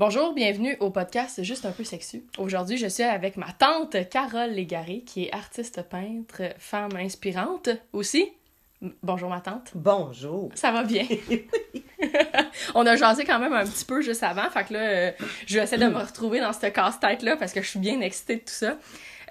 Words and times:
Bonjour, 0.00 0.32
bienvenue 0.32 0.78
au 0.80 0.88
podcast 0.88 1.44
Juste 1.44 1.66
un 1.66 1.72
peu 1.72 1.84
sexu. 1.84 2.24
Aujourd'hui, 2.38 2.78
je 2.78 2.86
suis 2.86 3.02
avec 3.02 3.36
ma 3.36 3.52
tante 3.52 4.08
Carole 4.08 4.48
Légaré, 4.48 5.02
qui 5.04 5.24
est 5.24 5.34
artiste 5.34 5.82
peintre, 5.90 6.54
femme 6.56 6.96
inspirante 6.96 7.68
aussi. 7.92 8.32
Bonjour 9.02 9.28
ma 9.28 9.42
tante. 9.42 9.72
Bonjour. 9.74 10.48
Ça 10.54 10.72
va 10.72 10.84
bien? 10.84 11.04
On 12.74 12.86
a 12.86 12.96
jasé 12.96 13.26
quand 13.26 13.38
même 13.38 13.52
un 13.52 13.66
petit 13.66 13.84
peu 13.84 14.00
juste 14.00 14.22
avant, 14.22 14.48
fait 14.48 14.64
que 14.64 14.72
là, 14.72 14.80
euh, 14.80 15.12
je 15.46 15.58
vais 15.58 15.64
essayer 15.64 15.84
de 15.84 15.90
me 15.90 15.98
retrouver 15.98 16.40
dans 16.40 16.54
cette 16.54 16.74
casse-tête-là 16.74 17.36
parce 17.36 17.52
que 17.52 17.60
je 17.60 17.68
suis 17.68 17.78
bien 17.78 18.00
excitée 18.00 18.36
de 18.36 18.40
tout 18.40 18.54
ça. 18.54 18.78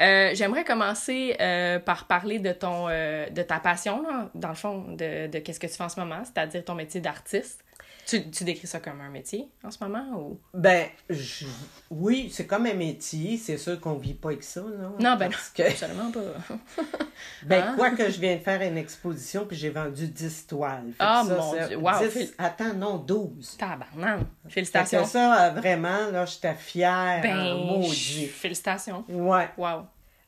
Euh, 0.02 0.36
J'aimerais 0.36 0.66
commencer 0.66 1.36
euh, 1.42 1.80
par 1.80 2.06
parler 2.06 2.38
de 2.38 2.52
ton 2.52 2.90
de 2.90 3.42
ta 3.42 3.60
passion, 3.60 4.04
là, 4.04 4.30
dans 4.36 4.50
le 4.50 4.54
fond, 4.54 4.86
de, 4.90 5.26
de 5.26 5.40
qu'est-ce 5.40 5.60
que 5.60 5.66
tu 5.66 5.74
fais 5.74 5.84
en 5.84 5.90
ce 5.90 6.00
moment, 6.00 6.22
c'est-à-dire 6.26 6.64
ton 6.64 6.76
métier 6.76 7.02
d'artiste. 7.02 7.64
Tu, 8.10 8.32
tu 8.32 8.44
décris 8.44 8.66
ça 8.66 8.80
comme 8.80 9.02
un 9.02 9.10
métier 9.10 9.50
en 9.64 9.70
ce 9.70 9.78
moment 9.84 10.06
ou? 10.18 10.40
Ben, 10.54 10.88
je- 11.10 11.46
oui, 11.92 12.30
c'est 12.34 12.48
comme 12.48 12.66
un 12.66 12.74
métier. 12.74 13.38
C'est 13.38 13.58
sûr 13.58 13.80
qu'on 13.80 13.94
vit 13.96 14.16
pas 14.16 14.30
avec 14.30 14.42
ça, 14.44 14.62
non? 14.62 14.96
Non, 15.00 15.16
ben 15.16 15.30
Parce 15.30 15.50
que, 15.50 15.62
Absolument 15.64 16.10
pas. 16.12 16.56
ben, 17.44 17.64
Ah. 17.68 17.74
quoi 17.78 17.92
que 17.92 18.10
je 18.10 18.20
viens 18.20 18.36
de 18.36 18.42
faire 18.42 18.62
une 18.62 18.78
exposition, 18.78 19.46
puis 19.46 19.56
j'ai 19.58 19.70
vendu 19.70 20.08
10 20.08 20.48
toiles. 20.48 20.92
Ah, 20.98 21.24
ça, 21.28 21.36
mon 21.36 21.68
Dieu. 21.68 21.78
Wow, 21.78 22.00
10 22.00 22.06
fél- 22.08 22.34
Attends, 22.38 22.74
non, 22.74 22.98
12. 22.98 23.58
Tabarnak. 23.58 24.20
Fait 24.20 24.26
que 24.48 24.54
Félicitations. 24.54 25.06
ça, 25.06 25.46
euh, 25.46 25.50
vraiment, 25.52 26.10
là, 26.12 26.26
j'étais 26.26 26.56
fière. 26.56 27.22
Ben, 27.22 27.38
en 27.54 27.58
maudit. 27.60 28.26
félicitations. 28.28 29.04
Ouais. 29.08 29.50
Wow. 29.58 29.84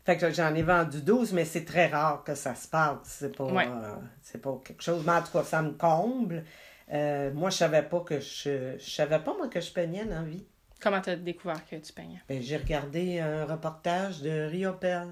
Fait 0.06 0.18
que 0.18 0.32
j'en 0.32 0.54
ai 0.56 0.64
vendu 0.64 1.02
12, 1.02 1.32
mais 1.34 1.46
c'est 1.46 1.64
très 1.64 1.88
rare 1.88 2.24
que 2.24 2.34
ça 2.36 2.56
se 2.56 2.68
passe. 2.68 2.98
C'est 3.06 3.36
pas, 3.36 3.46
Ouais. 3.46 3.68
euh, 3.68 3.96
c'est 4.22 4.42
pas 4.42 4.60
quelque 4.64 4.82
chose. 4.84 5.04
Mais 5.06 5.14
en 5.14 5.22
tout 5.22 5.32
cas, 5.32 5.44
ça 5.44 5.62
me 5.62 5.72
comble. 5.72 6.44
Euh, 6.92 7.32
moi, 7.34 7.50
je 7.50 7.58
savais 7.58 7.84
pas 7.84 8.00
que 8.02 8.20
je. 8.20 8.76
Je 8.78 8.90
savais 8.90 9.20
pas, 9.20 9.34
moi, 9.38 9.48
que 9.48 9.62
je 9.62 9.72
peignais 9.72 10.06
dans 10.06 10.22
la 10.22 10.24
vie. 10.24 10.46
Comment 10.82 11.00
t'as 11.00 11.16
découvert 11.16 11.66
que 11.70 11.76
tu 11.76 11.94
peignais? 11.94 12.22
Ben, 12.28 12.42
j'ai 12.42 12.58
regardé 12.58 13.20
un 13.20 13.46
reportage 13.46 14.22
de 14.22 14.48
Rio 14.50 14.74
Pell. 14.74 15.08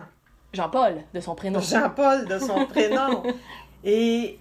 Jean-Paul, 0.54 0.96
de 1.14 1.20
son 1.20 1.36
prénom. 1.36 1.60
Jean-Paul 1.60 2.28
de 2.28 2.40
son 2.40 2.66
prénom. 2.70 3.24
Et 3.84 4.40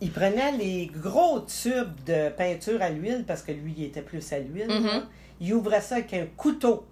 il 0.00 0.12
prenait 0.12 0.52
les 0.52 0.86
gros 0.86 1.40
tubes 1.40 2.04
de 2.06 2.28
peinture 2.30 2.80
à 2.80 2.88
l'huile, 2.88 3.24
parce 3.26 3.42
que 3.42 3.52
lui, 3.52 3.74
il 3.76 3.84
était 3.84 4.02
plus 4.02 4.32
à 4.32 4.38
l'huile. 4.38 4.68
Mhm. 4.68 4.86
là. 4.86 5.02
Il 5.40 5.54
ouvrait 5.54 5.80
ça 5.80 5.96
avec 5.96 6.14
un 6.14 6.26
couteau. 6.36 6.86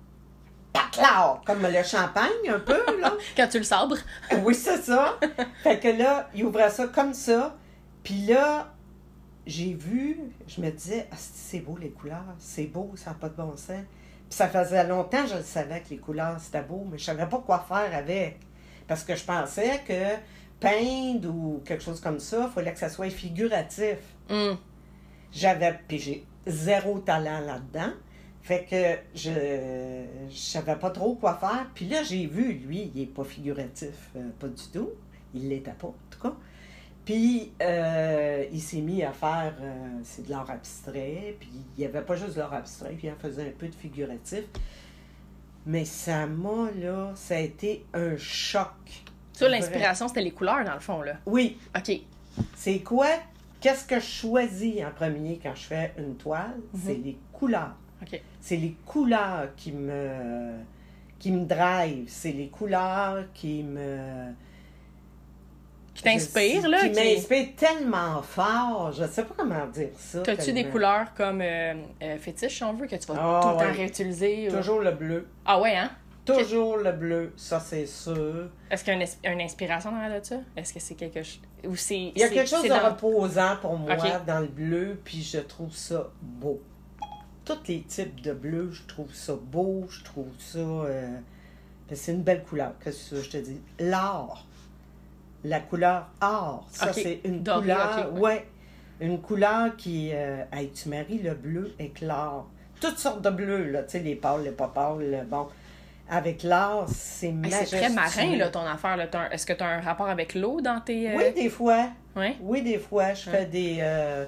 Taclard! 0.73 1.43
Comme 1.47 1.63
le 1.63 1.83
champagne, 1.83 2.49
un 2.49 2.59
peu, 2.59 2.81
là. 3.01 3.15
Quand 3.37 3.49
tu 3.49 3.59
le 3.59 3.65
sabres. 3.65 3.97
oui, 4.43 4.55
c'est 4.55 4.83
ça. 4.83 5.19
Fait 5.63 5.79
que 5.79 5.89
là, 5.89 6.29
il 6.35 6.45
ouvrait 6.45 6.71
ça 6.71 6.89
comme 6.89 7.15
ça. 7.15 7.57
Puis 8.03 8.27
là, 8.27 8.73
j'ai 9.47 9.75
vu, 9.75 10.19
je 10.49 10.61
me 10.61 10.71
disais, 10.71 11.07
ah, 11.13 11.17
c'est 11.19 11.61
beau 11.61 11.77
les 11.77 11.91
couleurs, 11.91 12.35
c'est 12.39 12.67
beau, 12.67 12.93
ça 12.97 13.11
n'a 13.11 13.17
pas 13.17 13.29
de 13.29 13.37
bon 13.37 13.57
sens. 13.57 13.85
Puis 14.29 14.37
ça 14.37 14.49
faisait 14.49 14.87
longtemps 14.87 15.23
que 15.23 15.31
je 15.31 15.37
le 15.37 15.43
savais 15.43 15.81
que 15.81 15.91
les 15.91 15.99
couleurs 15.99 16.41
c'était 16.41 16.63
beau, 16.63 16.87
mais 16.91 16.99
je 16.99 17.05
savais 17.05 17.27
pas 17.27 17.39
quoi 17.39 17.65
faire 17.69 17.97
avec. 17.97 18.41
Parce 18.89 19.05
que 19.05 19.15
je 19.15 19.25
pensais 19.25 19.83
que 19.87 20.17
peindre 20.59 21.29
ou 21.29 21.63
quelque 21.65 21.83
chose 21.83 22.01
comme 22.01 22.19
ça, 22.19 22.49
il 22.51 22.53
fallait 22.53 22.73
que 22.73 22.79
ça 22.79 22.89
soit 22.89 23.11
figuratif. 23.11 23.99
Hum. 24.31 24.59
J'avais, 25.33 25.79
puis 25.87 25.99
j'ai 25.99 26.25
zéro 26.47 26.99
talent 26.99 27.41
là-dedans. 27.41 27.93
Fait 28.43 28.65
que 28.65 29.17
je 29.19 30.05
je 30.31 30.37
savais 30.37 30.77
pas 30.77 30.91
trop 30.91 31.15
quoi 31.17 31.35
faire. 31.35 31.67
Puis 31.75 31.87
là, 31.89 32.03
j'ai 32.03 32.27
vu, 32.27 32.53
lui, 32.53 32.91
il 32.95 33.03
est 33.03 33.07
pas 33.07 33.25
figuratif, 33.25 34.11
euh, 34.17 34.29
pas 34.39 34.49
du 34.49 34.63
tout. 34.73 34.91
Il 35.35 35.49
l'était 35.49 35.73
pas, 35.73 35.89
en 35.89 35.95
tout 36.11 36.21
cas. 36.21 36.35
Puis 37.07 37.53
euh, 37.63 38.45
il 38.53 38.61
s'est 38.61 38.81
mis 38.81 39.05
à 39.05 39.13
faire, 39.13 39.55
euh, 39.61 40.01
c'est 40.03 40.27
de 40.27 40.31
l'art 40.31 40.51
abstrait. 40.51 41.37
Puis 41.39 41.49
il 41.77 41.81
n'y 41.81 41.87
avait 41.87 42.03
pas 42.03 42.17
juste 42.17 42.35
de 42.35 42.41
l'art 42.41 42.53
abstrait, 42.53 42.95
puis 42.99 43.07
il 43.07 43.11
en 43.11 43.17
faisait 43.17 43.49
un 43.49 43.53
peu 43.57 43.69
de 43.69 43.75
figuratif. 43.75 44.43
Mais 45.65 45.85
ça 45.85 46.27
m'a, 46.27 46.71
là, 46.79 47.13
ça 47.15 47.37
a 47.37 47.39
été 47.39 47.87
un 47.95 48.17
choc. 48.17 48.73
Ça, 49.33 49.49
l'inspiration, 49.49 50.09
c'était 50.09 50.23
les 50.23 50.33
couleurs, 50.33 50.65
dans 50.65 50.75
le 50.75 50.81
fond, 50.81 51.01
là. 51.01 51.15
Oui, 51.27 51.59
OK. 51.77 51.93
c'est 52.57 52.81
quoi? 52.81 53.09
Qu'est-ce 53.61 53.85
que 53.85 54.01
je 54.01 54.05
choisis 54.05 54.85
en 54.85 54.91
premier 54.91 55.39
quand 55.41 55.55
je 55.55 55.63
fais 55.63 55.95
une 55.99 56.17
toile? 56.17 56.57
C'est 56.85 56.95
les 56.95 57.17
couleurs. 57.33 57.77
OK. 58.03 58.21
C'est 58.41 58.57
les 58.57 58.77
couleurs 58.85 59.55
qui 59.57 59.73
me 59.73 60.57
qui 61.19 61.33
me 61.33 61.47
drive, 61.47 62.05
c'est 62.09 62.33
les 62.33 62.49
couleurs 62.49 63.25
qui 63.33 63.63
me 63.63 64.33
Qui 65.97 66.03
t'inspirent, 66.03 66.69
là. 66.69 66.81
qui 66.83 66.93
qui- 66.93 67.15
m'inspirent 67.15 67.57
tellement 67.57 68.23
fort, 68.23 68.93
je 68.93 69.05
sais 69.07 69.25
pas 69.25 69.35
comment 69.37 69.67
dire 69.67 69.89
ça. 69.97 70.21
T'as-tu 70.23 70.53
des 70.53 70.67
couleurs 70.67 71.15
comme 71.17 71.41
euh, 71.41 71.75
euh, 72.03 72.19
fétiche, 72.19 72.57
si 72.57 72.65
on 72.65 72.75
veut, 72.75 72.87
que 72.87 72.97
tu 72.97 73.07
vas 73.09 73.15
Ah, 73.19 73.41
tout 73.43 73.49
le 73.49 73.55
temps 73.55 73.61
ouais. 73.61 73.71
réutiliser? 73.73 74.49
ou- 74.51 74.57
Toujours 74.57 74.81
le 74.81 74.91
bleu, 74.93 75.27
Ah 75.45 75.61
ouais, 75.61 75.77
hein? 75.77 75.91
toujours 76.25 76.77
le 76.77 76.93
bleu, 76.93 77.33
ça 77.37 77.61
c'est 77.61 77.87
sûr. 77.87 78.49
Est-ce 78.71 78.85
qu'il 78.85 78.93
y 78.93 78.97
a 78.97 79.01
une, 79.01 79.33
une 79.33 79.41
inspiration 79.41 79.91
dans 79.93 80.19
de 80.19 80.25
ça? 80.25 80.37
Est-ce 80.57 80.75
que 80.75 80.81
c'est 80.81 80.95
quelque 80.97 81.23
chose... 81.23 81.41
Ou 81.67 81.77
c'est... 81.77 81.99
Il 82.15 82.19
y 82.19 82.23
a 82.25 82.29
quelque 82.29 82.49
chose 82.51 82.63
de 82.65 82.69
dans- 82.69 82.85
reposant 82.91 83.57
pour 83.61 83.77
moi 83.79 83.97
dans 84.27 84.41
le 84.41 84.49
bleu, 84.49 85.01
puis 85.05 85.23
je 85.23 85.39
trouve 85.39 85.73
ça 85.75 86.09
beau. 86.21 86.61
Tous 87.45 87.59
les 87.69 87.83
types 87.83 88.21
de 88.23 88.33
bleu, 88.33 88.71
je 88.73 88.83
trouve 88.83 89.15
ça 89.15 89.35
beau, 89.41 89.87
je 89.89 90.03
trouve 90.03 90.27
ça. 90.39 90.59
euh, 90.59 91.17
c'est 91.93 92.13
une 92.13 92.23
belle 92.23 92.43
couleur, 92.43 92.73
qu'est-ce 92.83 93.15
que 93.15 93.23
je 93.23 93.31
te 93.31 93.37
dis? 93.37 93.61
L'or. 93.79 94.45
La 95.49 95.61
couleur 95.61 96.09
or. 96.21 96.67
Ça, 96.71 96.93
c'est 96.93 97.21
une 97.25 97.43
Doré, 97.43 97.61
couleur. 97.61 98.13
ouais. 98.15 98.47
Une 99.01 99.21
couleur 99.21 99.77
qui. 99.77 100.11
euh, 100.13 100.43
hey, 100.53 100.71
tu 100.71 100.89
maries 100.89 101.19
le 101.19 101.35
bleu 101.35 101.73
avec 101.79 102.01
l'or. 102.01 102.49
Toutes 102.81 102.99
sortes 102.99 103.23
de 103.23 103.31
bleus, 103.31 103.71
là. 103.71 103.83
Tu 103.83 103.91
sais, 103.93 103.99
les 104.01 104.15
pâles, 104.17 104.43
les 104.45 104.51
pas 104.51 104.69
pâles, 104.69 105.27
bon. 105.31 105.47
Avec 106.09 106.43
l'or, 106.43 106.87
c'est 106.89 107.29
Hey, 107.29 107.51
c'est 107.51 107.77
très 107.77 107.89
marin, 107.91 108.37
là, 108.37 108.49
ton 108.49 108.61
affaire. 108.65 108.97
Là. 108.97 109.07
Est-ce 109.33 109.45
que 109.47 109.53
tu 109.53 109.63
as 109.63 109.67
un 109.69 109.81
rapport 109.81 110.09
avec 110.09 110.35
l'eau 110.35 110.61
dans 110.61 110.81
tes... 110.81 111.11
euh, 111.11 111.15
Oui, 111.17 111.33
des 111.35 111.49
fois. 111.49 111.89
Oui, 112.41 112.63
des 112.63 112.79
fois, 112.79 113.13
je 113.13 113.29
fais 113.29 113.45
des, 113.47 113.79
euh, 113.81 114.25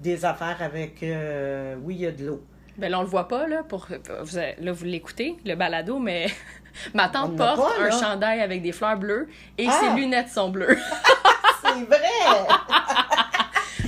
des 0.00 0.24
affaires 0.24 0.58
avec. 0.60 1.02
euh, 1.02 1.76
oui, 1.82 1.94
il 1.96 2.00
y 2.02 2.06
a 2.06 2.12
de 2.12 2.24
l'eau. 2.26 2.42
Ben 2.76 2.90
là, 2.90 2.98
on 2.98 3.02
le 3.02 3.08
voit 3.08 3.26
pas, 3.28 3.46
là, 3.46 3.62
pour... 3.62 3.86
Vous, 4.22 4.36
là, 4.36 4.72
vous 4.72 4.84
l'écoutez, 4.84 5.36
le 5.44 5.54
balado, 5.54 5.98
mais 5.98 6.26
ma 6.94 7.08
tante 7.08 7.36
porte 7.36 7.76
pas, 7.76 7.82
un 7.84 7.90
chandail 7.90 8.40
avec 8.40 8.62
des 8.62 8.72
fleurs 8.72 8.96
bleues 8.96 9.28
et 9.58 9.66
Ah! 9.68 9.80
ses 9.80 10.00
lunettes 10.00 10.30
sont 10.30 10.48
bleues. 10.50 10.76
C'est 11.64 11.84
vrai! 11.84 11.98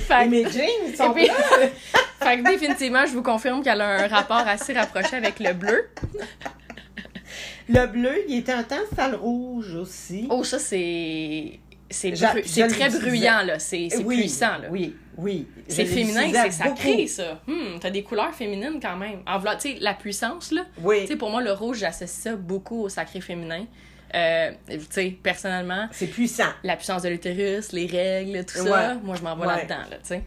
fait, 0.07 0.25
Et 0.25 0.29
mes 0.29 0.43
jeans 0.49 0.95
sont 0.95 1.09
bleus. 1.09 1.25
fait 2.19 2.37
que 2.39 2.49
définitivement, 2.49 3.05
je 3.05 3.13
vous 3.13 3.23
confirme 3.23 3.61
qu'elle 3.63 3.81
a 3.81 4.03
un 4.03 4.07
rapport 4.07 4.37
assez 4.47 4.73
rapproché 4.73 5.15
avec 5.15 5.39
le 5.39 5.53
bleu. 5.53 5.89
Le 7.69 7.85
bleu, 7.87 8.23
il 8.27 8.37
était 8.39 8.53
un 8.53 8.63
temps, 8.63 8.75
c'était 8.89 9.09
le 9.09 9.17
rouge 9.17 9.75
aussi. 9.75 10.27
Oh, 10.29 10.43
ça, 10.43 10.57
c'est... 10.57 11.59
C'est 11.89 12.11
très 12.67 12.89
bruyant, 12.89 13.43
là. 13.43 13.59
C'est 13.59 13.89
oui, 14.03 14.19
puissant, 14.21 14.57
là. 14.57 14.67
Oui, 14.69 14.95
oui. 15.17 15.47
C'est 15.67 15.85
féminin, 15.85 16.29
c'est 16.33 16.51
sacré, 16.51 17.07
ça. 17.07 17.41
Hmm, 17.47 17.79
t'as 17.79 17.89
des 17.89 18.03
couleurs 18.03 18.33
féminines 18.33 18.79
quand 18.81 18.95
même. 18.97 19.21
En 19.25 19.39
voulant, 19.39 19.55
tu 19.59 19.73
sais, 19.73 19.77
la 19.79 19.93
puissance, 19.93 20.51
là. 20.51 20.63
Tu 20.75 20.81
Oui, 20.83 21.07
sais, 21.07 21.15
pour 21.15 21.29
moi, 21.29 21.41
le 21.41 21.51
rouge, 21.53 21.79
j'associe 21.79 22.09
ça 22.09 22.35
beaucoup 22.35 22.83
au 22.83 22.89
sacré 22.89 23.21
féminin. 23.21 23.65
Euh, 24.15 24.51
tu 24.69 24.79
sais, 24.89 25.17
personnellement, 25.21 25.87
c'est 25.91 26.07
puissant. 26.07 26.47
la 26.63 26.75
puissance 26.77 27.01
de 27.03 27.09
l'utérus, 27.09 27.71
les 27.73 27.87
règles, 27.87 28.45
tout 28.45 28.57
ça, 28.57 28.95
moi, 29.03 29.15
je 29.17 29.21
m'en 29.21 29.35
vais 29.35 29.45
Ouais. 29.45 29.55
là-dedans, 29.57 29.81
là, 29.89 29.97
tu 29.97 30.07
sais. 30.07 30.23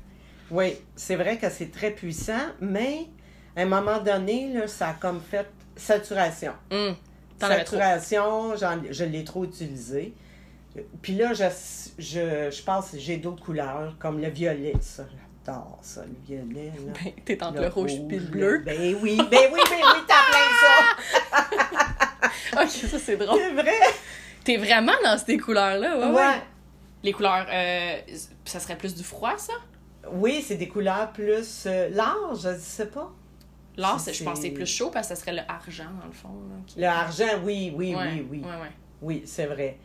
Oui, 0.51 0.75
c'est 0.97 1.17
vrai 1.17 1.39
que 1.39 1.49
c'est 1.49 1.71
très 1.73 1.91
puissant, 1.93 2.49
mais 2.61 3.07
à 3.57 3.63
un 3.63 3.67
moment 3.67 3.99
donné, 3.99 4.53
là, 4.53 4.67
ça 4.67 4.89
a 4.91 4.93
comme 4.95 5.21
fait 5.23 5.47
saturation. 5.77 6.53
Trop. 6.69 7.49
Saturation, 7.51 8.57
j'en- 8.57 8.83
je 8.91 9.05
l'ai 9.05 9.25
trop 9.25 9.45
utilisé. 9.45 10.13
Puis 11.03 11.15
là, 11.17 11.33
je, 11.35 11.45
je, 11.99 12.51
je 12.51 12.63
pense 12.63 12.91
que 12.91 12.99
j'ai 12.99 13.17
d'autres 13.17 13.43
couleurs, 13.45 13.97
comme 13.99 14.21
le 14.21 14.29
violet, 14.29 14.75
ça. 14.81 15.05
J'adore 15.47 15.79
ça, 15.83 16.03
le 16.05 16.15
violet. 16.27 16.73
Là. 16.87 16.93
Ben, 17.03 17.13
T'es 17.25 17.43
entre 17.43 17.61
le, 17.63 17.69
rouge 17.69 17.93
puis 18.09 18.19
le 18.19 18.27
bleu. 18.27 18.63
Ben 18.65 18.95
oui, 19.03 19.17
ben 19.31 19.49
oui, 19.53 19.61
ben 19.69 19.81
oui, 19.83 20.01
t'as 20.07 20.31
plein 20.31 20.41
ok, 22.63 22.69
ça, 22.69 22.99
c'est 22.99 22.99
ça. 22.99 23.17
drôle. 23.17 23.39
C'est 23.41 23.53
vrai. 23.53 23.73
T'es 24.45 24.57
vraiment 24.57 24.93
dans 25.05 25.19
ces 25.19 25.39
couleurs-là, 25.39 25.99
ouais, 25.99 26.07
ouais. 26.07 26.13
Ouais. 26.15 26.43
Les 27.03 27.13
couleurs, 27.13 27.47
euh, 27.51 27.97
ça 28.45 28.61
serait 28.61 28.77
plus 28.77 28.95
du 28.95 29.03
froid, 29.03 29.37
ça? 29.39 29.55
Oui, 30.13 30.45
c'est 30.47 30.57
des 30.57 30.69
couleurs 30.69 31.13
plus 31.13 31.65
euh, 31.67 31.89
larges, 31.91 32.43
je 32.43 32.57
sais 32.59 32.87
pas. 32.87 33.11
L'or, 33.77 33.93
je 33.93 33.95
pense 33.95 34.05
que 34.07 34.13
c'est 34.13 34.37
c'est- 34.43 34.51
plus 34.51 34.67
chaud 34.67 34.91
parce 34.91 35.09
que 35.09 35.15
ça 35.15 35.21
serait 35.21 35.33
le 35.33 35.43
argent, 35.49 35.85
dans 36.01 36.07
le 36.07 36.13
fond. 36.13 36.29
Là, 36.29 36.57
qui- 36.67 36.81
Le 36.81 36.87
argent, 36.87 37.39
oui, 37.45 37.73
oui, 37.75 37.95
Ouais, 37.95 38.05
oui, 38.13 38.27
oui. 38.31 38.39
Ouais, 38.41 38.61
ouais. 38.63 38.71
Oui, 39.01 39.23
c'est 39.25 39.47
vrai. 39.47 39.79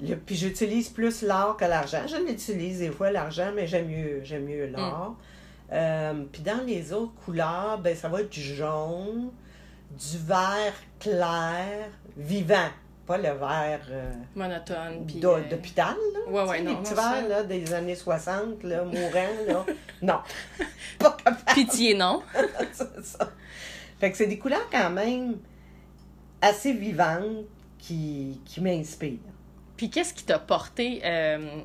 Le- 0.00 0.16
puis 0.16 0.34
j'utilise 0.36 0.88
plus 0.88 1.22
l'or 1.22 1.56
que 1.56 1.64
l'argent. 1.64 2.02
Je 2.06 2.16
l'utilise 2.16 2.78
des 2.80 2.90
fois 2.90 3.10
l'argent, 3.10 3.50
mais 3.54 3.66
j'aime 3.66 3.88
mieux, 3.88 4.20
j'aime 4.24 4.44
mieux 4.44 4.66
l'or. 4.66 5.16
Euh, 5.72 6.24
puis 6.30 6.42
dans 6.42 6.64
les 6.66 6.92
autres 6.92 7.14
couleurs, 7.24 7.78
ben 7.78 7.96
ça 7.96 8.08
va 8.08 8.20
être 8.20 8.30
du 8.30 8.40
jaune, 8.42 9.30
du 9.90 10.18
vert 10.18 10.74
clair, 10.98 11.88
vivant. 12.16 12.68
Pas 13.06 13.16
le 13.18 13.30
verre 13.30 13.80
euh, 13.90 14.12
Monotone. 14.36 15.06
Euh, 15.24 15.40
d'hôpital, 15.50 15.96
là. 16.14 16.30
ouais, 16.30 16.48
ouais, 16.50 16.62
non, 16.62 16.70
Les 16.72 16.76
petits 16.78 16.94
non, 16.94 16.96
ça- 17.00 17.12
verres, 17.20 17.28
là, 17.28 17.42
des 17.42 17.72
années 17.74 17.96
60, 17.96 18.62
là, 18.62 18.84
mourants, 18.84 19.44
là. 19.48 19.66
Non. 20.02 20.18
Pas 20.98 21.16
capable. 21.24 21.54
Pitié, 21.54 21.94
non. 21.94 22.22
c'est 22.72 23.04
ça. 23.04 23.30
Fait 23.98 24.10
que 24.10 24.16
c'est 24.16 24.26
des 24.28 24.38
couleurs 24.38 24.68
quand 24.70 24.90
même 24.90 25.36
assez 26.40 26.72
vivantes 26.72 27.44
qui, 27.78 28.40
qui 28.44 28.60
m'inspirent. 28.60 29.18
Puis 29.82 29.90
qu'est-ce 29.90 30.14
qui 30.14 30.22
t'a 30.22 30.38
porté 30.38 31.00
euh, 31.04 31.58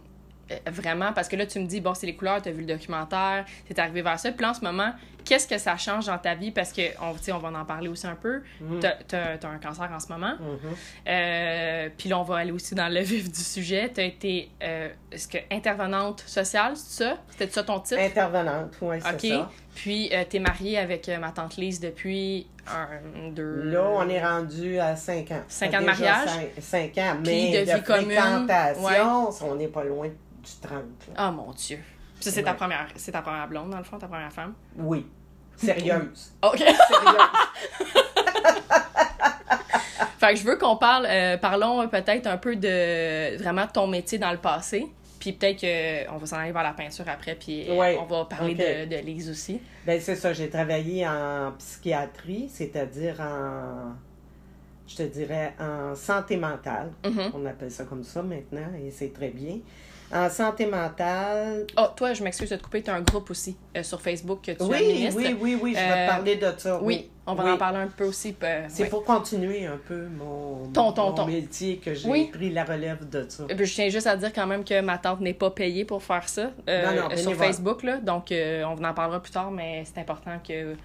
vraiment? 0.65 1.13
Parce 1.13 1.27
que 1.27 1.35
là, 1.35 1.45
tu 1.45 1.59
me 1.59 1.67
dis, 1.67 1.81
bon, 1.81 1.93
c'est 1.93 2.07
les 2.07 2.15
couleurs, 2.15 2.41
t'as 2.41 2.49
vu 2.49 2.61
le 2.61 2.65
documentaire, 2.65 3.45
t'es 3.67 3.79
arrivé 3.79 4.01
vers 4.01 4.19
ça. 4.19 4.31
Puis 4.31 4.43
en 4.43 4.55
ce 4.55 4.61
moment, 4.61 4.91
qu'est-ce 5.27 5.47
que 5.47 5.57
ça 5.57 5.75
change 5.77 6.05
dans 6.07 6.17
ta 6.17 6.33
vie? 6.35 6.51
Parce 6.51 6.71
que, 6.71 6.81
on, 7.01 7.13
tu 7.13 7.31
on 7.31 7.37
va 7.39 7.49
en 7.59 7.65
parler 7.65 7.87
aussi 7.89 8.07
un 8.07 8.15
peu. 8.15 8.41
Mm. 8.61 8.79
T'as, 8.79 8.91
t'as- 9.07 9.37
t'as 9.37 9.49
un 9.49 9.57
cancer 9.59 9.89
en 9.91 9.99
ce 9.99 10.07
moment. 10.11 10.33
Mhm. 10.39 10.75
Euh, 11.07 11.89
puis 11.97 12.09
là, 12.09 12.19
on 12.19 12.23
va 12.23 12.37
aller 12.37 12.51
aussi 12.51 12.75
dans 12.75 12.87
le 12.91 12.99
vif 13.01 13.31
du 13.31 13.39
sujet. 13.41 13.89
T'as 13.93 14.03
été, 14.03 14.49
euh, 14.63 14.89
est-ce 15.11 15.27
que 15.27 15.37
intervenante 15.51 16.21
sociale, 16.21 16.73
c'est 16.75 17.03
ça? 17.03 17.17
C'était 17.29 17.49
ça 17.51 17.63
ton 17.63 17.79
titre? 17.79 17.99
Intervenante, 18.01 18.71
oui, 18.81 18.97
c'est 19.01 19.13
OK. 19.33 19.39
ça. 19.41 19.49
Puis, 19.75 20.09
euh, 20.13 20.23
t'es 20.27 20.39
mariée 20.39 20.77
avec 20.79 21.07
euh, 21.09 21.17
ma 21.19 21.31
tante 21.31 21.57
Lise 21.57 21.79
depuis 21.79 22.47
un, 22.67 23.29
deux... 23.31 23.61
Là, 23.69 23.83
on 23.93 24.09
est 24.09 24.23
rendu 24.25 24.79
à 24.79 24.95
5 24.95 25.31
ans. 25.31 25.41
Cinq 25.47 25.73
ans 25.75 25.81
de 25.81 25.85
mariage? 25.85 26.27
cinq- 26.29 26.49
cinq 26.59 26.97
ans, 26.97 27.15
mais 27.25 27.63
de 27.65 27.71
de, 27.71 27.75
vie 27.77 27.83
commune, 27.83 28.17
fréquentation, 28.17 29.29
on 29.51 29.55
n'est 29.55 29.67
pas 29.67 29.83
loin 29.83 30.07
du 30.07 30.51
30. 30.61 30.71
là. 30.71 31.13
Ah, 31.15 31.31
mon 31.31 31.51
Dieu. 31.51 31.79
Puis 32.15 32.23
ça, 32.25 32.31
c'est 32.31 32.41
ta 32.43 32.51
Ouais. 32.51 32.57
première, 32.57 32.87
ta 33.11 33.21
première 33.21 33.47
blonde, 33.47 33.69
dans 33.69 33.77
le 33.77 33.83
fond, 33.83 33.99
ta 33.99 34.07
première 34.07 34.31
femme? 34.31 34.53
Oui. 34.75 35.05
Sérieuse. 35.57 36.31
OK. 36.43 36.57
Sérieuse. 36.57 36.77
Fait 40.19 40.33
que 40.33 40.39
je 40.39 40.43
veux 40.45 40.57
qu'on 40.57 40.77
parle, 40.77 41.05
euh, 41.07 41.37
parlons 41.37 41.81
euh, 41.81 41.87
peut-être 41.87 42.25
un 42.27 42.37
peu 42.37 42.55
de 42.55 43.37
vraiment 43.37 43.65
de 43.65 43.71
ton 43.71 43.87
métier 43.87 44.17
dans 44.17 44.31
le 44.31 44.37
passé. 44.37 44.87
Puis 45.19 45.33
peut-être 45.33 45.61
qu'on 46.07 46.17
va 46.17 46.25
s'en 46.25 46.37
aller 46.37 46.51
vers 46.51 46.63
la 46.63 46.73
peinture 46.73 47.05
après, 47.07 47.35
puis 47.35 47.69
euh, 47.69 47.75
Ouais, 47.75 47.97
on 47.99 48.05
va 48.05 48.25
parler 48.25 48.53
de, 48.53 48.85
de 48.85 49.01
Lise 49.01 49.29
aussi. 49.29 49.59
Ben, 49.85 49.99
c'est 49.99 50.15
ça, 50.15 50.33
j'ai 50.33 50.49
travaillé 50.49 51.07
en 51.07 51.53
psychiatrie, 51.57 52.49
c'est-à-dire 52.51 53.19
en, 53.19 53.93
je 54.87 54.95
te 54.95 55.03
dirais, 55.03 55.53
en 55.59 55.95
santé 55.95 56.37
mentale. 56.37 56.91
Mhm. 57.03 57.31
On 57.33 57.45
appelle 57.45 57.71
ça 57.71 57.83
comme 57.85 58.03
ça 58.03 58.21
maintenant, 58.21 58.71
et 58.79 58.91
c'est 58.91 59.11
très 59.13 59.29
bien. 59.29 59.57
En 60.13 60.29
santé 60.29 60.65
mentale, 60.65 61.67
Oh, 61.77 61.87
toi, 61.95 62.13
je 62.13 62.23
m'excuse 62.23 62.49
de 62.49 62.55
te 62.55 62.63
couper, 62.63 62.81
tu 62.81 62.89
as 62.89 62.95
un 62.95 63.01
groupe 63.01 63.29
aussi 63.29 63.57
euh, 63.75 63.83
sur 63.83 64.01
Facebook 64.01 64.39
que 64.41 64.51
tu 64.51 64.63
oui, 64.63 64.75
administres. 64.77 65.17
oui, 65.21 65.37
oui, 65.39 65.59
oui, 65.61 65.73
je 65.75 65.79
vais 65.79 65.85
Euh, 65.85 66.05
te 66.05 66.11
parler 66.11 66.35
de 66.37 66.53
ça. 66.57 66.79
Oui, 66.81 67.09
on 67.25 67.33
va 67.35 67.43
Oui. 67.43 67.51
en 67.51 67.57
parler 67.57 67.79
un 67.79 67.87
peu 67.87 68.05
aussi. 68.05 68.33
euh, 68.41 68.65
C'est 68.69 68.83
ouais. 68.83 68.89
pour 68.89 69.03
continuer 69.03 69.65
un 69.65 69.77
peu 69.85 70.07
mon, 70.07 70.67
Ton, 70.71 70.93
ton, 70.93 71.09
mon 71.09 71.13
ton. 71.13 71.25
métier 71.25 71.77
que 71.77 71.93
j'ai 71.93 72.25
pris 72.27 72.49
la 72.51 72.63
relève 72.63 73.07
de 73.09 73.25
ça. 73.27 73.43
Euh, 73.43 73.47
puis 73.55 73.65
Je 73.65 73.73
tiens 73.75 73.89
juste 73.89 74.07
à 74.07 74.15
dire 74.15 74.31
quand 74.31 74.47
même 74.47 74.63
que 74.63 74.79
ma 74.79 74.97
tante 74.97 75.19
n'est 75.19 75.33
pas 75.33 75.51
payée 75.51 75.83
pour 75.83 76.01
faire 76.01 76.29
ça 76.29 76.51
euh, 76.69 76.85
Non, 76.95 77.09
non, 77.09 77.17
sur. 77.17 77.35
Facebook. 77.35 77.83
Là, 77.83 77.97
donc, 77.97 78.31
euh, 78.31 78.63
on 78.63 78.81
en 78.81 78.93
parlera 78.93 79.21
plus 79.21 79.31
tard, 79.33 79.51
mais 79.51 79.83
c'est 79.85 79.99
important 79.99 80.39
que 80.47 80.75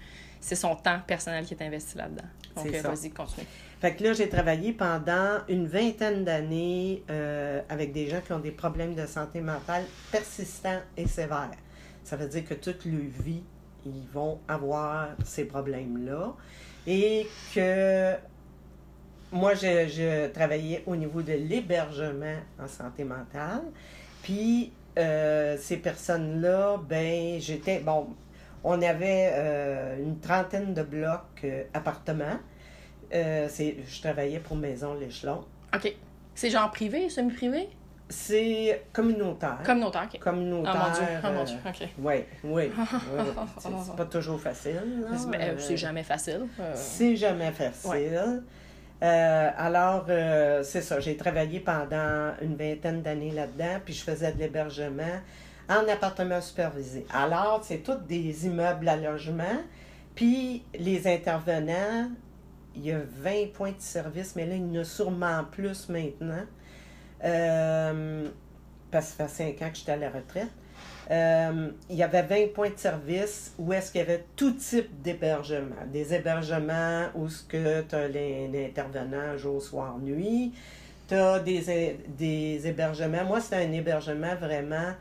c'est 0.41 0.55
son 0.55 0.75
temps 0.75 0.99
personnel 1.07 1.45
qui 1.45 1.53
est 1.53 1.63
investi 1.63 1.97
là-dedans. 1.97 2.27
Donc, 2.57 2.67
euh, 2.73 2.81
vas-y, 2.81 3.09
continue. 3.09 3.47
Fait 3.83 3.95
que 3.95 4.03
là, 4.05 4.13
j'ai 4.13 4.29
travaillé 4.29 4.71
pendant 4.71 5.39
une 5.49 5.67
vingtaine 5.67 6.23
d'années 6.23 7.03
euh, 7.09 7.59
avec 7.67 7.91
des 7.91 8.07
gens 8.07 8.21
qui 8.21 8.31
ont 8.31 8.39
des 8.39 8.53
problèmes 8.53 8.95
de 8.95 9.05
santé 9.05 9.41
mentale 9.41 9.83
persistants 10.09 10.79
et 10.95 11.05
sévères. 11.05 11.57
Ça 12.05 12.15
veut 12.15 12.29
dire 12.29 12.45
que 12.45 12.53
toute 12.53 12.85
leur 12.85 13.01
vie, 13.19 13.43
ils 13.85 14.07
vont 14.13 14.39
avoir 14.47 15.09
ces 15.25 15.43
problèmes-là. 15.43 16.33
Et 16.87 17.27
que 17.53 18.13
moi, 19.33 19.53
je, 19.53 19.89
je 19.89 20.27
travaillais 20.27 20.83
au 20.87 20.95
niveau 20.95 21.21
de 21.21 21.33
l'hébergement 21.33 22.37
en 22.63 22.69
santé 22.69 23.03
mentale. 23.03 23.63
Puis, 24.21 24.71
euh, 24.97 25.57
ces 25.59 25.75
personnes-là, 25.75 26.79
ben, 26.87 27.37
j'étais, 27.41 27.79
bon, 27.79 28.15
on 28.63 28.81
avait 28.81 29.31
euh, 29.33 30.01
une 30.01 30.21
trentaine 30.21 30.73
de 30.73 30.83
blocs 30.83 31.41
euh, 31.43 31.63
appartements. 31.73 32.39
Euh, 33.13 33.47
c'est, 33.49 33.77
je 33.87 34.01
travaillais 34.01 34.39
pour 34.39 34.55
Maison 34.57 34.93
L'Échelon. 34.95 35.43
OK. 35.75 35.95
C'est 36.35 36.49
genre 36.49 36.71
privé, 36.71 37.09
semi-privé? 37.09 37.69
C'est 38.09 38.83
communautaire. 38.91 39.59
Communautaire, 39.65 40.07
OK. 40.13 40.19
communautaire. 40.19 40.73
Oh 40.75 40.87
mon 40.87 40.93
Dieu, 40.93 41.05
oh 41.23 41.27
mon 41.31 41.41
euh, 41.41 41.45
Dieu, 41.45 41.57
OK. 41.67 41.89
Oui, 41.99 42.15
oui. 42.43 42.71
C'est, 43.59 43.95
pas 43.95 44.05
toujours 44.05 44.39
facile. 44.39 44.73
là. 45.09 45.17
Mais, 45.29 45.37
euh, 45.37 45.53
Euh, 45.53 45.55
c'est 45.57 45.77
jamais 45.77 46.03
facile. 46.03 46.41
euh. 46.59 46.71
C'est 46.75 47.15
jamais 47.15 47.51
facile. 47.51 48.43
Euh, 49.01 49.49
alors, 49.57 50.05
euh, 50.09 50.63
c'est 50.63 50.81
ça. 50.81 50.99
J'ai 50.99 51.17
travaillé 51.17 51.59
pendant 51.59 52.33
une 52.41 52.55
vingtaine 52.55 53.01
d'années 53.01 53.31
là-dedans, 53.31 53.79
puis 53.83 53.93
je 53.93 54.03
faisais 54.03 54.31
de 54.31 54.39
l'hébergement 54.39 55.19
en 55.69 55.87
appartement 55.87 56.41
supervisé. 56.41 57.05
Alors, 57.13 57.61
c'est 57.63 57.79
tous 57.79 57.95
des 58.07 58.45
immeubles 58.45 58.87
à 58.87 58.95
logement, 58.97 59.61
puis 60.15 60.63
les 60.77 61.07
intervenants, 61.07 62.09
il 62.75 62.85
y 62.85 62.91
a 62.91 62.99
20 62.99 63.53
points 63.53 63.71
de 63.71 63.79
service, 63.81 64.35
mais 64.35 64.45
là, 64.45 64.55
il 64.55 64.73
y 64.73 64.77
en 64.77 64.81
a 64.81 64.83
sûrement 64.83 65.43
plus 65.51 65.89
maintenant. 65.89 66.43
Euh, 67.23 68.27
parce 68.91 69.11
que 69.11 69.17
ça 69.17 69.27
fait 69.27 69.55
5 69.57 69.61
ans 69.61 69.69
que 69.71 69.77
j'étais 69.77 69.91
à 69.91 69.97
la 69.97 70.09
retraite. 70.09 70.49
Euh, 71.11 71.69
il 71.89 71.95
y 71.95 72.03
avait 72.03 72.21
20 72.21 72.53
points 72.53 72.69
de 72.69 72.77
service 72.77 73.53
où 73.57 73.73
est-ce 73.73 73.91
qu'il 73.91 73.99
y 73.99 74.03
avait 74.03 74.25
tout 74.35 74.51
type 74.51 75.01
d'hébergement. 75.01 75.75
Des 75.91 76.13
hébergements 76.13 77.07
où 77.15 77.27
ce 77.27 77.43
que 77.43 77.81
tu 77.81 77.95
as 77.95 78.07
l'intervenant 78.07 79.37
jour, 79.37 79.61
soir, 79.61 79.97
nuit. 79.99 80.53
Tu 81.07 81.15
as 81.15 81.39
des, 81.39 81.97
des 82.07 82.67
hébergements. 82.67 83.25
Moi, 83.25 83.41
c'était 83.41 83.57
un 83.57 83.71
hébergement 83.71 84.35
vraiment 84.35 84.93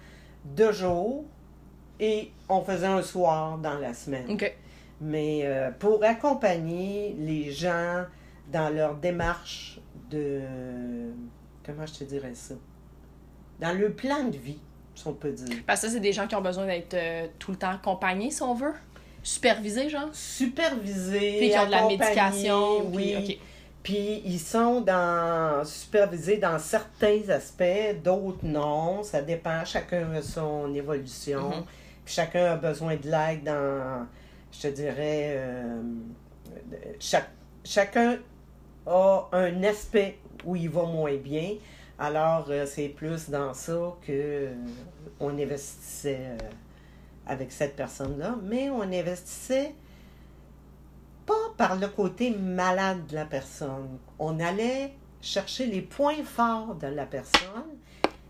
de 0.45 0.73
jour 0.73 1.25
et 2.01 2.33
on 2.49 2.63
faisait 2.63 2.87
un 2.87 3.03
soir 3.03 3.59
dans 3.59 3.79
la 3.79 3.95
semaine. 3.95 4.29
Mais 5.03 5.41
euh, 5.43 5.71
pour 5.77 6.05
accompagner 6.05 7.17
les 7.19 7.51
gens 7.51 8.05
dans 8.53 8.73
leur 8.73 8.95
démarche 8.95 9.81
de... 10.11 10.41
Comment 11.67 11.87
je 11.87 11.95
te 11.95 12.05
dirais 12.05 12.35
ça? 12.35 12.55
Dans 13.59 13.77
le 13.77 13.93
plan 13.93 14.25
de 14.25 14.37
vie, 14.37 14.61
si 14.95 15.07
on 15.09 15.13
peut 15.13 15.33
dire. 15.33 15.57
Parce 15.67 15.81
que 15.81 15.89
ça, 15.89 15.93
c'est 15.93 16.01
des 16.01 16.13
gens 16.13 16.29
qui 16.29 16.37
ont 16.37 16.41
besoin 16.41 16.67
d'être 16.67 16.95
euh, 16.95 17.27
tout 17.39 17.51
le 17.51 17.57
temps 17.57 17.71
accompagnés, 17.71 18.31
si 18.31 18.43
on 18.43 18.55
veut? 18.55 18.75
Supervisés, 19.25 19.89
genre? 19.89 20.09
Supervisés, 20.13 21.37
Puis 21.39 21.51
qui 21.51 21.59
ont 21.59 21.67
de 21.67 21.71
la 21.71 21.87
médication. 21.87 22.91
oui. 22.93 23.41
Puis, 23.83 24.23
ils 24.25 24.39
sont 24.39 24.81
dans 24.81 25.65
supervisés 25.65 26.37
dans 26.37 26.61
certains 26.61 27.29
aspects, 27.31 28.01
d'autres 28.05 28.45
non. 28.45 29.03
Ça 29.03 29.23
dépend, 29.23 29.65
chacun 29.65 30.13
a 30.13 30.23
son 30.23 30.73
évolution. 30.73 31.49
Mhm. 31.49 31.65
Puis 32.05 32.15
chacun 32.15 32.53
a 32.53 32.57
besoin 32.57 32.95
de 32.95 33.09
l'aide 33.09 33.43
dans, 33.43 34.07
je 34.53 34.61
te 34.61 34.67
dirais, 34.69 35.35
euh, 35.37 35.83
chacun 37.65 38.19
a 38.87 39.29
un 39.33 39.63
aspect 39.63 40.19
où 40.45 40.57
il 40.57 40.69
va 40.69 40.85
moins 40.85 41.17
bien. 41.17 41.55
Alors, 41.99 42.47
euh, 42.49 42.67
c'est 42.67 42.89
plus 42.89 43.31
dans 43.31 43.55
ça 43.55 43.95
que 44.03 44.13
euh, 44.13 44.55
on 45.21 45.39
investissait 45.39 46.19
euh, 46.21 46.37
avec 47.27 47.53
cette 47.53 47.77
personne-là. 47.77 48.37
Mais 48.43 48.71
on 48.71 48.83
investissait 48.83 49.75
pas 51.25 51.53
par 51.57 51.77
le 51.77 51.89
côté 51.89 52.31
malade 52.31 53.07
de 53.07 53.15
la 53.15 53.25
personne. 53.25 53.99
On 54.19 54.41
allait 54.41 54.95
chercher 55.21 55.67
les 55.67 55.83
points 55.83 56.25
forts 56.25 56.75
de 56.75 56.89
la 56.89 57.07
personne 57.07 57.77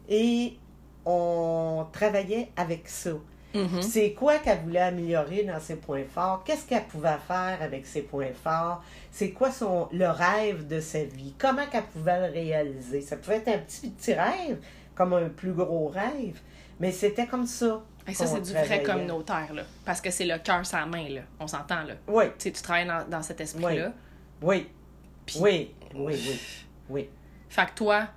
et 0.08 0.58
on 1.06 1.86
travaillait 1.92 2.50
avec 2.56 2.88
ça. 2.88 3.12
Mhm. 3.54 3.82
C'est 3.82 4.12
quoi 4.12 4.38
qu'elle 4.38 4.60
voulait 4.60 4.80
améliorer 4.80 5.44
dans 5.44 5.60
ses 5.60 5.76
points 5.76 6.04
forts? 6.04 6.42
Qu'est-ce 6.44 6.66
qu'elle 6.66 6.84
pouvait 6.84 7.18
faire 7.26 7.58
avec 7.60 7.86
ses 7.86 8.02
points 8.02 8.32
forts? 8.42 8.82
C'est 9.10 9.30
quoi 9.32 9.50
son, 9.50 9.88
le 9.92 10.08
rêve 10.08 10.66
de 10.66 10.80
sa 10.80 11.04
vie? 11.04 11.34
Comment 11.38 11.66
qu'elle 11.66 11.84
pouvait 11.84 12.28
le 12.28 12.32
réaliser? 12.32 13.00
Ça 13.02 13.16
pouvait 13.16 13.36
être 13.36 13.48
un 13.48 13.58
petit, 13.58 13.90
petit 13.90 14.14
rêve, 14.14 14.58
comme 14.94 15.12
un 15.12 15.28
plus 15.28 15.52
gros 15.52 15.88
rêve, 15.88 16.40
mais 16.80 16.92
c'était 16.92 17.26
comme 17.26 17.46
ça. 17.46 17.82
Et 18.08 18.14
ça, 18.14 18.26
c'est 18.26 18.40
du 18.40 18.52
vrai 18.52 18.82
communautaire, 18.82 19.52
là. 19.54 19.62
Parce 19.84 20.00
que 20.00 20.10
c'est 20.10 20.24
le 20.24 20.38
cœur 20.38 20.64
sans 20.66 20.86
main, 20.86 21.08
là. 21.08 21.20
On 21.38 21.46
s'entend, 21.46 21.84
là. 21.84 21.94
Oui, 22.08 22.24
Tu 22.38 22.44
sais, 22.44 22.52
tu 22.52 22.62
travailles 22.62 22.86
dans, 22.86 23.08
dans 23.08 23.22
cet 23.22 23.40
esprit-là. 23.40 23.92
oui, 24.42 24.68
Puis- 25.24 25.38
oui, 25.40 25.74
oui, 25.94 26.14
oui, 26.14 26.40
oui, 26.88 27.10
Fait 27.48 27.66
que 27.66 27.74
toi, 27.76 28.08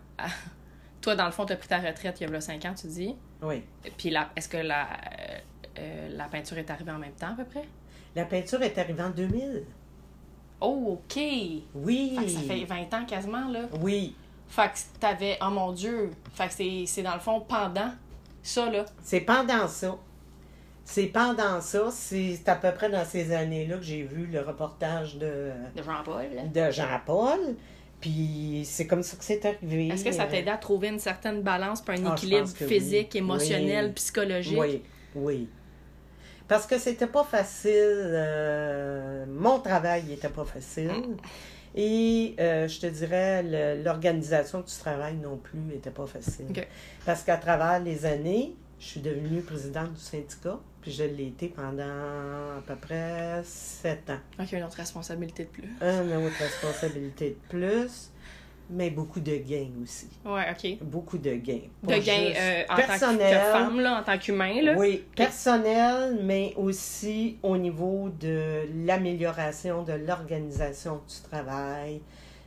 toi, 1.02 1.16
dans 1.16 1.26
le 1.26 1.32
fond, 1.32 1.46
tu 1.46 1.54
as 1.54 1.58
pris 1.58 1.68
ta 1.68 1.78
retraite 1.80 2.20
il 2.20 2.30
y 2.32 2.36
a 2.36 2.42
5 2.42 2.66
ans, 2.66 2.74
tu 2.74 2.88
dis. 2.88 3.16
Oui. 3.46 3.64
Puis 3.98 4.14
est-ce 4.36 4.50
que 4.50 4.58
la, 4.58 4.84
euh, 4.84 5.38
euh, 5.80 6.10
la 6.16 6.26
peinture 6.26 6.58
est 6.58 6.70
arrivée 6.70 6.92
en 6.92 6.98
même 7.00 7.14
temps, 7.14 7.32
à 7.34 7.36
peu 7.36 7.46
près? 7.46 7.66
La 8.16 8.26
peinture 8.26 8.62
est 8.62 8.78
arrivée 8.78 9.04
en 9.04 9.10
2000. 9.10 9.66
Oh, 10.62 11.00
OK! 11.00 11.20
Oui. 11.74 12.16
Fait 12.18 12.26
que 12.26 12.30
ça 12.32 12.40
fait 12.42 12.64
20 12.66 12.94
ans 12.94 13.06
quasiment, 13.06 13.50
là. 13.50 13.62
Oui, 13.82 14.16
Fait 14.48 14.70
que 14.70 15.00
t'avais... 15.00 15.38
Oh 15.42 15.50
mon 15.50 15.72
Dieu! 15.74 16.12
Fait 16.34 16.48
que 16.48 16.54
c'est- 16.88 17.04
dans 17.04 17.14
le 17.16 17.20
fond 17.20 17.42
pendant 17.42 17.92
ça, 18.42 18.70
là. 18.70 18.86
c'est 19.02 19.22
pendant 19.22 19.68
ça. 19.68 19.98
C'est 20.86 21.08
pendant 21.08 21.60
ça. 21.62 21.90
C'est 21.92 22.48
à 22.48 22.56
peu 22.56 22.72
près 22.72 22.90
dans 22.90 23.04
ces 23.04 23.34
années-là 23.34 23.78
que 23.78 23.84
j'ai 23.84 24.04
vu 24.04 24.28
le 24.28 24.42
reportage 24.42 25.18
de, 25.18 25.52
De 25.76 25.82
Jean-Paul, 25.84 26.52
de 26.54 26.72
Jean-Paul. 26.72 27.56
Puis 28.06 28.62
c'est 28.66 28.86
comme 28.86 29.02
ça 29.02 29.18
que 29.18 29.24
c'est 29.24 29.44
arrivé. 29.46 29.88
Est-ce 29.88 30.04
que 30.06 30.12
ça 30.12 30.26
t'a 30.26 30.38
aidé 30.38 30.52
à 30.52 30.58
trouver 30.58 30.90
une 30.90 31.00
certaine 31.00 31.42
balance, 31.42 31.82
puis 31.82 32.00
un 32.00 32.06
Ah, 32.06 32.14
équilibre 32.14 32.48
physique, 32.48 33.10
oui. 33.14 33.18
émotionnel, 33.18 33.86
Oui. 33.88 33.92
psychologique? 33.94 34.60
Oui, 34.60 34.84
oui. 35.16 35.50
Parce 36.48 36.68
que 36.68 36.78
c'était 36.78 37.08
pas 37.08 37.24
facile. 37.24 37.72
euh, 37.74 39.26
mon 39.28 39.58
travail 39.60 40.04
n'était 40.04 40.30
pas 40.30 40.46
facile. 40.46 40.90
Mm. 40.92 41.18
Et 41.78 42.36
euh, 42.40 42.68
je 42.68 42.80
te 42.80 42.86
dirais, 42.86 43.42
l'organisation 43.84 44.60
du 44.60 44.72
travail 44.72 45.16
non 45.16 45.38
plus 45.38 45.58
n'était 45.58 45.90
pas 45.90 46.06
facile. 46.06 46.46
Parce 47.08 47.24
qu'à 47.24 47.38
travers 47.38 47.80
les 47.80 48.06
années, 48.06 48.54
je 48.80 48.86
suis 48.86 49.02
devenue 49.02 49.42
présidente 49.42 49.94
du 49.94 50.00
syndicat, 50.00 50.60
puis 50.86 50.94
je 50.94 51.04
l'ai 51.04 51.28
été 51.30 51.48
pendant 51.48 51.82
à 51.84 52.62
peu 52.66 52.76
près 52.76 53.42
sept 53.44 54.08
ans. 54.12 54.20
Ok, 54.40 54.52
une 54.52 54.64
autre 54.64 54.78
responsabilité 54.78 55.46
de 55.46 55.50
plus. 55.50 55.70
Une 55.82 56.16
autre 56.28 56.38
responsabilité 56.38 57.30
de 57.32 57.50
plus, 57.50 58.12
mais 58.70 58.92
beaucoup 58.92 59.20
de 59.20 59.36
gains 59.38 59.72
aussi. 59.82 60.10
Ouais, 60.24 60.46
ok. 60.52 60.78
Beaucoup 60.84 61.18
de 61.18 61.34
gains. 61.34 61.62
De 61.82 61.88
Pas 61.88 62.00
gain 62.00 62.28
juste 62.28 62.38
euh, 62.40 62.64
en 62.70 62.76
tant 62.76 62.82
que- 62.84 62.88
personnel, 62.88 63.42
femme, 63.52 63.80
là, 63.80 64.00
en 64.00 64.04
tant 64.04 64.18
qu'humain, 64.20 64.62
là. 64.62 64.76
Oui, 64.78 65.04
personnel, 65.16 66.20
mais 66.24 66.54
aussi 66.56 67.38
au 67.42 67.58
niveau 67.58 68.10
de 68.20 68.68
l'amélioration 68.86 69.82
de 69.82 69.94
l'organisation 69.94 71.02
du 71.08 71.30
travail, 71.30 72.00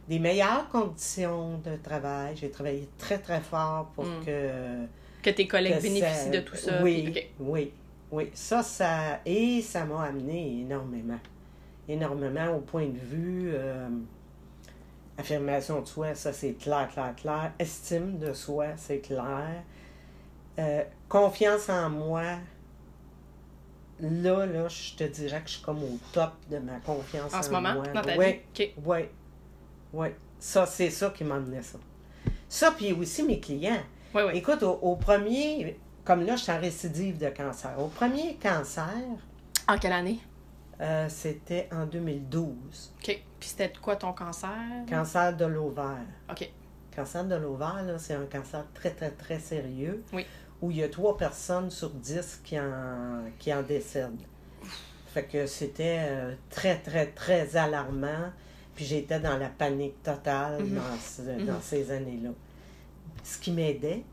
des 0.08 0.20
meilleures 0.20 0.68
conditions 0.70 1.58
de 1.58 1.76
travail. 1.82 2.36
J'ai 2.36 2.50
travaillé 2.50 2.88
très, 2.98 3.18
très 3.18 3.40
fort 3.40 3.90
pour 3.96 4.04
Mm. 4.04 4.24
que... 4.24 4.48
Que 5.20 5.30
tes 5.30 5.48
collègues 5.48 5.76
que 5.78 5.82
bénéficient 5.82 6.24
ça- 6.26 6.30
de 6.30 6.38
tout 6.40 6.54
ça. 6.56 6.80
Oui, 6.82 7.02
puis- 7.10 7.20
ok. 7.20 7.26
oui, 7.40 7.72
oui. 8.10 8.30
Ça, 8.34 8.62
ça... 8.62 9.20
Et 9.26 9.62
ça 9.62 9.84
m'a 9.84 10.02
amené 10.04 10.60
énormément. 10.60 11.18
Énormément 11.88 12.56
au 12.56 12.60
point 12.60 12.86
de 12.86 12.98
vue... 12.98 13.50
euh, 13.54 13.88
affirmation 15.16 15.80
de 15.80 15.86
soi, 15.86 16.14
ça 16.14 16.32
c'est 16.32 16.52
clair, 16.52 16.88
clair, 16.92 17.12
clair. 17.16 17.52
Estime 17.58 18.18
de 18.18 18.32
soi, 18.32 18.66
c'est 18.76 19.00
clair. 19.00 19.64
Euh, 20.60 20.84
confiance 21.08 21.68
en 21.68 21.90
moi. 21.90 22.22
Là, 24.00 24.46
là, 24.46 24.68
je 24.68 24.94
te 24.94 25.02
dirais 25.02 25.40
que 25.42 25.48
je 25.48 25.54
suis 25.54 25.62
comme 25.62 25.82
au 25.82 25.98
top 26.12 26.34
de 26.48 26.58
ma 26.58 26.78
confiance 26.78 27.34
en, 27.34 27.38
En 27.38 27.42
ce 27.42 27.50
moment, 27.50 27.74
moi. 27.74 27.88
dans 27.88 28.00
ta 28.02 28.16
Oui, 28.16 28.40
vie? 28.56 28.70
Oui, 28.84 28.98
oui. 29.92 30.08
Ça, 30.38 30.66
c'est 30.66 30.90
ça 30.90 31.10
qui 31.10 31.24
m'a 31.24 31.34
amené 31.34 31.62
ça. 31.62 31.78
Ça, 32.48 32.70
puis 32.70 32.92
aussi 32.92 33.24
mes 33.24 33.40
clients. 33.40 33.82
Oui, 34.14 34.22
oui. 34.24 34.32
Écoute, 34.36 34.62
au, 34.62 34.70
au 34.82 34.94
premier, 34.94 35.76
comme 36.08 36.24
là, 36.24 36.36
je 36.36 36.42
suis 36.44 36.52
en 36.52 36.58
récidive 36.58 37.18
de 37.18 37.28
cancer. 37.28 37.78
Au 37.78 37.88
premier 37.88 38.36
cancer, 38.36 38.88
En 39.68 39.76
quelle 39.76 39.92
année? 39.92 40.18
euh, 40.80 41.06
c'était 41.10 41.68
en 41.70 41.84
2012. 41.84 42.94
Ok. 42.98 43.20
Puis 43.38 43.48
c'était 43.50 43.70
quoi 43.80 43.94
ton 43.96 44.14
cancer? 44.14 44.48
Cancer 44.88 45.36
de 45.36 45.44
l'ovaire. 45.44 46.06
Ok. 46.30 46.50
cancer 46.96 47.24
de 47.26 47.34
l'ovaire, 47.36 47.82
là, 47.86 47.98
c'est 47.98 48.14
un 48.14 48.24
cancer 48.24 48.64
très, 48.74 48.90
très, 48.90 49.10
très 49.10 49.38
sérieux. 49.38 50.02
Oui. 50.14 50.24
Où 50.62 50.70
il 50.70 50.78
y 50.78 50.82
a 50.82 50.88
trois 50.88 51.16
personnes 51.16 51.70
sur 51.70 51.90
dix 51.90 52.40
qui 52.42 52.58
en, 52.58 53.24
qui 53.38 53.52
en 53.52 53.62
décèdent. 53.62 54.22
Fait 55.12 55.24
que 55.24 55.44
c'était 55.46 55.98
euh, 56.08 56.34
très, 56.50 56.78
très, 56.78 57.06
très 57.08 57.54
alarmant. 57.56 58.32
Puis 58.74 58.84
j'étais 58.86 59.20
dans 59.20 59.36
la 59.36 59.48
panique 59.50 60.02
totale 60.02 60.64
Mhm. 60.64 60.74
dans, 60.74 60.96
ce- 60.98 61.22
Mhm. 61.22 61.44
dans 61.46 61.60
ces 61.60 61.90
années-là. 61.90 62.30
Ce 63.22 63.36
qui 63.38 63.52
m'aidait, 63.52 64.04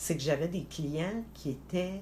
c'est 0.00 0.16
que 0.16 0.22
j'avais 0.22 0.48
des 0.48 0.64
clients 0.64 1.24
qui 1.34 1.50
étaient 1.50 2.00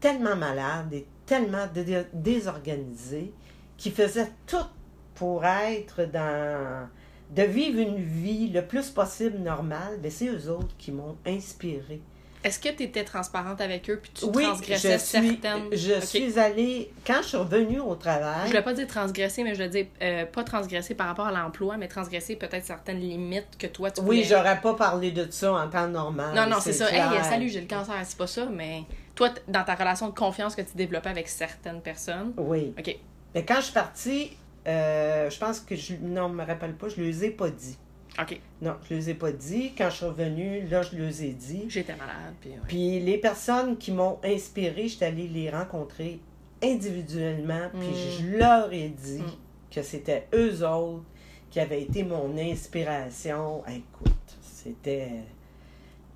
tellement 0.00 0.34
malades 0.34 0.92
et 0.92 1.06
tellement 1.24 1.68
dé- 1.72 2.06
désorganisés 2.12 3.32
qui 3.76 3.92
faisaient 3.92 4.32
tout 4.48 4.66
pour 5.14 5.44
être 5.44 6.04
dans 6.06 6.88
de 7.30 7.42
vivre 7.42 7.78
une 7.78 8.02
vie 8.02 8.48
le 8.48 8.66
plus 8.66 8.90
possible 8.90 9.38
normale, 9.38 10.00
mais 10.02 10.10
c'est 10.10 10.26
eux 10.26 10.50
autres 10.50 10.76
qui 10.76 10.90
m'ont 10.90 11.18
inspiré. 11.24 12.02
Est-ce 12.46 12.60
que 12.60 12.68
tu 12.68 12.84
étais 12.84 13.02
transparente 13.02 13.60
avec 13.60 13.90
eux 13.90 13.98
puis 14.00 14.12
tu 14.14 14.24
oui, 14.26 14.44
transgressais 14.44 14.92
je 14.92 14.98
suis, 14.98 15.08
certaines. 15.40 15.64
je 15.72 16.00
suis 16.00 16.38
allée 16.38 16.92
quand 17.04 17.20
je 17.22 17.28
suis 17.28 17.36
revenue 17.36 17.80
au 17.80 17.94
Je 17.94 17.98
travail. 17.98 18.46
voulais 18.46 18.62
pas 18.62 18.72
dire 18.72 18.86
transgresser, 18.86 19.42
mais 19.42 19.50
je 19.50 19.54
voulais 19.56 19.68
dire 19.68 19.86
euh, 20.00 20.26
pas 20.26 20.44
transgresser 20.44 20.94
par 20.94 21.08
rapport 21.08 21.26
à 21.26 21.32
l'emploi, 21.32 21.76
mais 21.76 21.88
transgresser 21.88 22.36
peut-être 22.36 22.64
certaines 22.64 23.00
limites 23.00 23.58
que 23.58 23.66
toi 23.66 23.90
tu 23.90 24.00
Oui, 24.02 24.06
voulais- 24.06 24.22
j'aurais 24.22 24.60
pas 24.60 24.74
parlé 24.74 25.10
de 25.10 25.26
ça 25.28 25.52
en 25.54 25.68
temps 25.68 25.88
normal. 25.88 26.34
Non, 26.36 26.46
non, 26.48 26.60
c'est 26.60 26.72
ça. 26.72 26.86
clair. 26.86 27.12
Hey, 27.12 27.24
salut, 27.24 27.48
j'ai 27.48 27.60
le 27.62 27.66
cancer, 27.66 27.94
c'est 28.04 28.16
pas 28.16 28.28
ça, 28.28 28.46
mais 28.46 28.82
toi, 29.16 29.30
dans 29.48 29.64
ta 29.64 29.74
relation 29.74 30.08
de 30.08 30.14
confiance 30.14 30.54
que 30.54 30.62
tu 30.62 30.76
développais 30.76 31.08
avec 31.10 31.26
certaines 31.28 31.80
personnes. 31.80 32.32
Oui. 32.36 32.72
OK. 32.78 32.96
Mais 33.34 33.44
quand 33.44 33.56
je 33.56 33.62
suis 33.62 33.72
partie, 33.74 34.36
euh, 34.68 35.28
je 35.30 35.38
pense 35.38 35.58
que 35.60 35.74
je 35.74 35.94
non, 36.00 36.28
je 36.28 36.34
me 36.34 36.44
rappelle 36.44 36.74
pas, 36.74 36.88
je 36.88 37.00
ne 37.00 37.06
les 37.06 37.24
ai 37.24 37.30
pas 37.30 37.50
dit. 37.50 37.76
OK. 38.20 38.40
Non, 38.62 38.76
je 38.88 38.94
ne 38.94 38.98
les 39.00 39.10
ai 39.10 39.14
pas 39.14 39.32
dit. 39.32 39.72
Quand 39.76 39.90
je 39.90 39.96
suis 39.96 40.06
revenue, 40.06 40.66
là, 40.68 40.82
je 40.82 40.96
les 40.96 41.24
ai 41.24 41.32
dit. 41.32 41.64
J'étais 41.68 41.94
malade, 41.96 42.34
puis 42.40 42.50
ouais. 42.50 42.56
Puis 42.68 43.00
les 43.00 43.18
personnes 43.18 43.76
qui 43.76 43.92
m'ont 43.92 44.18
inspiré, 44.24 44.88
je 44.88 44.96
suis 44.96 45.04
allée 45.04 45.28
les 45.28 45.50
rencontrer 45.50 46.20
individuellement, 46.62 47.68
puis 47.72 47.88
Mm. 47.88 47.94
je 48.32 48.36
leur 48.38 48.72
ai 48.72 48.88
dit 48.88 49.20
Mm. 49.20 49.30
que 49.74 49.82
c'était 49.82 50.26
eux 50.34 50.66
autres 50.66 51.04
qui 51.50 51.60
avaient 51.60 51.82
été 51.82 52.02
mon 52.04 52.36
inspiration. 52.38 53.62
Écoute, 53.68 54.12
c'était 54.42 55.10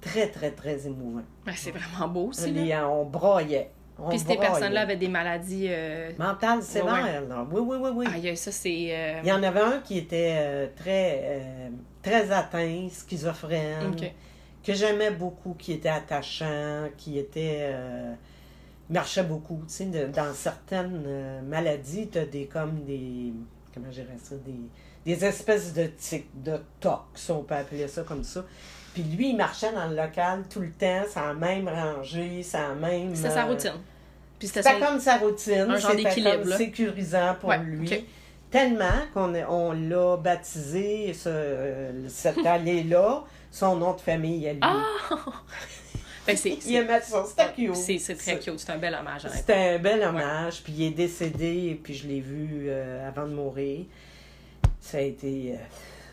très, 0.00 0.28
très, 0.28 0.50
très 0.50 0.86
émouvant. 0.86 1.22
Ben, 1.44 1.52
c'est 1.56 1.70
vraiment 1.70 2.08
beau 2.08 2.26
aussi, 2.28 2.52
là. 2.52 2.88
On 2.88 3.04
broyait. 3.04 3.70
On 4.02 4.08
Puis 4.08 4.18
ces 4.18 4.36
personnes-là 4.36 4.80
avaient 4.82 4.96
des 4.96 5.08
maladies. 5.08 5.66
Euh... 5.68 6.10
Mentales 6.18 6.62
sévères, 6.62 7.22
Ouais. 7.28 7.36
Oui, 7.52 7.60
oui, 7.60 7.76
oui, 7.82 7.90
oui. 7.94 8.06
Aïe, 8.28 8.34
ça, 8.36 8.50
c'est. 8.50 8.88
euh, 8.90 9.20
Il 9.22 9.28
y 9.28 9.32
en 9.32 9.42
avait 9.42 9.60
un 9.60 9.80
qui 9.80 9.98
était 9.98 10.36
euh, 10.38 10.66
très, 10.74 11.20
très 12.02 12.30
atteint, 12.32 12.88
schizophrène, 12.90 13.94
que 14.64 14.74
j'aimais 14.74 15.10
beaucoup, 15.10 15.54
qui 15.58 15.72
était 15.72 15.88
attachant, 15.88 16.88
qui 16.96 17.18
était. 17.18 17.58
euh, 17.72 18.12
marchait 18.88 19.22
beaucoup. 19.22 19.62
Tu 19.68 19.74
sais, 19.74 19.84
de- 19.86 20.06
dans 20.12 20.32
certaines 20.34 21.04
euh, 21.06 21.40
maladies, 21.42 22.08
tu 22.08 22.18
as 22.18 22.26
des 22.26 22.46
comme 22.46 22.84
des. 22.84 23.32
Comment 23.72 23.86
ça 23.92 24.34
Des, 24.44 24.54
des 25.14 25.24
espèces 25.24 25.72
de 25.72 25.86
tics, 25.86 26.26
de 26.42 26.60
tox, 26.80 27.30
on 27.30 27.42
peut 27.44 27.54
appeler 27.54 27.86
ça 27.88 28.02
comme 28.02 28.24
ça. 28.24 28.44
Puis 28.92 29.04
lui, 29.04 29.30
il 29.30 29.36
marchait 29.36 29.72
dans 29.72 29.86
le 29.88 29.94
local 29.94 30.42
tout 30.50 30.60
le 30.60 30.72
temps, 30.72 31.04
sans 31.08 31.32
même 31.34 31.68
rangée, 31.68 32.42
sans 32.42 32.74
même. 32.74 33.14
C'était 33.14 33.30
sa 33.30 33.44
euh, 33.44 33.50
routine. 33.50 33.72
Puis 34.38 34.48
c'était 34.48 34.62
son. 34.64 34.80
comme 34.80 34.98
sa 35.00 35.18
routine. 35.18 35.60
Un 35.70 35.76
genre 35.78 35.94
d'équilibre, 35.94 36.56
sécurisant 36.56 37.36
pour 37.38 37.50
Ouais, 37.50 37.58
lui. 37.58 37.86
Tellement 38.50 39.06
qu'on 39.14 39.34
on 39.48 39.72
l'a 39.72 40.16
baptisé, 40.16 41.12
ce- 41.14 41.28
euh, 41.28 42.08
cette 42.08 42.38
allée-là, 42.46 43.24
son 43.50 43.76
nom 43.76 43.94
de 43.94 44.00
famille 44.00 44.48
à 44.48 44.52
lui. 44.52 44.60
Ah! 44.62 44.84
ben, 46.26 46.36
c'est. 46.36 46.50
Il 46.66 46.74
aimait 46.74 47.00
ça. 47.00 47.24
C'était 47.24 47.52
cute. 47.54 47.76
C'est 47.76 48.14
très 48.16 48.38
cute. 48.38 48.58
C'est 48.58 48.70
un 48.72 48.78
bel 48.78 48.94
hommage. 48.94 49.26
C'était 49.32 49.74
un 49.74 49.78
bel 49.78 50.02
hommage. 50.02 50.62
Puis 50.62 50.72
il 50.72 50.82
est 50.86 50.90
décédé, 50.90 51.68
et 51.70 51.74
puis 51.76 51.94
je 51.94 52.08
l'ai 52.08 52.20
vu 52.20 52.66
euh, 52.68 53.06
avant 53.08 53.26
de 53.26 53.34
mourir. 53.34 53.84
Ça 54.80 54.98
a 54.98 55.02
été 55.02 55.56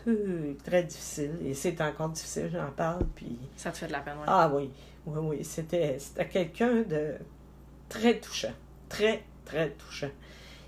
euh, 0.06 0.52
très 0.64 0.84
difficile. 0.84 1.32
Et 1.44 1.54
c'est 1.54 1.80
encore 1.80 2.10
difficile, 2.10 2.50
j'en 2.52 2.70
parle. 2.70 3.04
Puis 3.16 3.36
Ça 3.56 3.70
te 3.72 3.78
fait 3.78 3.86
de 3.88 3.92
la 3.92 4.00
peine, 4.00 4.14
ouais. 4.18 4.24
ah 4.26 4.50
oui, 4.54 4.70
oui, 5.06 5.18
oui. 5.22 5.44
C'était, 5.44 5.96
c'était 5.98 6.26
quelqu'un 6.28 6.82
de 6.82 7.14
très 7.88 8.18
touchant. 8.18 8.52
Très, 8.88 9.22
très 9.44 9.70
touchant. 9.70 10.10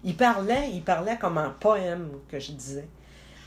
Il 0.05 0.17
parlait, 0.17 0.71
il 0.73 0.83
parlait 0.83 1.19
comme 1.19 1.39
un 1.39 1.51
poème 1.51 2.11
que 2.29 2.39
je 2.39 2.53
disais. 2.53 2.89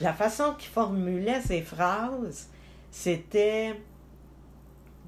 La 0.01 0.13
façon 0.13 0.53
qu'il 0.57 0.69
formulait 0.69 1.41
ses 1.41 1.61
phrases, 1.61 2.49
c'était 2.91 3.73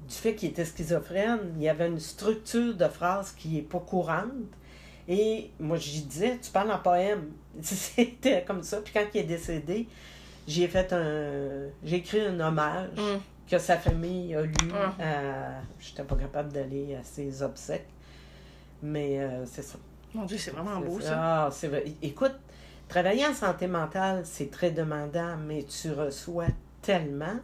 du 0.08 0.14
fait 0.14 0.34
qu'il 0.34 0.50
était 0.50 0.64
schizophrène. 0.64 1.54
Il 1.56 1.62
y 1.62 1.68
avait 1.68 1.86
une 1.88 2.00
structure 2.00 2.74
de 2.74 2.88
phrase 2.88 3.32
qui 3.32 3.48
n'est 3.48 3.62
pas 3.62 3.80
courante. 3.80 4.30
Et 5.08 5.50
moi, 5.60 5.76
je 5.76 5.92
lui 5.92 6.00
disais, 6.00 6.38
tu 6.42 6.50
parles 6.50 6.70
en 6.72 6.78
poème. 6.78 7.30
C'était 7.62 8.44
comme 8.44 8.62
ça. 8.62 8.80
Puis 8.80 8.92
quand 8.92 9.04
il 9.14 9.20
est 9.20 9.24
décédé, 9.24 9.86
j'ai 10.48 10.66
fait 10.68 10.92
un. 10.92 11.68
J'ai 11.84 11.96
écrit 11.96 12.20
un 12.20 12.38
hommage 12.40 12.90
Hum. 12.98 13.20
que 13.48 13.58
sa 13.58 13.76
famille 13.76 14.34
a 14.34 14.42
lu. 14.42 14.52
Ah. 14.74 14.94
à- 15.00 15.60
J'étais 15.78 16.02
pas 16.02 16.16
capable 16.16 16.52
d'aller 16.52 16.96
à 16.96 17.02
ses 17.04 17.42
obsèques. 17.42 17.86
Mais 18.82 19.20
euh, 19.20 19.44
c'est 19.46 19.62
ça. 19.62 19.78
Mon 20.16 20.24
Dieu, 20.24 20.38
c'est 20.38 20.50
vraiment 20.50 20.80
beau, 20.80 20.98
ça. 20.98 21.44
Ah, 21.44 21.50
c'est 21.52 21.68
vrai. 21.68 21.84
Écoute, 22.00 22.34
travailler 22.88 23.26
en 23.26 23.34
santé 23.34 23.66
mentale, 23.66 24.22
c'est 24.24 24.50
très 24.50 24.70
demandant, 24.70 25.36
mais 25.36 25.64
tu 25.64 25.92
reçois 25.92 26.46
tellement. 26.80 27.38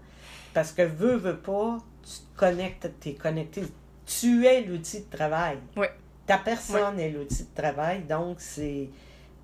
Parce 0.55 0.73
que 0.73 0.81
veux, 0.81 1.17
veux 1.17 1.37
pas, 1.37 1.79
tu 2.02 2.11
te 2.11 2.38
connectes, 2.38 2.88
tu 2.99 3.11
es 3.11 3.14
connecté. 3.14 3.62
Tu 4.07 4.47
es 4.47 4.62
l'outil 4.62 5.00
de 5.00 5.14
travail. 5.14 5.59
Oui. 5.76 5.87
Ta 6.26 6.38
personne 6.38 6.99
est 6.99 7.11
l'outil 7.11 7.45
de 7.45 7.61
travail, 7.61 8.05
donc 8.05 8.37
c'est. 8.41 8.88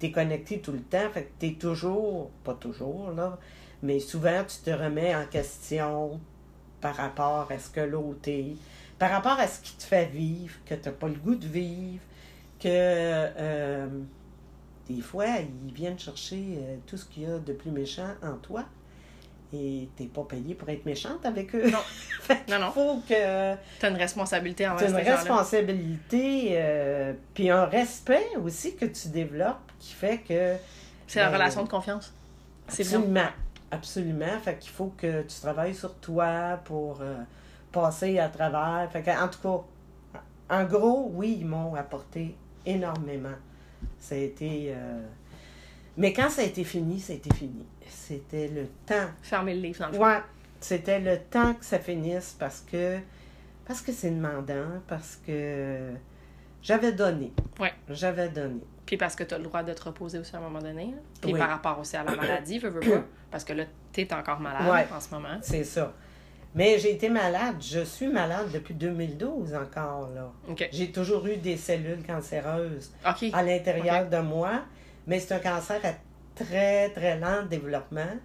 Tu 0.01 0.07
es 0.07 0.11
connecté 0.11 0.61
tout 0.61 0.73
le 0.73 0.81
temps, 0.81 1.11
fait 1.13 1.25
que 1.25 1.41
tu 1.41 1.47
es 1.49 1.55
toujours, 1.55 2.31
pas 2.45 2.55
toujours, 2.55 3.11
là, 3.11 3.39
mais 3.83 4.01
souvent 4.01 4.43
tu 4.45 4.59
te 4.59 4.71
remets 4.71 5.15
en 5.15 5.27
question 5.27 6.19
par 6.81 6.95
rapport 6.95 7.49
à 7.51 7.59
ce 7.59 7.69
que 7.69 7.81
l'autre 7.81 8.29
est, 8.29 8.57
par 8.99 9.11
rapport 9.11 9.39
à 9.39 9.47
ce 9.47 9.61
qui 9.61 9.77
te 9.77 9.83
fait 9.83 10.07
vivre, 10.07 10.55
que 10.65 10.75
tu 10.75 10.89
n'as 10.89 10.95
pas 10.95 11.09
le 11.09 11.15
goût 11.15 11.35
de 11.35 11.47
vivre, 11.47 12.01
que 12.61 12.67
euh, 12.69 13.87
des 14.89 15.01
fois, 15.01 15.27
ils 15.67 15.73
viennent 15.73 15.99
chercher 15.99 16.59
euh, 16.59 16.77
tout 16.87 16.97
ce 16.97 17.05
qu'il 17.05 17.25
y 17.25 17.27
a 17.27 17.39
de 17.39 17.53
plus 17.53 17.71
méchant 17.71 18.09
en 18.23 18.35
toi. 18.35 18.65
Et 19.53 19.89
t'es 19.97 20.05
pas 20.05 20.25
payé 20.25 20.55
pour 20.55 20.69
être 20.69 20.85
méchante 20.85 21.25
avec 21.25 21.55
eux. 21.55 21.71
Non. 21.71 21.79
Non, 22.51 22.59
non. 22.59 22.71
faut 22.71 23.01
que 23.09 23.55
T'as 23.81 23.89
une 23.91 23.97
responsabilité 23.97 24.65
tu 24.65 24.71
envers 24.71 24.89
une 24.91 24.95
ces 24.97 25.05
gens-là. 25.05 25.17
responsabilité, 25.17 26.49
euh, 26.53 27.15
puis 27.33 27.49
un 27.49 27.65
respect 27.65 28.27
aussi 28.43 28.77
que 28.77 28.85
tu 28.85 29.09
développes 29.09 29.73
qui 29.79 29.95
fait 29.95 30.19
que. 30.19 30.57
C'est 31.07 31.21
la 31.21 31.29
Ben, 31.29 31.35
relation 31.37 31.65
de 31.65 31.69
confiance. 31.71 32.13
Bien. 32.67 32.85
Absolument. 32.85 33.29
Absolument. 33.71 34.39
Fait 34.43 34.59
qu'il 34.59 34.71
faut 34.71 34.93
que 34.99 35.23
tu 35.23 35.41
travailles 35.41 35.75
sur 35.75 35.95
toi 35.95 36.61
pour 36.65 37.01
euh, 37.01 37.17
passer 37.73 38.19
à 38.19 38.29
travers. 38.29 38.87
Fait 38.93 39.01
que, 39.03 39.11
en 39.11 39.29
tout 39.29 39.41
cas, 39.41 40.21
en 40.55 40.65
gros, 40.65 41.11
oui, 41.15 41.39
ils 41.41 41.47
m'ont 41.47 41.75
apporté 41.75 42.35
énormément. 42.69 43.35
Ça 43.99 44.15
a 44.15 44.19
été. 44.19 44.73
euh, 44.75 45.01
Mais 45.97 46.13
quand 46.13 46.29
ça 46.31 46.43
a 46.43 46.45
été 46.45 46.65
fini, 46.65 46.99
ça 47.01 47.13
a 47.13 47.17
été 47.17 47.33
fini. 47.35 47.65
C'était 47.89 48.49
le 48.49 48.67
temps. 48.87 49.09
Fermer 49.23 49.55
le 49.55 49.61
livre 49.61 49.81
dans 49.81 49.91
le. 49.91 49.99
Ouais, 49.99 50.21
c'était 50.61 51.01
le 51.01 51.19
temps 51.19 51.55
que 51.55 51.65
ça 51.65 51.79
finisse 51.79 52.37
parce 52.39 52.61
que 52.61 52.99
parce 53.67 53.81
que 53.83 53.93
c'est 53.93 54.11
demandant, 54.11 54.81
parce 54.87 55.21
que 55.27 55.91
j'avais 56.63 56.93
donné. 56.93 57.33
Ouais. 57.61 57.73
J'avais 57.89 58.29
donné. 58.29 58.61
Puis 58.87 58.97
parce 58.97 59.15
que 59.15 59.25
tu 59.25 59.35
as 59.35 59.39
le 59.39 59.45
droit 59.45 59.63
de 59.63 59.73
te 59.75 59.83
reposer 59.85 60.19
aussi 60.19 60.35
à 60.35 60.39
un 60.39 60.43
moment 60.43 60.61
donné. 60.61 60.95
Puis 61.21 61.33
Oui. 61.35 61.39
par 61.39 61.51
rapport 61.51 61.79
aussi 61.79 61.97
à 61.97 62.03
la 62.05 62.17
maladie, 62.17 62.59
veux, 62.59 62.71
veux. 62.71 62.81
Parce 63.31 63.45
que 63.45 63.53
là, 63.53 63.65
t'es 63.93 64.11
encore 64.15 64.41
malade 64.41 64.67
Ouais. 64.73 64.87
en 64.97 64.99
ce 64.99 65.11
moment. 65.15 65.37
C'est 65.43 65.65
ça. 65.65 65.93
Mais 66.55 66.79
j'ai 66.79 66.93
été 66.95 67.09
malade. 67.09 67.57
Je 67.61 67.81
suis 67.85 68.09
malade 68.09 68.49
depuis 68.53 68.75
2012 68.75 69.55
encore, 69.55 70.09
là. 70.15 70.33
J'ai 70.73 70.91
toujours 70.91 71.27
eu 71.27 71.37
des 71.37 71.57
cellules 71.57 72.03
cancéreuses 72.07 72.91
à 73.05 73.43
l'intérieur 73.43 74.09
de 74.09 74.19
moi, 74.19 74.63
mais 75.07 75.21
c'est 75.21 75.35
un 75.35 75.39
cancer 75.39 75.81
à 75.85 75.93
très, 76.35 76.91
très 76.91 77.19
lent 77.19 77.45
développement. 77.49 78.17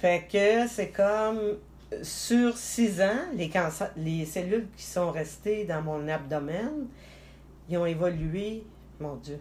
Fait 0.00 0.26
que 0.30 0.68
c'est 0.68 0.90
comme 0.90 1.58
sur 2.02 2.56
six 2.56 3.00
ans, 3.00 3.24
les, 3.34 3.48
cancers, 3.48 3.90
les 3.96 4.24
cellules 4.24 4.68
qui 4.76 4.84
sont 4.84 5.10
restées 5.10 5.64
dans 5.64 5.82
mon 5.82 6.06
abdomen, 6.08 6.86
ils 7.68 7.78
ont 7.78 7.86
évolué, 7.86 8.62
mon 9.00 9.16
Dieu, 9.16 9.40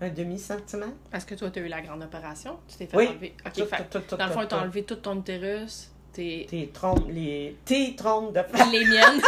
un 0.00 0.10
demi-centimètre. 0.10 0.92
Parce 1.10 1.24
que 1.24 1.34
toi, 1.34 1.50
tu 1.50 1.58
as 1.58 1.62
eu 1.62 1.68
la 1.68 1.80
grande 1.80 2.02
opération. 2.02 2.58
Tu 2.68 2.76
t'es 2.76 2.86
fait 2.86 2.96
Oui. 2.96 3.08
enlever. 3.08 3.34
OK. 3.44 3.52
Tout, 3.52 3.66
fait, 3.66 3.76
tout, 3.84 3.98
tout, 3.98 4.04
tout, 4.08 4.16
dans 4.16 4.26
le 4.26 4.32
fond, 4.32 4.40
t'ont 4.40 4.46
tout. 4.48 4.54
enlevé 4.56 4.82
tout 4.84 4.96
ton 4.96 5.18
utérus. 5.18 5.90
Tes... 6.12 6.46
Tes 6.50 6.68
trompes, 6.72 7.06
les... 7.08 7.56
Tes 7.64 7.94
trompes 7.94 8.34
de 8.34 8.40
Les 8.72 8.84
miennes. 8.84 9.20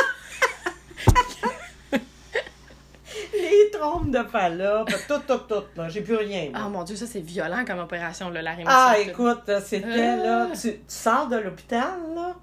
Les 3.35 3.71
trompes 3.71 4.11
de 4.11 4.23
Fallope, 4.25 4.91
tout, 5.09 5.21
tout, 5.27 5.39
tout, 5.49 5.65
là. 5.77 5.89
J'ai 5.89 6.01
plus 6.03 6.17
rien. 6.17 6.51
Ah 6.55 6.69
mon 6.69 6.83
Dieu, 6.85 6.97
ça 6.97 7.07
c'est 7.07 7.21
violent 7.21 7.65
comme 7.67 7.79
opération, 7.79 8.31
là, 8.31 8.43
la 8.43 8.51
rémission. 8.53 8.73
Ah, 8.75 8.95
écoute, 8.99 9.51
c'était 9.65 9.87
Ah. 10.01 10.17
là, 10.17 10.49
tu, 10.55 10.73
tu 10.73 10.79
sors 10.89 11.29
de 11.29 11.37
l'hôpital, 11.37 11.99
là, 12.15 12.35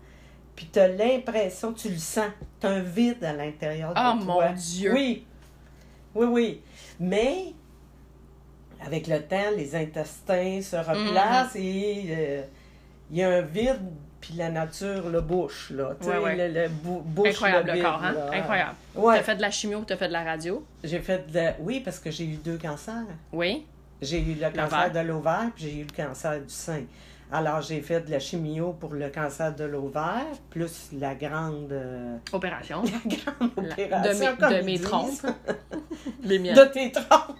puis 0.55 0.67
t'as 0.71 0.87
l'impression, 0.87 1.73
tu 1.73 1.89
le 1.89 1.97
sens, 1.97 2.29
t'as 2.59 2.69
un 2.69 2.79
vide 2.81 3.23
à 3.23 3.33
l'intérieur 3.33 3.89
de 3.89 3.93
Ah 3.97 4.17
toi. 4.21 4.45
mon 4.47 4.53
Dieu. 4.53 4.93
Oui, 4.93 5.25
oui, 6.15 6.25
oui. 6.27 6.61
Mais, 6.99 7.53
avec 8.85 9.07
le 9.07 9.21
temps, 9.21 9.51
les 9.55 9.75
intestins 9.75 10.61
se 10.61 10.75
replacent 10.75 11.55
Mhm. 11.55 11.61
et 11.61 12.05
euh, 12.09 12.41
il 13.11 13.17
y 13.17 13.23
a 13.23 13.29
un 13.29 13.41
vide, 13.41 13.81
puis 14.21 14.33
la 14.35 14.49
nature 14.49 15.09
le 15.09 15.21
bouche, 15.21 15.71
là. 15.71 15.91
Tu 15.99 16.05
sais, 16.05 16.11
Ouais, 16.17 16.23
ouais. 16.23 16.47
le, 16.49 16.61
le 16.63 16.69
bou- 16.69 17.01
bouche 17.05 17.29
Incroyable 17.29 17.71
le 17.75 17.81
corps, 17.81 18.01
hein? 18.03 18.11
là. 18.13 18.29
Incroyable. 18.33 18.75
Ouais, 18.95 19.17
T'as 19.17 19.23
fait 19.23 19.35
de 19.35 19.41
la 19.41 19.51
chimio, 19.51 19.83
t'as 19.87 19.97
fait 19.97 20.07
de 20.07 20.13
la 20.13 20.23
radio? 20.23 20.65
j'ai 20.83 20.99
fait 20.99 21.29
de 21.31 21.35
la- 21.35 21.55
Oui, 21.59 21.79
parce 21.79 21.99
que 21.99 22.11
j'ai 22.11 22.25
eu 22.25 22.35
deux 22.35 22.57
cancers. 22.57 22.93
Oui. 23.31 23.65
J'ai 24.01 24.19
eu 24.21 24.35
le 24.35 24.49
cancer 24.49 24.91
de 24.91 24.99
l'ovaire, 24.99 25.49
puis 25.55 25.63
j'ai 25.65 25.75
eu 25.79 25.85
le 25.89 25.95
cancer 25.95 26.39
du 26.39 26.49
sein. 26.53 26.83
Alors, 27.31 27.61
j'ai 27.61 27.79
fait 27.81 28.01
de 28.01 28.09
la 28.09 28.19
chimio 28.19 28.73
pour 28.73 28.93
le 28.93 29.07
cancer 29.09 29.53
de 29.55 29.63
l'ovaire, 29.63 30.25
plus 30.49 30.89
la 30.99 31.13
grande, 31.13 31.71
euh, 31.71 32.17
Opération. 32.31 32.81
la 32.83 33.15
grande 33.17 33.51
La- 33.57 33.73
opération. 33.73 34.13
de 34.13 34.19
mes, 34.31 34.37
comme 34.37 34.53
de 34.53 34.61
mes 34.61 34.79
trompes. 34.79 35.27
Les 36.23 36.39
miennes. 36.39 36.55
De 36.55 36.63
tes 36.65 36.91
trompes. 36.91 37.35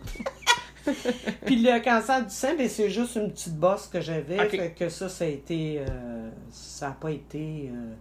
puis 1.46 1.56
le 1.62 1.80
cancer 1.84 2.24
du 2.26 2.30
sein, 2.34 2.56
ben, 2.56 2.68
c'est 2.70 2.90
juste 2.90 3.16
une 3.16 3.32
petite 3.32 3.56
bosse 3.56 3.88
que 3.88 4.02
j'avais. 4.02 4.38
Fait 4.50 4.72
que 4.78 4.90
ça, 4.90 5.10
ça 5.10 5.26
a 5.26 5.28
été. 5.28 5.84
euh, 5.88 6.30
ça 6.52 6.88
n'a 6.90 6.94
pas 6.94 7.12
été. 7.12 7.70
euh, 7.74 7.94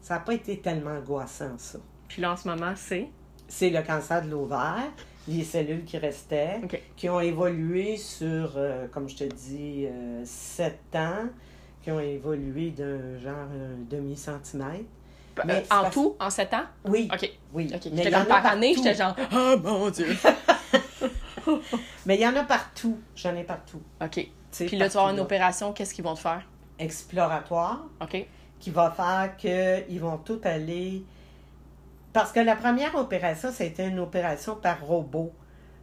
ça 0.00 0.14
n'a 0.14 0.20
pas 0.20 0.34
été 0.34 0.58
tellement 0.58 0.90
angoissant, 0.96 1.52
ça. 1.58 1.78
Puis 2.08 2.20
là, 2.22 2.32
en 2.32 2.36
ce 2.36 2.48
moment, 2.48 2.72
c'est? 2.76 3.08
c'est 3.48 3.70
le 3.70 3.82
cancer 3.82 4.22
de 4.22 4.30
l'ovaire, 4.30 4.90
les 5.28 5.44
cellules 5.44 5.84
qui 5.84 5.98
restaient, 5.98 6.60
qui 6.96 7.08
ont 7.08 7.20
évolué 7.20 7.96
sur, 7.98 8.54
euh, 8.56 8.86
comme 8.90 9.08
je 9.08 9.16
te 9.16 9.24
dis, 9.24 9.86
7 10.24 10.78
ans, 10.94 11.26
qui 11.82 11.90
ont 11.90 12.00
évolué 12.00 12.70
d'un 12.70 13.18
genre 13.22 13.34
un 13.52 13.76
demi-centimètre. 13.90 14.84
Mais 15.46 15.54
Euh, 15.54 15.60
en 15.70 15.82
parce- 15.82 15.94
tout, 15.94 16.16
en 16.20 16.30
7 16.30 16.54
ans? 16.54 16.64
Oui, 16.86 17.08
OK. 17.12 17.30
oui. 17.54 17.70
OK. 17.74 17.80
Mais 17.92 18.02
J'étais 18.04 18.10
comme 18.10 18.26
par 18.26 18.44
année, 18.46 18.74
j'étais 18.76 18.94
genre, 18.94 19.14
oh 19.34 19.56
mon 19.62 19.90
Dieu. 19.90 20.08
Mais 22.06 22.16
il 22.16 22.20
y 22.20 22.26
en 22.26 22.36
a 22.36 22.44
partout. 22.44 22.98
J'en 23.14 23.34
ai 23.36 23.44
partout. 23.44 23.82
OK. 24.00 24.28
Puis 24.50 24.76
là, 24.76 24.88
tu 24.88 24.94
vas 24.94 25.00
avoir 25.00 25.10
une 25.10 25.20
opération, 25.20 25.72
qu'est-ce 25.72 25.94
qu'ils 25.94 26.04
vont 26.04 26.14
te 26.14 26.20
faire? 26.20 26.42
Exploratoire, 26.78 27.84
OK. 28.00 28.26
qui 28.58 28.70
va 28.70 28.90
faire 28.90 29.36
qu'ils 29.36 30.00
vont 30.00 30.18
tout 30.18 30.40
aller. 30.44 31.04
Parce 32.12 32.32
que 32.32 32.40
la 32.40 32.56
première 32.56 32.94
opération, 32.96 33.50
c'était 33.52 33.88
une 33.88 33.98
opération 33.98 34.56
par 34.56 34.84
robot. 34.84 35.32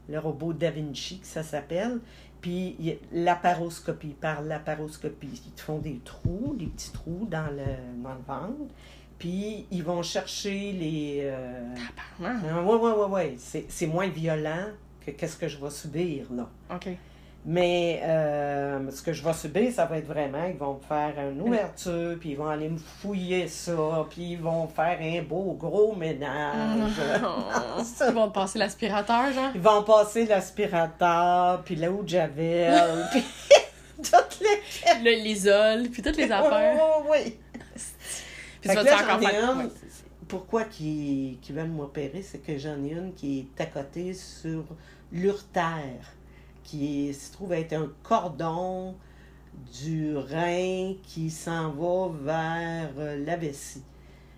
Le 0.07 0.19
robot 0.19 0.53
Da 0.53 0.71
Vinci, 0.71 1.19
que 1.19 1.27
ça 1.27 1.43
s'appelle. 1.43 1.99
Puis 2.41 2.99
laparoscopie, 3.11 4.15
par 4.19 4.41
laparoscopie. 4.41 5.41
Ils 5.45 5.51
te 5.53 5.61
font 5.61 5.79
des 5.79 5.99
trous, 6.05 6.55
des 6.57 6.67
petits 6.67 6.91
trous 6.91 7.27
dans 7.29 7.47
le, 7.51 8.03
dans 8.03 8.13
le 8.13 8.21
ventre. 8.27 8.73
Puis 9.17 9.67
ils 9.71 9.83
vont 9.83 10.01
chercher 10.01 10.71
les. 10.71 11.21
Euh... 11.23 11.75
Ah, 12.23 12.61
ouais, 12.61 12.75
ouais, 12.75 13.05
ouais, 13.05 13.35
c'est 13.37 13.87
moins 13.87 14.07
violent 14.07 14.67
que 15.13 15.19
qu'est-ce 15.19 15.37
que 15.37 15.47
je 15.47 15.57
vais 15.57 15.69
subir, 15.69 16.25
là. 16.31 16.49
OK. 16.73 16.89
Mais 17.45 18.01
euh, 18.03 18.91
ce 18.91 19.01
que 19.01 19.13
je 19.13 19.23
vais 19.23 19.33
subir, 19.33 19.71
ça 19.71 19.85
va 19.85 19.97
être 19.97 20.07
vraiment, 20.07 20.45
ils 20.45 20.57
vont 20.57 20.75
me 20.75 20.81
faire 20.81 21.13
une 21.31 21.41
ouverture, 21.41 22.17
puis 22.19 22.31
ils 22.31 22.37
vont 22.37 22.49
aller 22.49 22.67
me 22.67 22.77
fouiller 22.77 23.47
ça, 23.47 24.05
puis 24.09 24.33
ils 24.33 24.39
vont 24.39 24.67
faire 24.67 24.99
un 25.01 25.21
beau 25.21 25.53
gros 25.53 25.95
ménage. 25.95 26.91
Oh. 27.23 27.81
Ils 28.07 28.13
vont 28.13 28.29
passer 28.29 28.59
l'aspirateur, 28.59 29.31
genre? 29.31 29.51
Ils 29.55 29.61
vont 29.61 29.83
passer 29.83 30.25
l'aspirateur, 30.25 31.61
puis 31.63 31.75
la 31.77 31.89
eau 31.89 32.03
de 32.03 32.09
javel, 32.09 33.05
puis 33.11 33.23
toutes 33.97 34.41
les... 34.41 35.03
Le 35.03 35.23
l'isole, 35.23 35.89
puis 35.89 36.01
toutes 36.01 36.17
les 36.17 36.31
affaires. 36.31 36.77
Oh, 36.81 37.03
oui. 37.09 37.37
Puis 38.61 38.69
tu 38.69 38.75
vas 38.75 38.83
là, 38.83 38.95
encore 38.97 39.19
faire. 39.21 39.51
une. 39.51 39.59
Ouais. 39.59 39.71
Pourquoi 40.27 40.65
qu'ils 40.65 41.39
qu'ils 41.39 41.55
veulent 41.55 41.69
m'opérer, 41.69 42.21
c'est 42.21 42.39
que 42.39 42.57
j'en 42.57 42.83
ai 42.83 42.91
une 42.91 43.13
qui 43.13 43.47
est 43.57 43.61
à 43.61 43.65
côté 43.65 44.13
sur 44.13 44.63
l'urtère, 45.11 46.13
qui 46.63 47.13
se 47.13 47.31
trouve 47.31 47.53
être 47.53 47.73
un 47.73 47.89
cordon 48.03 48.95
du 49.81 50.15
rein 50.15 50.93
qui 51.03 51.29
s'en 51.29 51.71
va 51.71 52.09
vers 52.21 52.89
euh, 52.97 53.25
la 53.25 53.35
vessie. 53.35 53.83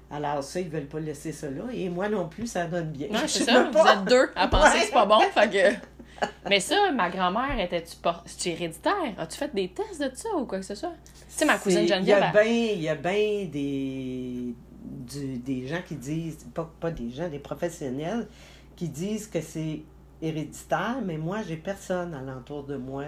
Alors 0.10 0.44
ça, 0.44 0.60
ils 0.60 0.70
veulent 0.70 0.88
pas 0.88 1.00
laisser 1.00 1.32
ça 1.32 1.50
là. 1.50 1.64
Et 1.74 1.90
moi 1.90 2.10
non 2.10 2.28
plus, 2.28 2.48
ça 2.48 2.66
donne 2.66 2.92
bien. 2.92 3.10
Ouais, 3.10 3.18
Je 3.24 3.28
sais 3.28 3.44
ça. 3.46 3.66
pas. 3.66 3.82
Vous 3.82 3.88
êtes 3.88 4.06
deux 4.06 4.30
à 4.36 4.48
penser 4.48 4.64
Ouais. 4.74 4.80
que 4.80 4.86
c'est 4.88 4.92
pas 4.94 5.06
bon. 5.06 5.20
Fait 5.34 5.50
que... 5.50 6.26
Mais 6.50 6.60
ça, 6.60 6.92
ma 6.92 7.10
grand-mère, 7.10 7.60
était-tu 7.60 7.96
por... 7.98 8.24
héréditaire? 8.46 8.94
As-tu 9.18 9.38
fait 9.38 9.54
des 9.54 9.70
tests 9.70 10.02
de 10.02 10.12
ça 10.14 10.30
ou 10.38 10.46
quoi 10.46 10.60
que 10.60 10.66
ce 10.66 10.76
soit? 10.76 10.94
Tu 11.06 11.22
sais, 11.30 11.46
ma 11.46 11.58
cousine 11.58 11.88
Geneviève, 11.88 12.32
Il 12.46 12.82
y 12.82 12.90
a 12.90 12.96
bien 12.96 13.12
ben 13.12 13.50
des, 13.50 14.54
du- 14.84 15.38
des 15.40 15.68
gens 15.68 15.82
qui 15.88 15.96
disent, 15.96 16.46
pas, 16.54 16.70
pas 16.80 16.92
des 16.92 17.10
gens, 17.10 17.28
des 17.28 17.40
professionnels, 17.40 18.28
qui 18.76 18.88
disent 18.90 19.28
que 19.28 19.42
c'est 19.42 19.82
héréditaire, 20.22 21.00
mais 21.04 21.18
moi, 21.18 21.42
j'ai 21.42 21.58
personne 21.58 22.14
alentour 22.14 22.64
de 22.64 22.76
moi 22.78 23.06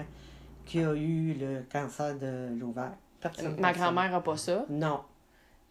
qui 0.65 0.79
a 0.79 0.93
eu 0.93 1.33
le 1.33 1.63
cancer 1.71 2.17
de 2.17 2.49
l'ovaire. 2.59 2.93
Personne. 3.19 3.55
ma 3.59 3.69
personne. 3.69 3.81
grand-mère 3.81 4.15
a 4.15 4.21
pas 4.23 4.37
ça? 4.37 4.65
Non. 4.69 5.01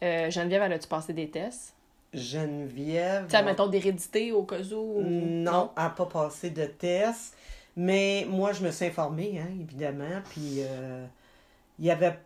Euh, 0.03 0.31
Geneviève, 0.31 0.63
elle 0.63 0.73
a-tu 0.73 0.89
passé 0.89 1.13
des 1.13 1.31
tests? 1.31 1.75
Geneviève. 2.13 3.27
Tu 3.27 3.37
sais, 3.37 3.43
mettons 3.43 3.69
d'hérédité 3.69 4.33
au 4.33 4.45
cas 4.45 4.61
où? 4.73 4.99
ou- 4.99 5.03
Non, 5.03 5.71
elle 5.77 5.83
n'a 5.85 5.91
pas 5.91 6.07
passé 6.07 6.51
de 6.51 6.67
test. 6.67 7.37
Mais 7.77 8.27
moi, 8.29 8.53
je 8.53 8.63
me 8.63 8.71
suis 8.71 8.87
informée, 8.87 9.41
hein, 9.41 9.49
évidemment. 9.61 10.21
Puis, 10.31 10.57
euh, 10.59 11.07
il 11.79 11.87
y 11.87 11.91
avait 11.91 12.19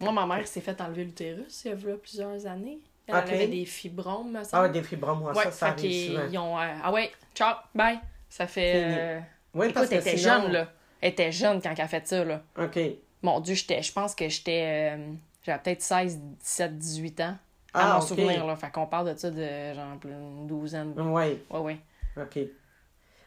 Moi, 0.00 0.12
ma 0.12 0.26
mère 0.26 0.46
s'est 0.46 0.60
fait 0.60 0.80
enlever 0.80 1.04
l'utérus 1.04 1.64
il 1.64 1.70
y 1.72 1.74
a 1.74 1.96
plusieurs 1.96 2.46
années. 2.46 2.78
Elle 3.06 3.16
Ok. 3.16 3.22
avait 3.32 3.48
des 3.48 3.64
fibromes, 3.64 4.30
me 4.30 4.42
ah, 4.52 4.68
des 4.68 4.82
fibromes, 4.82 5.20
moi, 5.20 5.32
ouais, 5.32 5.44
ça, 5.44 5.50
ça 5.50 5.66
fait 5.72 5.72
arrive 5.72 6.06
souvent. 6.06 6.28
ils 6.30 6.38
ont... 6.38 6.56
euh, 6.58 6.74
ah 6.84 6.92
ouais, 6.92 7.10
ciao, 7.34 7.54
bye. 7.74 7.98
Ça 8.28 8.46
fait... 8.46 8.82
Euh, 8.84 9.20
Oui, 9.54 9.68
Écoute, 9.68 9.88
elle 9.90 9.98
était 9.98 10.16
sinon- 10.16 10.42
jeune, 10.42 10.52
là. 10.52 10.68
Elle 11.00 11.10
était 11.10 11.32
jeune 11.32 11.60
quand 11.60 11.72
elle 11.76 11.80
a 11.80 11.88
fait 11.88 12.06
ça, 12.06 12.24
là. 12.24 12.42
OK. 12.58 12.78
Mon 13.22 13.40
Dieu, 13.40 13.54
j'étais, 13.54 13.82
je 13.82 13.92
pense 13.92 14.14
que 14.14 14.28
j'étais. 14.28 14.94
euh, 14.96 15.12
j'avais 15.44 15.62
peut-être 15.62 15.82
16, 15.82 16.18
17, 16.18 16.78
18 16.78 17.20
ans. 17.20 17.36
À 17.74 17.92
Ah, 17.92 17.94
mon 17.94 18.00
souvenir, 18.00 18.46
là. 18.46 18.54
Fait 18.56 18.70
qu'on 18.70 18.86
parle 18.86 19.12
de 19.14 19.18
ça 19.18 19.30
de 19.30 19.74
genre 19.74 19.96
plus 19.98 20.10
une 20.12 20.46
douzaine. 20.46 20.92
Oui, 20.96 21.38
Ouais, 21.50 21.58
ouais. 21.58 21.78
OK. 22.16 22.38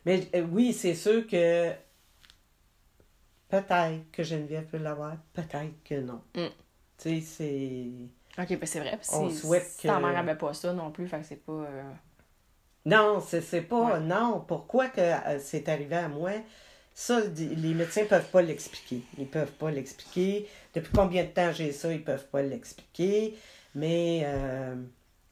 Mais 0.06 0.28
euh, 0.36 0.46
oui, 0.52 0.72
c'est 0.74 0.94
sûr 0.96 1.26
que 1.28 1.72
Peut-être 3.50 4.12
que 4.12 4.24
Geneviève 4.24 4.66
peut 4.66 4.78
l'avoir, 4.78 5.16
peut-être 5.34 5.84
que 5.84 5.96
non. 6.02 6.22
Mm. 6.36 6.48
Tu 6.98 7.22
sais, 7.22 7.22
c'est. 7.22 8.42
Ok, 8.42 8.60
ben 8.60 8.66
c'est 8.66 8.80
vrai. 8.80 9.00
On 9.14 9.30
souhaite 9.30 9.64
si 9.66 9.88
ta 9.88 9.96
que- 9.98 10.02
mère 10.24 10.38
pas 10.38 10.54
ça 10.54 10.74
non 10.74 10.92
plus, 10.92 11.08
fait 11.08 11.20
que 11.20 11.26
c'est 11.26 11.46
pas. 11.46 11.52
euh, 11.54 11.84
Non, 12.86 13.20
c'est 13.20 13.62
pas. 13.62 13.96
Ouais. 13.96 14.00
Non, 14.00 14.44
pourquoi 14.48 14.90
que 14.90 15.02
euh, 15.02 15.40
c'est 15.40 15.68
arrivé 15.70 15.96
à 15.96 16.08
moi? 16.08 16.32
Ça, 16.94 17.20
les 17.20 17.74
médecins 17.74 18.06
peuvent 18.06 18.30
pas 18.30 18.42
l'expliquer. 18.42 19.02
Ils 19.18 19.28
peuvent 19.28 19.52
pas 19.52 19.72
l'expliquer. 19.72 20.48
Depuis 20.74 20.92
combien 20.94 21.24
de 21.24 21.30
temps 21.30 21.52
j'ai 21.52 21.72
ça, 21.72 21.92
ils 21.92 22.04
peuvent 22.04 22.28
pas 22.28 22.42
l'expliquer. 22.42 23.38
Mais 23.74 24.22
euh, 24.26 24.76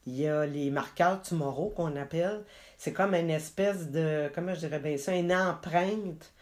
il 0.06 0.20
y 0.20 0.28
a 0.28 0.44
les 0.44 0.70
marqueurs 0.70 1.22
tumoraux 1.22 1.70
qu'on 1.70 1.96
appelle. 1.96 2.44
C'est 2.76 2.92
comme 2.92 3.14
une 3.14 3.30
espèce 3.30 3.90
de. 3.90 4.30
Comment 4.34 4.54
je 4.54 4.60
dirais 4.60 4.80
bien 4.80 4.98
ça? 4.98 5.14
Une 5.14 5.32
empreinte 5.32 6.32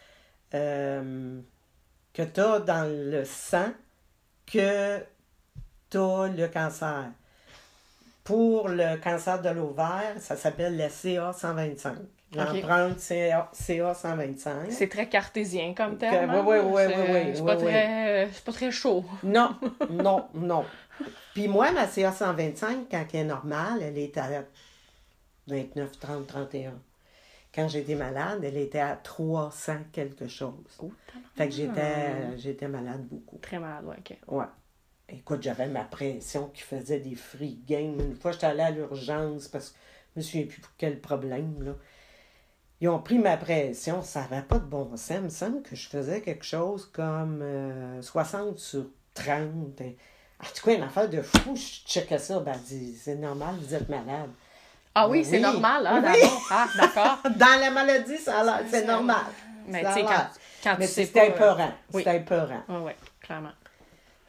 euh, 0.54 1.40
que 2.14 2.22
tu 2.22 2.40
as 2.40 2.60
dans 2.60 2.90
le 2.90 3.24
sang 3.24 3.70
que 4.46 4.98
tu 5.90 5.98
as 5.98 6.28
le 6.28 6.48
cancer. 6.48 7.10
Pour 8.24 8.68
le 8.68 8.96
cancer 9.02 9.42
de 9.42 9.48
l'ovaire, 9.48 10.14
ça 10.20 10.36
s'appelle 10.36 10.76
la 10.76 10.88
CA125. 10.88 11.94
L'empreinte 12.34 12.98
CA, 13.00 13.50
CA125. 13.52 14.70
C'est 14.70 14.88
très 14.88 15.08
cartésien 15.08 15.74
comme 15.74 15.98
terme. 15.98 16.30
ouais, 16.46 16.60
ouais, 16.60 16.86
C'est- 16.88 16.96
ouais, 16.96 17.10
ouais, 17.12 17.32
C'est 17.34 17.44
pas, 17.44 17.56
très- 17.56 18.28
c'est 18.32 18.44
pas 18.44 18.52
très 18.52 18.70
chaud. 18.70 19.04
Non, 19.24 19.56
non, 19.90 20.24
non. 20.34 20.64
Puis 21.34 21.48
moi, 21.48 21.72
ma 21.72 21.86
CA125, 21.86 22.86
quand 22.90 23.04
elle 23.12 23.20
est 23.20 23.24
normale, 23.24 23.82
elle 23.82 23.98
est 23.98 24.16
à 24.16 24.44
29, 25.48 25.98
30, 25.98 26.26
31. 26.26 26.74
Quand 27.54 27.68
j'étais 27.68 27.96
malade, 27.96 28.42
elle 28.44 28.56
était 28.56 28.78
à 28.80 28.96
300 28.96 29.76
quelque 29.92 30.26
chose. 30.26 30.54
Oh, 30.78 30.90
Fait 31.36 31.48
que 31.48 31.54
j'étais, 31.54 32.38
j'étais 32.38 32.68
malade 32.68 33.06
beaucoup. 33.10 33.36
Très 33.38 33.58
mal, 33.58 33.84
ouais, 33.84 33.96
ok. 33.98 34.16
Ouais. 34.28 34.44
Écoute, 35.12 35.42
j'avais 35.42 35.66
ma 35.68 35.84
pression 35.84 36.48
qui 36.54 36.62
faisait 36.62 37.00
des 37.00 37.14
free 37.14 37.58
games. 37.66 38.00
Une 38.00 38.16
fois, 38.16 38.32
j'étais 38.32 38.46
allée 38.46 38.62
à 38.62 38.70
l'urgence 38.70 39.48
parce 39.48 39.70
que 39.70 39.76
je 40.16 40.20
me 40.20 40.24
souviens 40.24 40.46
plus 40.46 40.60
pour 40.60 40.70
quel 40.78 41.00
problème, 41.00 41.54
là. 41.62 41.72
Ils 42.80 42.88
ont 42.88 42.98
pris 42.98 43.18
ma 43.18 43.36
pression, 43.36 44.02
ça 44.02 44.22
n'avait 44.22 44.42
pas 44.42 44.58
de 44.58 44.64
bon 44.64 44.90
sens. 44.96 45.10
Il 45.18 45.20
me 45.22 45.28
semble 45.28 45.62
que 45.62 45.76
je 45.76 45.88
faisais 45.88 46.20
quelque 46.20 46.44
chose 46.44 46.90
comme 46.92 47.40
euh, 47.42 48.02
60 48.02 48.58
sur 48.58 48.86
30. 49.14 49.80
En 50.40 50.46
tout 50.52 50.64
cas, 50.66 50.74
une 50.74 50.82
affaire 50.82 51.08
de 51.08 51.22
fou, 51.22 51.54
je 51.54 51.86
checkais 51.88 52.18
ça. 52.18 52.40
Ben, 52.40 52.54
c'est 52.66 53.14
normal, 53.14 53.54
vous 53.60 53.72
êtes 53.74 53.88
malade. 53.88 54.30
Ah 54.96 55.08
oui, 55.08 55.18
Oui. 55.18 55.24
c'est 55.24 55.38
normal, 55.38 55.86
hein, 55.86 56.02
Oui. 56.04 56.28
Ah, 56.50 56.66
d'accord. 56.76 57.18
Dans 57.36 57.60
la 57.60 57.70
maladie, 57.70 58.18
ça 58.18 58.40
a 58.40 58.44
l'air- 58.44 58.68
c'est 58.68 58.84
normal. 58.84 59.26
Mais 59.68 59.84
tu 59.84 59.92
sais, 59.92 60.02
quand, 60.02 60.26
quand 60.64 60.76
Mais 60.80 60.86
c'était 60.88 61.20
euh, 61.20 61.24
épeurant. 61.34 61.72
oui. 61.92 62.02
C'était 62.04 62.16
épeurant. 62.16 62.62
Ouais, 62.68 62.78
ouais, 62.78 62.96
clairement. 63.20 63.52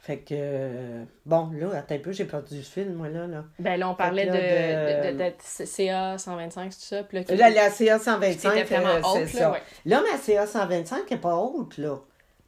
Fait 0.06 0.18
que, 0.18 0.34
euh, 0.36 1.02
bon, 1.24 1.50
là, 1.58 1.78
attends 1.78 1.94
un 1.94 1.98
peu, 1.98 2.12
j'ai 2.12 2.26
perdu 2.26 2.56
le 2.56 2.62
fil, 2.62 2.90
moi, 2.92 3.08
là. 3.08 3.26
là. 3.26 3.44
Ben 3.58 3.78
là, 3.80 3.88
on 3.88 3.94
parlait 3.94 4.26
que 4.26 4.32
de, 4.32 4.36
là, 4.36 5.02
de, 5.06 5.12
de- 5.12 5.16
d'être 5.16 5.40
CA 5.42 6.18
125, 6.18 6.70
c'est 6.74 6.78
tout 6.78 6.84
ça? 6.84 7.02
Puis 7.04 7.24
là, 7.36 7.48
Là, 7.48 7.48
la 7.48 7.70
CA 7.70 7.98
125, 7.98 8.52
C'était 8.52 8.64
vraiment 8.64 9.08
haute, 9.08 9.26
c'est 9.28 9.38
là, 9.38 9.40
ça. 9.40 9.52
ouais. 9.52 9.62
Là, 9.86 10.02
ma 10.12 10.18
CA 10.18 10.46
125 10.46 11.10
n'est 11.10 11.16
pas 11.16 11.34
haute, 11.36 11.78
là. 11.78 11.96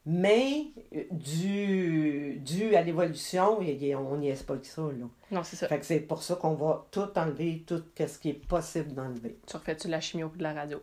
Mais, 0.09 0.67
euh, 0.95 1.03
dû, 1.11 2.37
dû 2.39 2.77
à 2.77 2.83
l'évolution, 2.83 3.59
on 3.59 4.17
n'y 4.17 4.29
est 4.29 4.47
pas 4.47 4.57
que 4.57 4.67
ça, 4.67 4.83
là. 4.83 5.07
Non, 5.33 5.43
c'est 5.43 5.57
ça. 5.57 5.67
Fait 5.67 5.81
que 5.81 5.85
c'est 5.85 5.99
pour 5.99 6.23
ça 6.23 6.37
qu'on 6.37 6.55
va 6.55 6.87
tout 6.93 7.09
enlever, 7.17 7.65
tout 7.67 7.83
ce 7.99 8.19
qui 8.19 8.29
est 8.31 8.47
possible 8.47 8.93
d'enlever. 8.95 9.37
Tu 9.49 9.57
refais-tu 9.57 9.89
de 9.89 9.93
la 9.93 10.01
chimio 10.01 10.31
ou 10.33 10.37
de 10.37 10.45
la 10.45 10.53
radio? 10.53 10.81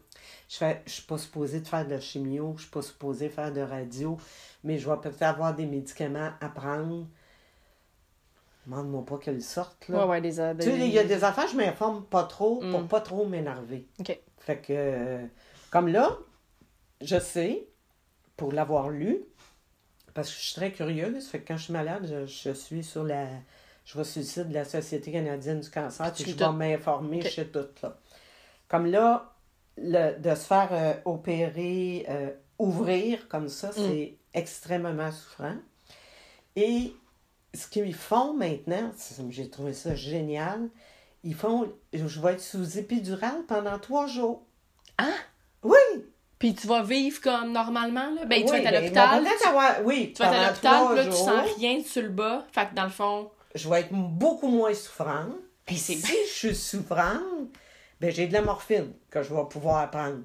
Je 0.49 0.57
fais, 0.57 0.81
je 0.85 0.91
suis 0.91 1.03
pas 1.03 1.17
supposée 1.17 1.61
de 1.61 1.67
faire 1.67 1.85
de 1.85 1.91
la 1.91 2.01
chimio, 2.01 2.53
je 2.57 2.63
suis 2.63 2.71
pas 2.71 2.81
supposée 2.81 3.29
faire 3.29 3.53
de 3.53 3.61
radio, 3.61 4.17
mais 4.65 4.77
je 4.77 4.89
vais 4.89 4.97
peut-être 4.97 5.21
avoir 5.21 5.55
des 5.55 5.67
médicaments 5.67 6.31
à 6.41 6.49
prendre. 6.49 7.07
Demande-moi 8.65 9.05
pas 9.05 9.17
qu'elles 9.19 9.41
sortent, 9.41 9.87
là. 9.87 10.05
Ouais, 10.05 10.11
ouais, 10.11 10.21
des... 10.21 10.31
Tu 10.31 10.69
sais, 10.69 10.77
il 10.87 10.93
y 10.93 10.99
a 10.99 11.03
des 11.05 11.23
affaires, 11.23 11.47
je 11.47 11.55
m'informe 11.55 12.03
pas 12.03 12.23
trop 12.23 12.57
pour 12.59 12.81
Mm. 12.81 12.87
pas 12.87 12.99
trop 13.01 13.25
m'énerver. 13.25 13.87
OK. 13.99 14.19
Fait 14.39 14.57
que, 14.57 15.19
comme 15.71 15.87
là, 15.87 16.17
je 17.01 17.19
sais, 17.19 17.67
pour 18.37 18.51
l'avoir 18.51 18.89
lu, 18.89 19.19
parce 20.13 20.29
que 20.29 20.35
je 20.35 20.41
suis 20.41 20.53
très 20.55 20.71
curieuse, 20.71 21.27
fait 21.27 21.39
que 21.41 21.47
quand 21.49 21.57
je 21.57 21.63
suis 21.65 21.73
malade, 21.73 22.07
je, 22.09 22.25
je 22.25 22.53
suis 22.53 22.83
sur 22.83 23.03
la. 23.03 23.27
Je 23.85 23.97
vais 23.97 24.03
sur 24.05 24.21
le 24.21 24.25
site 24.25 24.47
de 24.49 24.53
la 24.53 24.63
Société 24.65 25.11
canadienne 25.11 25.59
du 25.59 25.69
cancer, 25.69 26.13
Tu 26.13 26.23
puis 26.23 26.31
je 26.31 26.37
vais 26.37 26.51
m'informer, 26.51 27.17
Ok. 27.17 27.23
je 27.25 27.29
sais 27.29 27.45
tout, 27.47 27.65
là. 27.81 27.97
Comme 28.69 28.85
là, 28.85 29.33
le, 29.77 30.17
de 30.19 30.29
se 30.35 30.45
faire 30.45 30.69
euh, 30.71 30.93
opérer, 31.03 32.05
euh, 32.07 32.31
ouvrir 32.59 33.27
comme 33.27 33.49
ça, 33.49 33.69
Mm. 33.69 33.73
c'est 33.75 34.15
extrêmement 34.33 35.11
souffrant. 35.11 35.55
Et 36.55 36.93
ce 37.53 37.67
qu'ils 37.67 37.93
font 37.93 38.33
maintenant, 38.33 38.91
j'ai 39.29 39.49
trouvé 39.49 39.73
ça 39.73 39.95
génial, 39.95 40.69
ils 41.25 41.35
font, 41.35 41.69
je 41.91 42.21
vais 42.21 42.33
être 42.33 42.41
sous 42.41 42.77
épidurale 42.77 43.43
pendant 43.47 43.77
trois 43.79 44.07
jours. 44.07 44.43
Hein? 44.97 45.13
Oui! 45.63 45.75
Puis 46.43 46.53
tu 46.55 46.67
vas 46.67 46.83
vivre 46.83 47.21
comme 47.21 47.53
normalement, 47.53 48.09
là? 48.19 48.25
Ben, 48.25 48.43
tu 48.43 48.51
vas 48.51 48.57
être 48.59 48.67
à 48.67 48.71
ben, 48.71 48.81
l'hôpital. 48.81 49.23
avoir- 49.47 49.75
oui, 49.85 50.11
Tu 50.13 50.21
vas 50.21 50.27
être 50.27 50.35
à 50.41 50.47
l'hôpital, 50.49 50.95
là, 50.97 51.05
tu 51.05 51.11
sens 51.13 51.55
rien 51.55 51.79
sur 51.81 52.01
le 52.01 52.09
bas. 52.09 52.45
Fait 52.51 52.67
que 52.67 52.75
dans 52.75 52.83
le 52.83 52.89
fond, 52.89 53.31
je 53.55 53.69
vais 53.69 53.79
être 53.79 53.93
beaucoup 53.93 54.49
moins 54.49 54.73
souffrante. 54.73 55.37
Puis 55.65 55.77
si 55.77 56.01
je 56.01 56.29
suis 56.29 56.53
souffrante, 56.53 57.21
ben 58.01 58.11
j'ai 58.11 58.27
de 58.27 58.33
la 58.33 58.41
morphine 58.41 58.91
que 59.09 59.23
je 59.23 59.33
vais 59.33 59.43
pouvoir 59.49 59.89
prendre. 59.89 60.17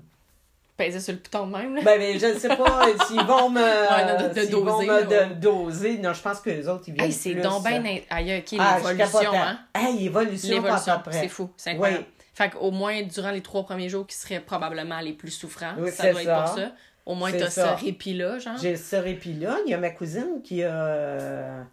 peser 0.77 0.99
sur 0.99 1.13
le 1.13 1.21
piton 1.21 1.47
de 1.47 1.53
même, 1.57 1.75
là. 1.77 1.83
Ben, 1.83 1.99
ben, 2.01 2.19
je 2.19 2.27
ne 2.27 2.39
sais 2.39 2.49
pas 2.57 2.85
s'ils 3.07 3.23
vont 3.23 3.49
me, 3.51 3.61
Ouais, 3.61 4.29
de- 4.29 4.35
de 4.35 4.41
s'ils 4.45 4.57
vont 4.57 4.65
doser, 4.81 4.87
me 4.89 5.05
de- 5.29 5.35
doser. 5.35 5.99
Non, 5.99 6.13
je 6.15 6.21
pense 6.23 6.41
que 6.41 6.51
les 6.51 6.67
autres, 6.69 6.83
ils 6.89 6.95
viennent 6.95 7.07
Hey, 7.07 7.13
c'est 7.13 7.35
donc 7.37 7.61
euh, 7.65 7.71
ben... 7.71 7.87
in- 7.87 7.99
Aïe, 8.11 8.39
OK, 8.45 8.57
Ah, 8.59 8.79
l'évolution, 8.79 9.21
capotais. 9.21 9.37
hein? 9.37 9.59
Hey, 9.73 10.07
évolution, 10.07 10.49
L'évolution, 10.51 10.95
c'est 11.13 11.29
fou, 11.29 11.49
c'est 11.57 11.71
incroyable. 11.71 12.05
Oui. 12.09 12.18
Fait 12.39 12.51
qu'au 12.51 12.71
moins, 12.71 13.03
durant 13.03 13.33
les 13.33 13.41
trois 13.43 13.65
premiers 13.65 13.89
jours 13.89 14.07
qui 14.07 14.15
seraient 14.15 14.39
probablement 14.39 15.01
les 15.01 15.13
plus 15.13 15.33
souffrants, 15.33 15.75
Oui, 15.77 15.91
ça 15.91 16.13
doit 16.13 16.23
être 16.23 16.45
pour 16.45 16.55
ça. 16.57 16.73
Au 17.05 17.17
moins, 17.17 17.33
t'as 17.33 17.51
ça. 17.51 17.77
ce 17.77 17.85
répit-là, 17.85 18.39
genre. 18.39 18.57
J'ai 18.63 18.77
ce 18.77 18.95
répit-là. 18.95 19.57
Il 19.67 19.71
y 19.71 19.75
a 19.75 19.79
ma 19.79 19.91
cousine 19.91 20.41
qui 20.45 20.63
a, 20.63 21.65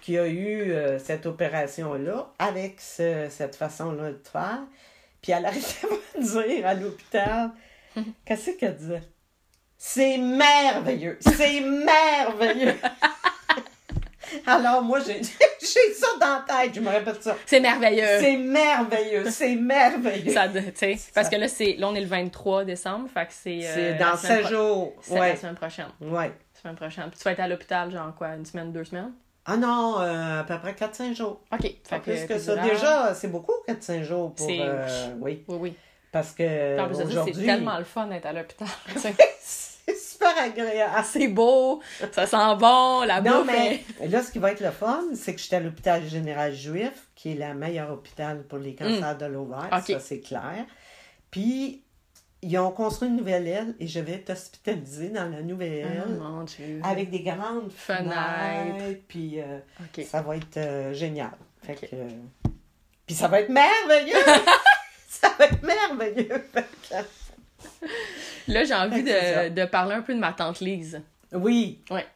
qui 0.00 0.16
a 0.16 0.26
eu 0.26 0.72
euh, 0.72 0.98
cette 0.98 1.26
opération-là 1.26 2.32
avec 2.38 2.80
ce- 2.80 3.26
cette 3.28 3.54
façon-là 3.54 4.12
de 4.12 4.20
faire. 4.32 4.60
Puis 5.20 5.32
elle 5.32 5.44
arrêtait 5.44 5.86
pas 6.14 6.18
de 6.20 6.24
dire 6.24 6.66
à 6.66 6.72
l'hôpital 6.74 7.50
Qu'est-ce 8.24 8.52
qu'elle 8.52 8.76
disait? 8.76 9.02
C'est 9.76 10.16
merveilleux 10.16 11.18
C'est 11.20 11.60
merveilleux 11.60 12.76
Alors, 14.46 14.82
moi, 14.82 15.00
j'ai 15.00 15.20
j'ai 15.60 15.92
ça 15.94 16.06
dans 16.20 16.26
la 16.46 16.62
tête. 16.64 16.74
Je 16.74 16.80
me 16.80 16.88
répète 16.88 17.22
ça. 17.22 17.36
C'est 17.46 17.60
merveilleux. 17.60 18.06
C'est 18.20 18.36
merveilleux 18.36 19.30
C'est 19.30 19.54
merveilleux 19.56 20.32
Ça, 20.32 20.46
parce 21.14 21.28
que 21.28 21.36
là, 21.36 21.48
c'est, 21.48 21.74
là, 21.78 21.88
on 21.88 21.94
est 21.94 22.00
le 22.00 22.06
23 22.06 22.64
décembre, 22.64 23.08
fait 23.12 23.26
que 23.26 23.32
c'est... 23.32 23.60
euh, 23.64 23.98
dans 23.98 24.16
semaine 24.16 24.36
7 24.38 24.40
pro- 24.42 24.50
jours. 24.50 24.92
C'est 25.02 25.14
la 25.14 25.20
Ouais. 25.20 25.36
semaine 25.36 25.54
prochaine. 25.54 25.88
Ouais. 26.00 26.32
La 26.54 26.60
semaine 26.62 26.76
prochaine. 26.76 27.04
Puis 27.10 27.18
tu 27.18 27.24
vas 27.24 27.32
être 27.32 27.40
à 27.40 27.48
l'hôpital, 27.48 27.90
genre 27.92 28.14
quoi, 28.16 28.28
une 28.34 28.44
semaine, 28.46 28.72
deux 28.72 28.84
semaines? 28.84 29.12
Ah 29.50 29.56
non, 29.56 30.00
euh, 30.00 30.40
à 30.40 30.44
peu 30.44 30.58
près 30.58 30.72
4-5 30.72 31.14
jours. 31.14 31.40
OK. 31.52 31.62
Fait 31.62 31.74
Pas 31.88 31.98
plus 32.00 32.26
que 32.26 32.38
ça. 32.38 32.56
Déjà, 32.56 33.14
c'est 33.14 33.28
beaucoup 33.28 33.52
4-5 33.66 34.02
jours 34.02 34.34
pour. 34.34 34.46
Euh, 34.50 34.86
oui. 35.20 35.44
Oui, 35.48 35.56
oui. 35.60 35.74
Parce 36.12 36.32
que 36.32 36.76
ça, 36.76 36.88
c'est 36.94 37.04
aujourd'hui. 37.04 37.44
tellement 37.46 37.78
le 37.78 37.84
fun 37.84 38.06
d'être 38.06 38.26
à 38.26 38.32
l'hôpital. 38.32 38.68
c'est 39.88 39.96
super 40.12 40.36
agréable. 40.38 41.04
c'est 41.04 41.28
beau, 41.28 41.80
ça 42.12 42.26
sent 42.26 42.56
bon, 42.58 43.02
la 43.04 43.20
Non, 43.20 43.38
bouffe 43.38 43.46
mais 43.46 43.82
est- 44.00 44.08
là, 44.08 44.22
ce 44.22 44.30
qui 44.30 44.38
va 44.38 44.52
être 44.52 44.60
le 44.60 44.70
fun, 44.70 45.04
c'est 45.14 45.34
que 45.34 45.40
j'étais 45.40 45.56
à 45.56 45.60
l'hôpital 45.60 46.04
général 46.06 46.54
juif, 46.54 47.08
qui 47.14 47.32
est 47.32 47.34
le 47.34 47.54
meilleur 47.54 47.90
hôpital 47.92 48.42
pour 48.44 48.58
les 48.58 48.74
cancers 48.74 49.16
de 49.16 49.26
l'ovaire. 49.26 49.68
Mm. 49.72 49.80
Ça, 49.92 50.00
c'est 50.00 50.20
clair. 50.20 50.64
Puis, 51.30 51.82
ils 52.40 52.56
ont 52.58 52.70
construit 52.70 53.08
une 53.08 53.16
nouvelle 53.16 53.48
aile 53.48 53.74
et 53.80 53.86
je 53.88 53.98
vais 54.00 54.12
être 54.12 54.30
hospitalisée 54.30 55.08
dans 55.08 55.28
la 55.28 55.42
nouvelle 55.42 55.86
Oh 56.06 56.08
aile. 56.08 56.16
mon 56.16 56.42
Dieu. 56.44 56.80
Avec 56.84 57.10
des 57.10 57.20
grandes 57.22 57.72
Fenêtres. 57.72 58.14
fenêtres, 58.14 59.00
puis 59.08 59.40
euh, 59.40 59.58
ça 60.06 60.22
va 60.22 60.36
être 60.36 60.56
euh, 60.56 60.92
génial. 60.94 61.32
Fait 61.62 61.74
que, 61.74 61.86
euh, 61.92 62.08
puis 63.06 63.16
ça 63.16 63.26
va 63.26 63.40
être 63.40 63.48
merveilleux! 63.48 64.14
ça 65.08 65.30
va 65.38 65.46
être 65.46 65.62
merveilleux! 65.62 66.44
Là, 68.48 68.64
j'ai 68.64 68.74
envie 68.74 69.02
de, 69.02 69.48
de 69.50 69.64
parler 69.66 69.94
un 69.94 70.02
peu 70.02 70.14
de 70.14 70.18
ma 70.18 70.32
tante 70.32 70.60
Lise. 70.60 71.02
Oui. 71.32 71.82
Ouais. 71.90 72.06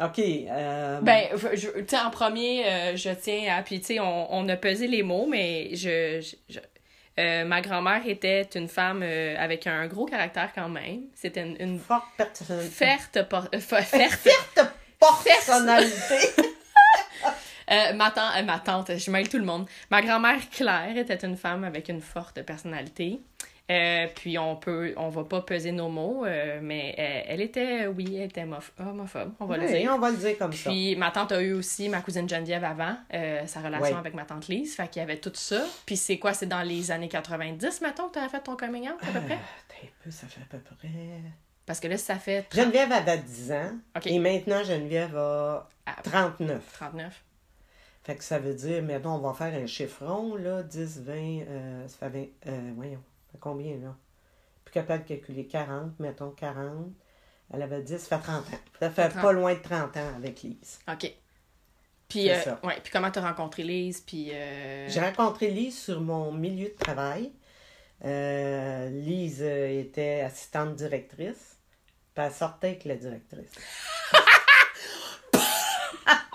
OK. 0.00 0.18
euh, 0.20 1.00
Ben, 1.00 1.24
tu 1.34 1.86
sais, 1.88 1.98
en 1.98 2.10
premier, 2.10 2.64
euh, 2.66 2.96
je 2.96 3.10
tiens 3.10 3.56
à. 3.56 3.62
Puis, 3.62 3.80
tu 3.80 3.86
sais, 3.86 4.00
on, 4.00 4.32
on 4.32 4.48
a 4.48 4.56
pesé 4.56 4.86
les 4.86 5.02
mots, 5.02 5.26
mais 5.28 5.70
je. 5.74 6.20
je- 6.20 6.36
je- 6.54 6.60
euh, 7.20 7.44
ma 7.44 7.60
grand-mère 7.62 8.02
était 8.06 8.42
une 8.54 8.68
femme 8.68 9.00
euh, 9.02 9.34
avec 9.38 9.66
un 9.66 9.88
gros 9.88 10.06
caractère 10.06 10.50
quand 10.54 10.68
même. 10.68 11.00
C'était 11.16 11.42
une, 11.42 11.56
une 11.58 11.78
forte 11.80 12.04
personnalité. 12.16 12.70
ferte. 12.72 13.22
por- 13.28 13.48
euh, 13.52 13.58
ferte. 13.58 14.28
personnalité. 15.24 16.28
Ma, 17.94 18.10
tante, 18.10 18.44
ma 18.46 18.58
tante, 18.60 18.96
je 18.96 19.10
mêle 19.10 19.28
tout 19.28 19.36
le 19.36 19.44
monde. 19.44 19.66
Ma 19.90 20.00
grand-mère 20.00 20.38
Claire 20.50 20.96
était 20.96 21.18
une 21.26 21.36
femme 21.36 21.64
avec 21.64 21.88
une 21.90 22.00
forte 22.00 22.40
personnalité. 22.42 23.20
Euh, 23.70 24.06
puis 24.14 24.38
on 24.38 24.56
peut, 24.56 24.94
on 24.96 25.10
va 25.10 25.24
pas 25.24 25.42
peser 25.42 25.72
nos 25.72 25.88
mots, 25.90 26.24
euh, 26.24 26.58
mais 26.62 26.94
euh, 26.98 27.22
elle 27.26 27.42
était, 27.42 27.86
oui, 27.86 28.16
elle 28.16 28.24
était 28.26 28.46
homophobe, 28.78 29.32
on 29.40 29.44
va 29.44 29.58
le 29.58 29.66
dire. 29.66 29.92
on 29.94 29.98
va 29.98 30.10
le 30.10 30.16
dire 30.16 30.38
comme 30.38 30.52
ça. 30.52 30.70
Puis 30.70 30.96
ma 30.96 31.10
tante 31.10 31.32
a 31.32 31.42
eu 31.42 31.52
aussi 31.52 31.88
ma 31.90 32.00
cousine 32.00 32.26
Geneviève 32.28 32.64
avant, 32.64 32.96
sa 33.46 33.60
relation 33.60 33.98
avec 33.98 34.14
ma 34.14 34.24
tante 34.24 34.48
Lise, 34.48 34.74
fait 34.74 34.88
qu'il 34.88 35.00
y 35.00 35.02
avait 35.02 35.18
tout 35.18 35.32
ça. 35.34 35.62
Puis 35.84 35.96
c'est 35.96 36.18
quoi, 36.18 36.32
c'est 36.32 36.46
dans 36.46 36.62
les 36.62 36.90
années 36.90 37.08
90, 37.08 37.82
mettons, 37.82 38.08
que 38.08 38.14
t'avais 38.14 38.28
fait 38.30 38.40
ton 38.40 38.56
coming 38.56 38.88
out, 38.88 38.96
à 39.02 39.12
peu 39.12 39.20
près? 39.26 39.34
Attends 39.34 39.84
un 39.84 39.88
peu, 40.04 40.10
ça 40.10 40.26
fait 40.26 40.40
à 40.40 40.46
peu 40.46 40.58
près. 40.76 40.88
Parce 41.66 41.80
que 41.80 41.88
là, 41.88 41.98
ça 41.98 42.14
fait 42.16 42.42
30 42.48 42.64
Geneviève 42.64 42.90
avait 42.92 43.18
10 43.18 43.52
ans. 43.52 43.72
Et 44.06 44.18
maintenant, 44.18 44.64
Geneviève 44.64 45.14
a 45.16 45.68
Ah. 45.84 45.96
39. 46.02 46.62
39. 46.72 47.24
Fait 48.04 48.16
que 48.16 48.24
ça 48.24 48.38
veut 48.38 48.54
dire, 48.54 48.82
mettons, 48.82 49.10
on 49.10 49.18
va 49.18 49.34
faire 49.34 49.52
un 49.54 49.66
chiffron, 49.66 50.34
là, 50.36 50.62
10, 50.62 51.02
20, 51.02 51.12
euh, 51.14 51.88
ça 51.88 52.08
fait 52.10 52.30
20, 52.46 52.50
euh, 52.52 52.70
voyons, 52.74 53.02
fait 53.32 53.38
combien, 53.40 53.76
là? 53.78 53.96
Plus 54.64 54.72
capable 54.72 55.04
de 55.04 55.08
calculer 55.08 55.46
40, 55.46 55.98
mettons 55.98 56.30
40. 56.30 56.88
Elle 57.52 57.62
avait 57.62 57.82
10, 57.82 57.96
ça 57.98 58.18
fait 58.18 58.24
30 58.24 58.46
ans. 58.46 58.58
Ça 58.80 58.90
fait 58.90 59.08
30. 59.08 59.22
pas 59.22 59.32
loin 59.32 59.54
de 59.54 59.60
30 59.60 59.96
ans 59.96 60.14
avec 60.16 60.42
Lise. 60.42 60.78
OK. 60.90 61.12
Puis, 62.08 62.30
euh, 62.30 62.40
ça. 62.42 62.60
ouais, 62.64 62.78
puis 62.82 62.90
comment 62.92 63.10
t'as 63.10 63.20
rencontré 63.22 63.62
Lise, 63.62 64.00
puis... 64.00 64.30
euh, 64.32 64.88
J'ai 64.88 65.00
rencontré 65.00 65.48
Lise 65.50 65.78
sur 65.78 66.00
mon 66.00 66.32
milieu 66.32 66.68
de 66.68 66.74
travail. 66.74 67.32
Euh, 68.04 68.88
Lise 68.90 69.42
euh, 69.42 69.80
était 69.80 70.20
assistante 70.20 70.74
directrice. 70.76 71.56
Puis 72.14 72.24
elle 72.24 72.32
sortait 72.32 72.68
avec 72.68 72.84
la 72.84 72.96
directrice. 72.96 73.50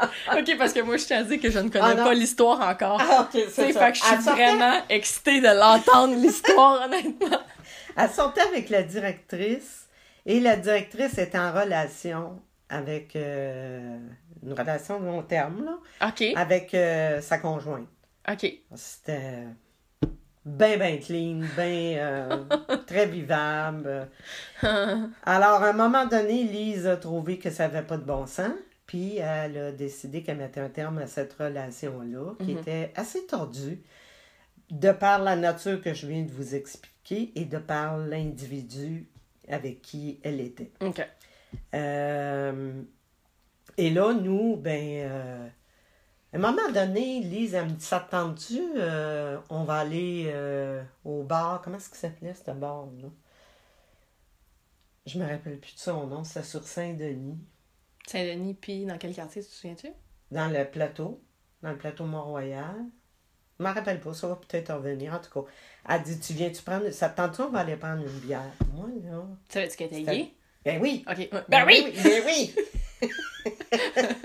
OK, 0.37 0.57
parce 0.57 0.73
que 0.73 0.81
moi, 0.81 0.97
je 0.97 1.05
t'ai 1.05 1.23
dit 1.23 1.39
que 1.39 1.49
je 1.51 1.59
ne 1.59 1.69
connais 1.69 1.95
Ah, 1.99 2.03
pas 2.03 2.13
l'histoire 2.13 2.61
encore. 2.67 3.01
Ah, 3.01 3.21
ok, 3.33 3.41
c'est 3.49 3.71
ça. 3.73 3.79
fait 3.85 3.91
que 3.91 3.97
je 3.97 4.03
suis 4.03 4.23
sortait- 4.23 4.31
vraiment 4.55 4.81
excitée 4.89 5.41
de 5.41 5.47
l'entendre, 5.59 6.15
l'histoire, 6.15 6.83
honnêtement. 6.85 7.39
Elle 7.95 8.09
sortait 8.09 8.41
avec 8.41 8.69
la 8.69 8.83
directrice 8.83 9.87
et 10.25 10.39
la 10.39 10.55
directrice 10.55 11.17
était 11.17 11.37
en 11.37 11.51
relation 11.51 12.41
avec 12.69 13.15
euh, 13.15 13.97
une 14.43 14.53
relation 14.53 14.99
de 14.99 15.05
long 15.05 15.21
terme 15.21 15.63
là, 15.65 16.07
OK, 16.07 16.23
avec 16.35 16.73
euh, 16.73 17.21
sa 17.21 17.37
conjointe. 17.37 17.87
OK. 18.31 18.51
C'était 18.73 19.43
bien, 20.45 20.77
bien 20.77 20.97
clean, 20.97 21.41
bien 21.55 22.47
très 22.87 23.05
vivable. 23.05 24.09
Alors, 25.23 25.63
à 25.63 25.67
un 25.69 25.73
moment 25.73 26.05
donné, 26.05 26.43
Lise 26.43 26.87
a 26.87 26.97
trouvé 26.97 27.37
que 27.37 27.49
ça 27.49 27.67
n'avait 27.67 27.85
pas 27.85 27.97
de 27.97 28.03
bon 28.03 28.25
sens. 28.25 28.51
Puis, 28.93 29.17
elle 29.17 29.57
a 29.57 29.71
décidé 29.71 30.21
qu'elle 30.21 30.37
mettait 30.37 30.59
un 30.59 30.69
terme 30.69 30.99
à 30.99 31.07
cette 31.07 31.33
relation-là, 31.33 32.35
qui 32.37 32.51
Mhm. 32.53 32.59
était 32.59 32.91
assez 32.95 33.25
tordue, 33.25 33.81
de 34.69 34.91
par 34.91 35.17
la 35.17 35.35
nature 35.35 35.81
que 35.81 35.95
je 35.95 36.05
viens 36.05 36.21
de 36.21 36.29
vous 36.29 36.53
expliquer 36.53 37.31
et 37.33 37.45
de 37.45 37.57
par 37.57 37.97
l'individu 37.97 39.07
avec 39.47 39.81
qui 39.81 40.19
elle 40.21 40.39
était. 40.39 40.71
OK. 40.81 41.03
Euh, 41.73 42.83
et 43.77 43.89
là, 43.89 44.13
nous, 44.13 44.57
ben, 44.57 45.09
euh, 45.09 45.47
à 46.31 46.35
un 46.35 46.39
moment 46.39 46.71
donné, 46.71 47.19
Lise, 47.21 47.55
elle 47.55 47.65
me 47.65 47.71
dit, 47.71 47.83
ça 47.83 47.99
te 47.99 48.11
tente-tu? 48.11 48.61
Euh, 48.77 49.39
on 49.49 49.63
va 49.63 49.77
aller 49.79 50.31
au 51.03 51.23
bar. 51.23 51.63
Comment 51.63 51.77
est-ce 51.77 51.89
que 51.89 51.97
ça 51.97 52.09
s'appelait, 52.09 52.35
ce 52.35 52.51
bar-là? 52.51 53.09
Je 55.07 55.17
me 55.17 55.25
rappelle 55.25 55.57
plus 55.57 55.73
de 55.73 55.79
son 55.79 56.05
nom. 56.05 56.23
C'est 56.23 56.43
sur 56.45 56.63
Saint-Denis, 56.63 57.39
Saint-Denis, 58.07 58.53
puis 58.55 58.85
dans 58.85 58.97
quel 58.97 59.13
quartier, 59.13 59.41
tu 59.41 59.47
te 59.49 59.53
souviens-tu? 59.53 59.87
dans 60.31 60.47
le 60.47 60.65
plateau, 60.65 61.21
dans 61.61 61.69
le 61.69 61.77
plateau 61.77 62.05
Mont-Royal. 62.05 62.75
Je 63.59 63.63
me 63.63 63.69
rappelle 63.71 63.99
pas, 63.99 64.13
ça 64.15 64.27
va 64.27 64.35
peut-être 64.35 64.73
revenir. 64.73 65.13
En 65.13 65.19
tout 65.19 65.29
cas, 65.43 65.47
elle 65.89 66.01
dit, 66.01 66.19
tu 66.19 66.33
viens-tu 66.33 66.63
prendre... 66.63 66.89
Ça 66.89 67.07
te 67.09 67.17
tente-tu? 67.17 67.41
On 67.43 67.49
va 67.49 67.59
aller 67.59 67.75
prendre 67.75 68.01
une 68.01 68.19
bière? 68.19 68.51
Moi, 68.73 68.87
là... 69.03 69.23
Savais-tu 69.47 69.77
qu'elle 69.77 69.93
était 69.93 70.01
gay? 70.03 70.33
Ben 70.65 70.81
oui! 70.81 71.05
OK. 71.07 71.17
ouais. 71.17 71.29
Ben 71.47 71.65
oui! 71.67 71.93
Ben 72.03 72.23
oui! 72.25 72.55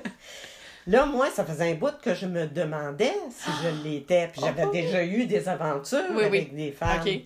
Là, 0.87 1.05
moi, 1.05 1.29
ça 1.31 1.45
faisait 1.45 1.73
un 1.73 1.75
bout 1.75 1.99
que 2.01 2.14
je 2.14 2.25
me 2.25 2.47
demandais 2.47 3.12
si 3.31 3.51
je 3.62 3.69
l'étais. 3.85 4.29
Puis 4.33 4.41
j'avais 4.41 4.64
Oh. 4.64 4.71
déjà 4.73 5.05
eu 5.05 5.27
des 5.27 5.47
aventures 5.49 6.03
Oui, 6.12 6.25
avec 6.25 6.49
oui. 6.53 6.57
des 6.57 6.73
femmes. 6.73 7.01
OK. 7.03 7.21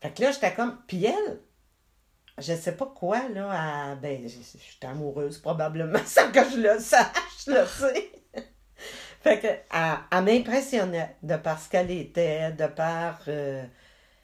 Fait 0.00 0.10
que 0.14 0.22
là, 0.22 0.30
j'étais 0.32 0.54
comme. 0.54 0.78
Puis 0.86 1.04
elle, 1.04 1.40
je 2.38 2.54
sais 2.54 2.72
pas 2.76 2.86
quoi, 2.86 3.28
là, 3.28 3.94
ben, 3.96 4.26
j'étais 4.28 4.86
amoureuse 4.86 5.38
probablement, 5.38 5.98
sans 6.06 6.30
que 6.32 6.40
je 6.50 6.56
le 6.58 6.78
sache, 6.78 7.46
là, 7.46 7.64
tu 7.64 7.68
sais. 7.82 8.12
Fait 9.22 9.40
que, 9.40 9.46
elle, 9.46 9.98
elle 10.12 10.24
m'impressionnait 10.24 11.16
de 11.22 11.36
par 11.36 11.60
ce 11.60 11.68
qu'elle 11.68 11.90
était, 11.90 12.52
de 12.52 12.66
par 12.68 13.20
euh, 13.26 13.64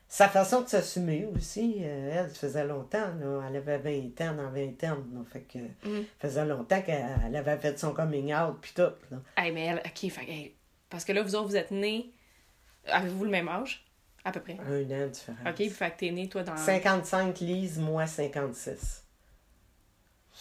sa 0.06 0.28
façon 0.28 0.60
de 0.60 0.68
s'assumer 0.68 1.26
aussi. 1.34 1.78
Euh, 1.80 2.20
elle, 2.24 2.28
ça 2.30 2.34
faisait 2.36 2.64
longtemps, 2.64 3.08
là, 3.20 3.42
elle 3.48 3.56
avait 3.56 3.78
20 3.78 4.20
ans 4.28 4.34
dans 4.34 4.50
20 4.50 4.84
ans, 4.84 4.98
là, 5.12 5.20
fait 5.32 5.40
que, 5.40 5.58
Mm. 5.58 6.02
ça 6.20 6.28
faisait 6.28 6.44
longtemps 6.44 6.82
qu'elle 6.82 7.04
elle 7.26 7.34
avait 7.36 7.56
fait 7.58 7.78
son 7.78 7.92
coming 7.94 8.32
out, 8.34 8.56
puis 8.60 8.72
tout, 8.74 8.92
là. 9.10 9.18
Hey, 9.36 9.50
mais 9.52 9.66
elle, 9.66 9.78
OK, 9.84 10.10
fait, 10.10 10.24
que, 10.24 10.30
hey, 10.30 10.54
parce 10.88 11.04
que 11.04 11.12
là, 11.12 11.22
vous 11.22 11.34
autres, 11.34 11.48
vous 11.48 11.56
êtes 11.56 11.70
nés... 11.72 12.12
Avez-vous 12.86 13.24
le 13.24 13.30
même 13.30 13.48
âge? 13.48 13.84
À 14.24 14.30
peu 14.32 14.40
près. 14.40 14.56
Un 14.60 14.82
an 14.84 15.06
de 15.06 15.08
différence. 15.08 15.40
OK, 15.46 15.54
puis 15.54 15.68
fait 15.70 15.90
que 15.90 15.96
t'es 15.98 16.10
né, 16.10 16.28
toi, 16.28 16.42
dans 16.44 16.56
55 16.56 17.40
Lise, 17.40 17.78
moi 17.78 18.06
56. 18.06 19.04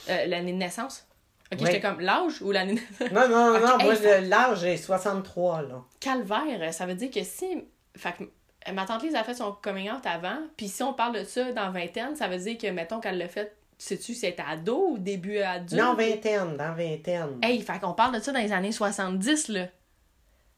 euh, 0.09 0.25
l'année 0.25 0.51
de 0.53 0.57
naissance? 0.57 1.07
OK, 1.51 1.59
Oui. 1.59 1.65
j'étais 1.67 1.81
comme 1.81 1.99
l'âge 1.99 2.41
ou 2.41 2.51
l'année 2.51 2.75
de... 2.75 3.07
Non, 3.13 3.27
non, 3.27 3.59
non, 3.59 3.77
hey, 3.79 3.85
moi, 3.85 3.95
fait- 3.95 4.21
l'âge, 4.21 4.59
j'ai 4.61 4.77
63, 4.77 5.63
là. 5.63 5.83
Calvaire, 5.99 6.73
ça 6.73 6.85
veut 6.85 6.95
dire 6.95 7.11
que 7.11 7.23
si... 7.23 7.65
Fait 7.97 8.13
que 8.13 8.71
ma 8.71 8.85
tante 8.85 9.03
Lise 9.03 9.15
a 9.15 9.23
fait 9.23 9.33
son 9.33 9.51
coming 9.61 9.89
out 9.91 10.05
avant, 10.05 10.37
puis 10.55 10.69
si 10.69 10.81
on 10.83 10.93
parle 10.93 11.19
de 11.19 11.23
ça 11.25 11.51
dans 11.51 11.71
vingtaine, 11.71 12.15
ça 12.15 12.27
veut 12.29 12.37
dire 12.37 12.57
que, 12.57 12.67
mettons, 12.67 12.99
qu'elle 13.01 13.17
l'a 13.17 13.27
fait, 13.27 13.53
sais-tu 13.77 14.13
si 14.13 14.25
elle 14.25 14.33
était 14.33 14.43
ado 14.47 14.91
ou 14.91 14.97
début 14.97 15.39
adulte? 15.39 15.81
Non, 15.81 15.93
vingtaine, 15.95 16.55
dans 16.55 16.73
vingtaine. 16.73 17.39
Hey, 17.41 17.61
fait 17.61 17.79
qu'on 17.79 17.93
parle 17.93 18.15
de 18.15 18.21
ça 18.21 18.31
dans 18.31 18.39
les 18.39 18.53
années 18.53 18.71
70, 18.71 19.49
là. 19.49 19.67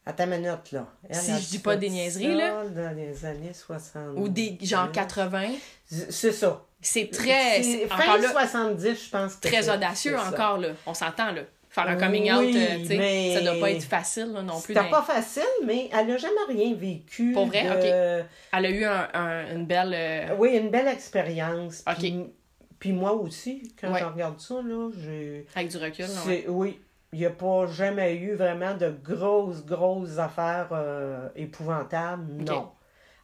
À 0.05 0.11
ta 0.13 0.25
minute, 0.25 0.71
là. 0.73 0.85
Elle 1.09 1.15
Si 1.15 1.31
a 1.31 1.37
je 1.39 1.45
dis 1.47 1.59
pas 1.59 1.75
des 1.77 1.89
niaiseries, 1.89 2.35
là. 2.35 2.65
Dans 2.65 2.95
les 2.95 3.25
années 3.25 3.53
60. 3.53 4.01
Ou 4.17 4.27
des, 4.27 4.57
genre 4.61 4.91
80. 4.91 5.43
C'est 6.09 6.31
ça. 6.33 6.65
C'est 6.81 7.09
très... 7.09 7.63
C'est 7.63 7.87
fin 7.87 8.03
Encore 8.03 8.17
là, 8.17 8.31
70, 8.31 9.05
je 9.05 9.09
pense. 9.09 9.35
que 9.35 9.47
très 9.47 9.69
audacieux 9.69 10.17
encore, 10.17 10.57
là. 10.57 10.69
On 10.85 10.93
s'entend, 10.93 11.31
là. 11.31 11.41
Faire 11.69 11.87
un 11.87 11.95
coming 11.95 12.31
out, 12.31 12.43
euh, 12.55 12.77
tu 12.81 12.85
sais, 12.85 12.97
mais- 12.97 13.33
ça 13.33 13.41
doit 13.41 13.59
pas 13.59 13.71
être 13.71 13.83
facile, 13.83 14.31
là, 14.33 14.43
non 14.43 14.59
plus. 14.61 14.75
C'était 14.75 14.89
pas 14.91 15.01
facile, 15.01 15.41
mais 15.65 15.89
elle 15.91 16.05
n'a 16.05 16.17
jamais 16.17 16.35
rien 16.47 16.75
vécu. 16.75 17.31
Pour 17.31 17.47
vrai? 17.47 17.63
de- 17.63 18.23
Elle 18.55 18.65
a 18.65 18.69
eu 18.69 18.83
un, 18.83 19.07
un- 19.13 19.55
une 19.55 19.65
belle... 19.65 19.93
euh, 19.95 20.35
Oui, 20.37 20.49
une 20.55 20.69
belle 20.69 20.87
expérience. 20.89 21.81
Ok. 21.87 21.95
Puis, 21.97 22.25
puis 22.77 22.91
moi 22.91 23.13
aussi, 23.13 23.73
quand 23.81 23.91
Ouais. 23.91 23.99
je 24.01 24.05
regarde 24.05 24.39
ça, 24.39 24.55
là, 24.55 24.91
j'ai... 25.03 25.47
Avec 25.55 25.69
du 25.71 25.77
recul, 25.77 26.05
ouais. 26.27 26.45
Oui, 26.47 26.79
il 27.13 27.19
n'y 27.19 27.26
a 27.26 27.30
pas 27.30 27.67
jamais 27.67 28.15
eu 28.15 28.34
vraiment 28.34 28.76
de 28.76 28.89
grosses, 28.89 29.63
grosses 29.65 30.17
affaires 30.17 30.69
euh, 30.71 31.30
épouvantables, 31.36 32.43
non. 32.43 32.71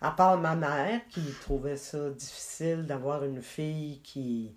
À 0.01 0.11
part 0.11 0.37
ma 0.37 0.55
mère 0.55 1.01
qui 1.09 1.21
trouvait 1.41 1.75
ça 1.75 2.09
difficile 2.11 2.85
d'avoir 2.85 3.25
une 3.25 3.41
fille 3.41 3.99
qui 4.01 4.55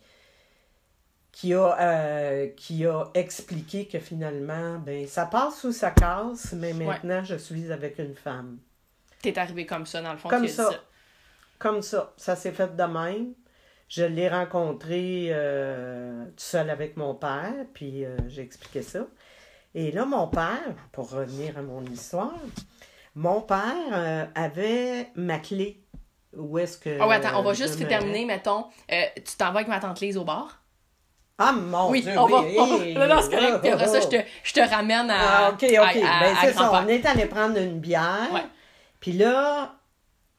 qui 1.33 1.55
a, 1.55 1.81
euh, 1.81 2.49
qui 2.57 2.87
a 2.87 3.07
expliqué 3.15 3.89
que 3.89 3.99
finalement, 3.99 4.79
ben, 4.79 5.09
ça 5.09 5.25
passe 5.25 5.65
ou 5.65 5.73
ça 5.73 5.91
casse, 5.91 6.53
mais 6.53 6.75
maintenant 6.75 7.25
je 7.25 7.37
suis 7.37 7.73
avec 7.73 7.99
une 7.99 8.15
femme. 8.15 8.59
T'es 9.23 9.37
arrivé 9.39 9.65
comme 9.65 9.87
ça, 9.87 10.03
dans 10.03 10.13
le 10.13 10.19
fond, 10.19 10.29
Comme 10.29 10.43
dit 10.43 10.53
ça. 10.53 10.71
Comme 11.59 11.81
ça, 11.81 12.13
ça 12.17 12.37
s'est 12.37 12.53
fait 12.53 12.77
de 12.77 12.83
même. 12.83 13.33
Je 13.95 14.05
l'ai 14.05 14.27
rencontré 14.27 15.27
euh, 15.33 16.25
tout 16.25 16.33
seul 16.39 16.71
avec 16.71 16.97
mon 16.97 17.15
père, 17.15 17.53
puis 17.75 18.07
euh, 18.07 18.17
j'ai 18.27 18.41
expliqué 18.41 18.81
ça. 18.81 19.01
Et 19.75 19.93
là, 19.93 20.07
mon 20.07 20.29
père, 20.29 20.63
pour 20.93 21.11
revenir 21.11 21.59
à 21.59 21.63
mon 21.63 21.85
histoire, 21.85 22.33
mon 23.15 23.43
père 23.43 23.59
euh, 23.93 24.25
avait 24.35 25.11
ma 25.15 25.39
clé. 25.39 25.85
Où 26.35 26.59
est-ce 26.59 26.79
que. 26.79 27.03
Oh, 27.03 27.11
attends, 27.11 27.39
on 27.39 27.43
va 27.43 27.53
juste 27.53 27.79
me- 27.81 27.87
terminer, 27.87 28.25
mettons. 28.25 28.65
euh, 28.91 29.03
tu 29.17 29.37
t'en 29.37 29.53
vas 29.53 29.59
avec 29.59 29.69
ma 29.69 29.79
tante 29.79 30.01
Lise 30.01 30.17
au 30.17 30.25
bar? 30.25 30.63
Ah, 31.37 31.53
mon 31.53 31.91
oui, 31.91 32.01
Dieu, 32.01 32.15
on 32.17 32.25
oui, 32.25 32.33
on 32.35 32.67
va- 32.67 32.77
oui, 32.79 32.95
non, 32.95 33.09
non, 33.09 33.21
c'est 33.21 33.29
correct. 33.31 33.53
oui, 33.53 33.61
Puis 33.61 33.71
après 33.73 33.89
ça, 33.89 34.01
je 34.01 34.07
te, 34.09 34.17
je 34.43 34.53
te 34.55 34.61
ramène 34.61 35.11
à. 35.11 35.49
Ah, 35.49 35.51
ok, 35.51 35.65
ok. 35.65 35.77
à- 35.77 35.83
à- 35.83 36.21
ben, 36.21 36.37
c'est 36.41 36.53
ça. 36.55 36.71
On 36.83 36.89
est 36.89 37.05
allé 37.05 37.27
prendre 37.27 37.59
une 37.59 37.79
bière. 37.79 38.31
Ouais. 38.33 38.41
Puis 39.01 39.13
là, 39.13 39.75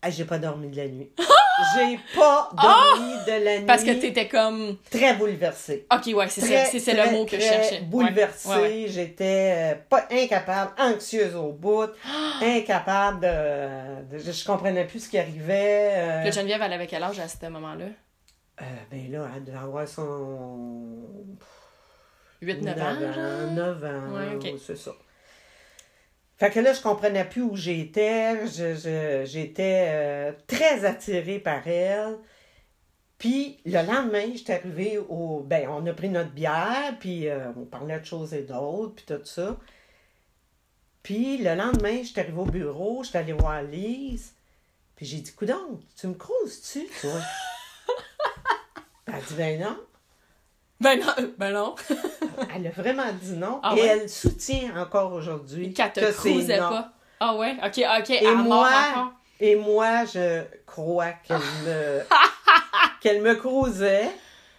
ah, 0.02 0.10
j'ai 0.10 0.26
pas 0.26 0.40
dormi 0.40 0.70
de 0.70 0.78
la 0.78 0.88
nuit. 0.88 1.12
j'ai 1.76 2.00
pas 2.16 2.50
dormi 2.62 3.14
de 3.28 3.44
la 3.46 3.60
nuit. 3.60 3.66
Parce 3.66 3.84
que 3.84 3.92
t'étais 3.92 4.28
comme. 4.28 4.78
Très 4.90 5.14
bouleversée. 5.16 5.86
Ok, 5.94 6.14
ouais, 6.16 6.28
c'est 6.30 6.42
ça, 6.42 6.80
c'est 6.80 6.94
le 6.94 7.12
mot 7.12 7.26
que 7.26 7.38
je 7.38 7.42
cherchais. 7.42 7.76
Ouais, 7.80 7.82
Bouleversée. 7.86 8.50
ouais, 8.50 8.62
ouais. 8.62 8.86
J'étais 8.88 9.54
euh, 9.56 9.76
pas 9.90 10.08
incapable, 10.12 10.72
anxieuse 10.80 11.36
au 11.36 11.52
bout, 11.52 11.90
incapable 12.42 13.20
de, 13.22 14.18
de- 14.18 14.32
Je 14.32 14.46
comprenais 14.46 14.86
plus 14.86 15.02
ce 15.06 15.10
qui 15.10 15.18
arrivait. 15.20 15.92
euh, 15.96 16.24
là, 16.24 16.32
Geneviève, 16.32 16.62
elle 16.64 16.74
avait 16.74 16.88
quel 16.88 17.04
âge 17.04 17.20
à 17.20 17.28
ce 17.28 17.46
moment-là? 17.48 17.86
euh, 18.62 18.66
ben 18.92 19.12
là, 19.12 19.28
elle 19.36 19.44
devait 19.44 19.58
avoir 19.58 19.88
son. 19.88 21.00
8-9 22.42 22.72
ans? 22.82 23.14
genre? 23.14 23.52
9 23.52 23.84
ans, 23.84 24.14
Ouais, 24.16 24.36
ok. 24.36 24.54
c'est 24.66 24.78
ça. 24.78 24.92
Fait 26.44 26.52
que 26.52 26.60
là, 26.60 26.74
je 26.74 26.82
comprenais 26.82 27.24
plus 27.24 27.42
où 27.42 27.56
j'étais. 27.56 28.46
Je- 28.48 28.76
je- 28.76 29.24
J'étais 29.26 29.86
euh, 29.92 30.34
très 30.46 30.84
attirée 30.84 31.40
par 31.40 31.66
elle. 31.66 32.18
Puis 33.18 33.62
le 33.66 33.82
lendemain, 33.82 34.26
j'étais 34.36 34.56
arrivée 34.56 34.98
au. 34.98 35.40
Ben, 35.40 35.70
on 35.70 35.88
a 35.88 35.94
pris 35.94 36.10
notre 36.10 36.32
bière, 36.32 36.98
puis 37.00 37.30
euh, 37.30 37.54
on 37.56 37.64
parlait 37.64 37.98
de 37.98 38.04
choses 38.04 38.34
et 38.34 38.42
d'autres, 38.42 38.94
puis 38.96 39.06
tout 39.06 39.24
ça. 39.24 39.58
Puis 41.02 41.38
le 41.38 41.56
lendemain, 41.56 42.04
j'étais 42.04 42.20
arrivée 42.20 42.40
au 42.42 42.46
bureau, 42.46 43.06
j'étais 43.06 43.20
allée 43.20 43.32
voir 43.32 43.64
Lise, 43.64 44.34
puis 44.98 45.06
j'ai 45.06 45.20
dit 45.20 45.32
Coudon, 45.34 45.80
tu 45.98 46.08
me 46.08 46.14
croises-tu, 46.14 46.88
toi? 47.00 47.22
Elle 49.08 49.14
a 49.16 49.22
dit 49.22 49.34
Ben 49.36 49.62
non. 49.62 49.78
Ben 50.84 51.00
non, 51.00 51.08
euh, 51.20 51.28
ben 51.38 51.52
non. 51.54 51.76
Elle 52.56 52.68
a 52.68 52.70
vraiment 52.72 53.12
dit 53.22 53.34
non. 53.34 53.60
Ah 53.64 53.74
et 53.78 53.82
ouais? 53.82 53.88
elle 53.88 54.10
soutient 54.10 54.72
encore 54.82 55.14
aujourd'hui 55.14 55.74
Qu'elle 55.74 55.92
te 55.94 56.00
que 56.02 56.12
c'est 56.12 56.60
non. 56.60 56.70
pas. 56.70 56.92
Ah 57.20 57.36
ouais? 57.36 57.56
Ok, 57.64 57.82
ok. 58.00 58.10
Et 58.10 58.26
à 58.28 58.34
moi, 58.34 59.14
et 59.40 59.56
moi, 59.56 60.06
je 60.06 60.42
crois 60.66 61.12
qu'elle 61.26 61.38
me, 61.66 62.02
qu'elle 63.02 63.22
me 63.22 63.36
croisait. 63.36 64.10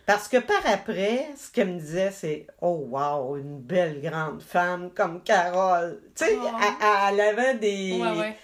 Parce 0.06 0.28
que 0.28 0.36
par 0.36 0.60
après, 0.66 1.28
ce 1.36 1.50
qu'elle 1.50 1.68
me 1.74 1.78
disait, 1.80 2.10
c'est 2.10 2.46
Oh, 2.60 2.86
wow, 2.90 3.36
une 3.36 3.58
belle 3.60 4.00
grande 4.02 4.42
femme 4.42 4.90
comme 4.94 5.22
Carole. 5.22 6.00
Tu 6.14 6.24
sais, 6.26 6.36
Oh. 6.40 6.46
elle, 6.60 7.14
elle 7.14 7.20
avait 7.20 7.54
des. 7.54 7.98
Ouais, 8.00 8.18
ouais. 8.18 8.36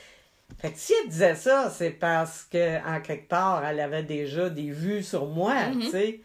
Fait 0.58 0.72
que 0.72 0.78
si 0.78 0.92
elle 1.02 1.08
disait 1.10 1.34
ça, 1.34 1.70
c'est 1.70 1.90
parce 1.90 2.46
que 2.50 2.78
en 2.86 3.00
quelque 3.00 3.28
part, 3.28 3.64
elle 3.64 3.80
avait 3.80 4.02
déjà 4.02 4.48
des 4.50 4.70
vues 4.70 5.02
sur 5.02 5.26
moi, 5.26 5.54
Mhm. 5.72 5.80
tu 5.80 5.90
sais. 5.90 6.20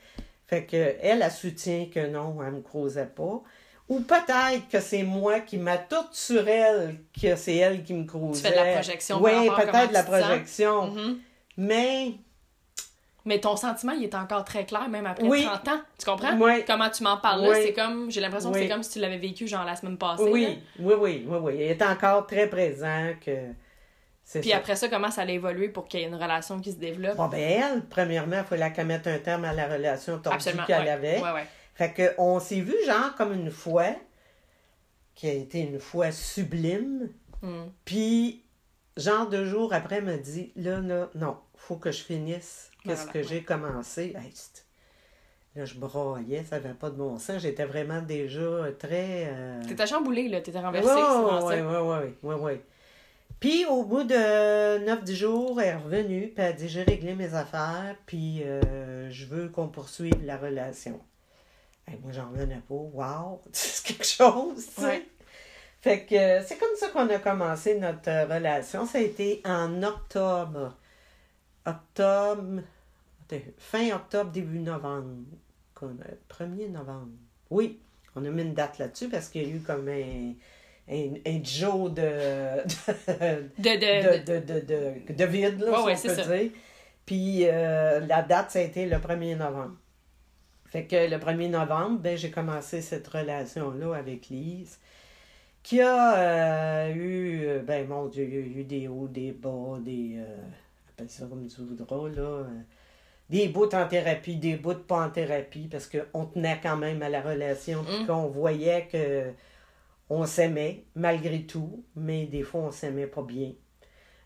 Fait 0.48 0.66
que 0.66 0.76
elle, 1.02 1.22
elle 1.24 1.32
soutient 1.32 1.88
que 1.94 2.06
non, 2.08 2.38
elle 2.46 2.54
me 2.54 2.62
croisait 2.62 3.06
pas. 3.08 3.42
Ou 3.88 4.00
peut-être 4.00 4.68
que 4.72 4.80
c'est 4.80 5.04
moi 5.04 5.40
qui 5.42 5.58
m'a 5.58 5.78
toute 5.78 6.14
sur 6.14 6.48
elle, 6.48 6.98
que 7.20 7.36
c'est 7.36 7.56
elle 7.58 7.84
qui 7.84 7.94
me 7.94 8.06
croisait. 8.06 8.42
fais 8.50 8.52
de 8.52 8.56
la 8.64 8.74
projection 8.74 9.22
Oui, 9.22 9.32
peut-être 9.56 9.90
de 9.90 9.94
la 9.94 10.04
tu 10.04 10.10
projection. 10.10 10.88
Mhm. 10.92 11.20
Mais, 11.58 12.12
Mais 13.26 13.40
ton 13.40 13.56
sentiment, 13.56 13.94
il 13.94 14.04
est 14.04 14.14
encore 14.16 14.44
très 14.46 14.66
clair, 14.66 14.88
même 14.88 15.06
après 15.08 15.28
Oui. 15.28 15.44
30 15.46 15.68
ans. 15.70 15.82
Tu 15.98 16.06
comprends? 16.06 16.38
Oui. 16.40 16.64
Comment 16.68 16.90
tu 16.90 17.02
m'en 17.04 17.18
parles 17.18 17.42
là, 17.42 17.50
Oui. 17.50 17.56
c'est 17.64 17.74
comme, 17.74 18.12
j'ai 18.12 18.22
l'impression 18.22 18.52
que 18.52 18.60
c'est 18.60 18.68
comme 18.70 18.84
si 18.84 18.92
tu 18.92 19.00
l'avais 19.00 19.18
vécu 19.18 19.48
genre 19.48 19.66
la 19.66 19.76
semaine 19.76 19.98
passée. 19.98 20.26
là. 20.26 20.32
oui, 20.32 20.60
oui, 20.80 20.94
oui, 21.00 21.26
oui, 21.28 21.38
oui. 21.42 21.54
Il 21.56 21.62
est 21.64 21.82
encore 21.82 22.28
très 22.28 22.48
présent 22.48 23.14
que 23.26 23.32
Puis 24.32 24.50
ça. 24.50 24.58
après 24.58 24.76
ça, 24.76 24.88
comment 24.90 25.12
ça 25.12 25.22
allait 25.22 25.36
évoluer 25.36 25.70
pour 25.70 25.88
qu'il 25.88 26.00
y 26.00 26.04
ait 26.04 26.08
une 26.08 26.16
relation 26.16 26.60
qui 26.60 26.72
se 26.72 26.78
développe? 26.78 27.16
Bon, 27.18 27.28
ben 27.28 27.40
elle, 27.40 27.86
premièrement, 27.86 28.38
il 28.40 28.44
fallait 28.44 28.74
qu'elle 28.74 28.88
mette 28.88 29.06
un 29.08 29.20
terme 29.20 29.46
à 29.46 29.54
la 29.54 29.68
relation 29.68 30.18
tordue 30.20 30.44
qu'elle 30.66 30.84
ouais. 30.84 30.90
avait. 30.90 31.22
Ouais, 31.22 31.32
ouais. 31.32 31.46
Fait 31.76 31.92
que 31.94 32.14
on 32.18 32.40
s'est 32.40 32.62
vu 32.62 32.74
genre 32.86 33.14
comme 33.16 33.34
une 33.34 33.52
fois, 33.52 33.94
qui 35.14 35.30
a 35.30 35.34
été 35.34 35.60
une 35.60 35.80
fois 35.80 36.12
sublime, 36.12 37.10
Hmm. 37.42 37.66
puis 37.84 38.44
genre 38.98 39.28
deux 39.30 39.46
jours 39.46 39.74
après, 39.74 39.98
elle 39.98 40.06
m'a 40.06 40.18
dit, 40.18 40.52
là, 40.56 40.80
là, 40.80 41.10
non, 41.16 41.38
faut 41.56 41.76
que 41.76 41.92
je 41.92 42.02
finisse 42.02 42.72
qu'est-ce 42.84 43.04
Voilà, 43.04 43.12
que 43.14 43.24
j'ai 43.24 43.44
commencé? 43.44 44.16
Hey, 44.18 44.34
là, 45.56 45.66
je 45.66 45.76
broyais, 45.76 46.44
ça 46.50 46.60
n'avait 46.60 46.74
pas 46.74 46.90
de 46.90 46.96
bon 46.96 47.20
sens, 47.20 47.42
j'étais 47.42 47.66
vraiment 47.66 48.02
déjà 48.02 48.72
très... 48.80 49.28
euh, 49.28 49.62
T'étais 49.68 49.86
chamboulé, 49.86 50.30
là, 50.30 50.42
t'étais 50.42 50.58
oui, 50.58 50.64
renversé, 50.66 50.88
c'est 50.88 50.94
vraiment 50.96 51.46
oui, 51.46 51.56
ça. 51.56 52.02
oui, 52.04 52.16
oui, 52.24 52.36
oui. 52.40 52.62
Puis 53.46 53.64
au 53.68 53.84
bout 53.84 54.04
de 54.04 54.84
9-10 54.88 55.14
jours, 55.14 55.62
elle 55.62 55.68
est 55.68 55.76
revenue, 55.76 56.22
puis 56.30 56.34
elle 56.38 56.46
a 56.46 56.54
dit 56.54 56.68
j'ai 56.68 56.82
réglé 56.82 57.14
mes 57.14 57.36
affaires, 57.36 57.96
puis 58.08 58.42
euh, 58.42 59.12
je 59.12 59.28
veux 59.28 59.50
qu'on 59.50 59.68
poursuive 59.68 60.26
la 60.26 60.36
relation. 60.36 61.00
Hey, 61.88 62.00
moi, 62.02 62.12
j'en 62.12 62.32
revenais 62.32 62.64
pas. 62.68 62.74
Wow, 62.74 63.44
c'est 63.52 63.86
quelque 63.86 64.04
chose, 64.08 64.66
tu 64.66 64.82
sais. 64.82 64.88
Ouais. 64.88 65.08
Fait 65.80 66.06
que 66.06 66.42
c'est 66.44 66.58
comme 66.58 66.76
ça 66.76 66.88
qu'on 66.90 67.08
a 67.08 67.20
commencé 67.20 67.78
notre 67.78 68.10
euh, 68.10 68.26
relation. 68.26 68.88
Ça 68.88 68.98
a 68.98 69.02
été 69.02 69.44
en 69.46 69.84
octobre. 69.84 70.76
Octobre. 71.68 72.64
fin 73.60 73.96
octobre, 73.96 74.32
début 74.32 74.58
novembre. 74.58 75.24
Qu'on 75.76 75.90
a- 75.90 76.34
1er 76.34 76.72
novembre. 76.72 77.12
Oui, 77.52 77.80
on 78.16 78.26
a 78.26 78.30
mis 78.32 78.42
une 78.42 78.56
date 78.56 78.80
là-dessus 78.80 79.08
parce 79.08 79.30
qu'il 79.30 79.44
y 79.44 79.46
a 79.46 79.56
eu 79.56 79.60
comme 79.60 79.88
un, 79.88 80.34
un, 80.90 81.14
un 81.26 81.44
jour 81.44 81.90
de, 81.90 82.02
De, 82.02 83.54
de, 83.58 84.20
de, 84.20 84.40
de, 84.40 84.40
de, 84.40 84.60
de, 84.60 85.14
de 85.14 85.26
vide, 85.26 85.60
là, 85.62 85.84
Ouais, 85.84 85.96
si 85.96 86.08
ouais, 86.08 86.14
on 86.14 86.16
peut 86.16 86.24
ça. 86.24 86.38
dire. 86.38 86.52
Puis 87.06 87.42
euh, 87.48 88.00
la 88.02 88.22
date, 88.24 88.52
ça 88.52 88.60
a 88.60 88.62
été 88.64 88.86
le 88.86 88.98
1er 88.98 89.36
novembre. 89.38 89.76
Fait 90.68 90.84
que 90.86 90.96
le 91.10 91.18
1er 91.18 91.50
novembre, 91.50 92.00
ben, 92.00 92.18
j'ai 92.18 92.32
commencé 92.32 92.82
cette 92.82 93.08
relation-là 93.08 93.96
avec 93.96 94.28
Lise, 94.30 94.80
qui 95.64 95.82
a 95.82 96.18
euh, 96.18 96.94
eu, 96.94 97.46
euh, 97.46 97.60
ben 97.60 97.88
mon 97.88 98.08
Dieu, 98.08 98.24
il 98.26 98.34
y 98.34 98.38
a 98.38 98.60
eu 98.62 98.64
des 98.64 98.88
hauts, 98.88 99.08
des 99.08 99.32
bas, 99.32 99.78
des, 99.80 100.16
euh, 100.18 100.36
appelle 100.90 101.10
ça 101.10 101.26
comme 101.28 101.48
tu 101.48 101.62
voudras, 101.62 102.10
là, 102.10 102.22
euh, 102.22 102.44
des 103.30 103.48
bouts 103.48 103.74
en 103.74 103.88
thérapie, 103.88 104.36
des 104.36 104.56
bouts 104.56 104.74
pas 104.88 105.06
en 105.06 105.10
thérapie, 105.10 105.68
parce 105.72 105.88
qu'on 105.90 106.26
tenait 106.26 106.60
quand 106.62 106.78
même 106.78 107.02
à 107.02 107.10
la 107.10 107.22
relation, 107.22 107.84
puis 107.84 108.04
Mm. 108.04 108.08
qu'on 108.08 108.28
voyait 108.28 108.88
que 108.92 109.32
on 110.10 110.26
s'aimait, 110.26 110.86
malgré 110.96 111.44
tout, 111.44 111.84
mais 111.96 112.26
des 112.28 112.44
fois, 112.44 112.62
on 112.62 112.72
s'aimait 112.72 113.08
pas 113.08 113.24
bien. 113.24 113.54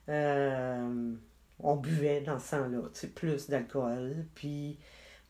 Euh, 0.09 1.13
on 1.59 1.75
buvait 1.75 2.21
dans 2.21 2.39
ce 2.39 2.55
sais, 2.93 3.07
plus 3.07 3.49
d'alcool. 3.49 4.25
Puis 4.35 4.77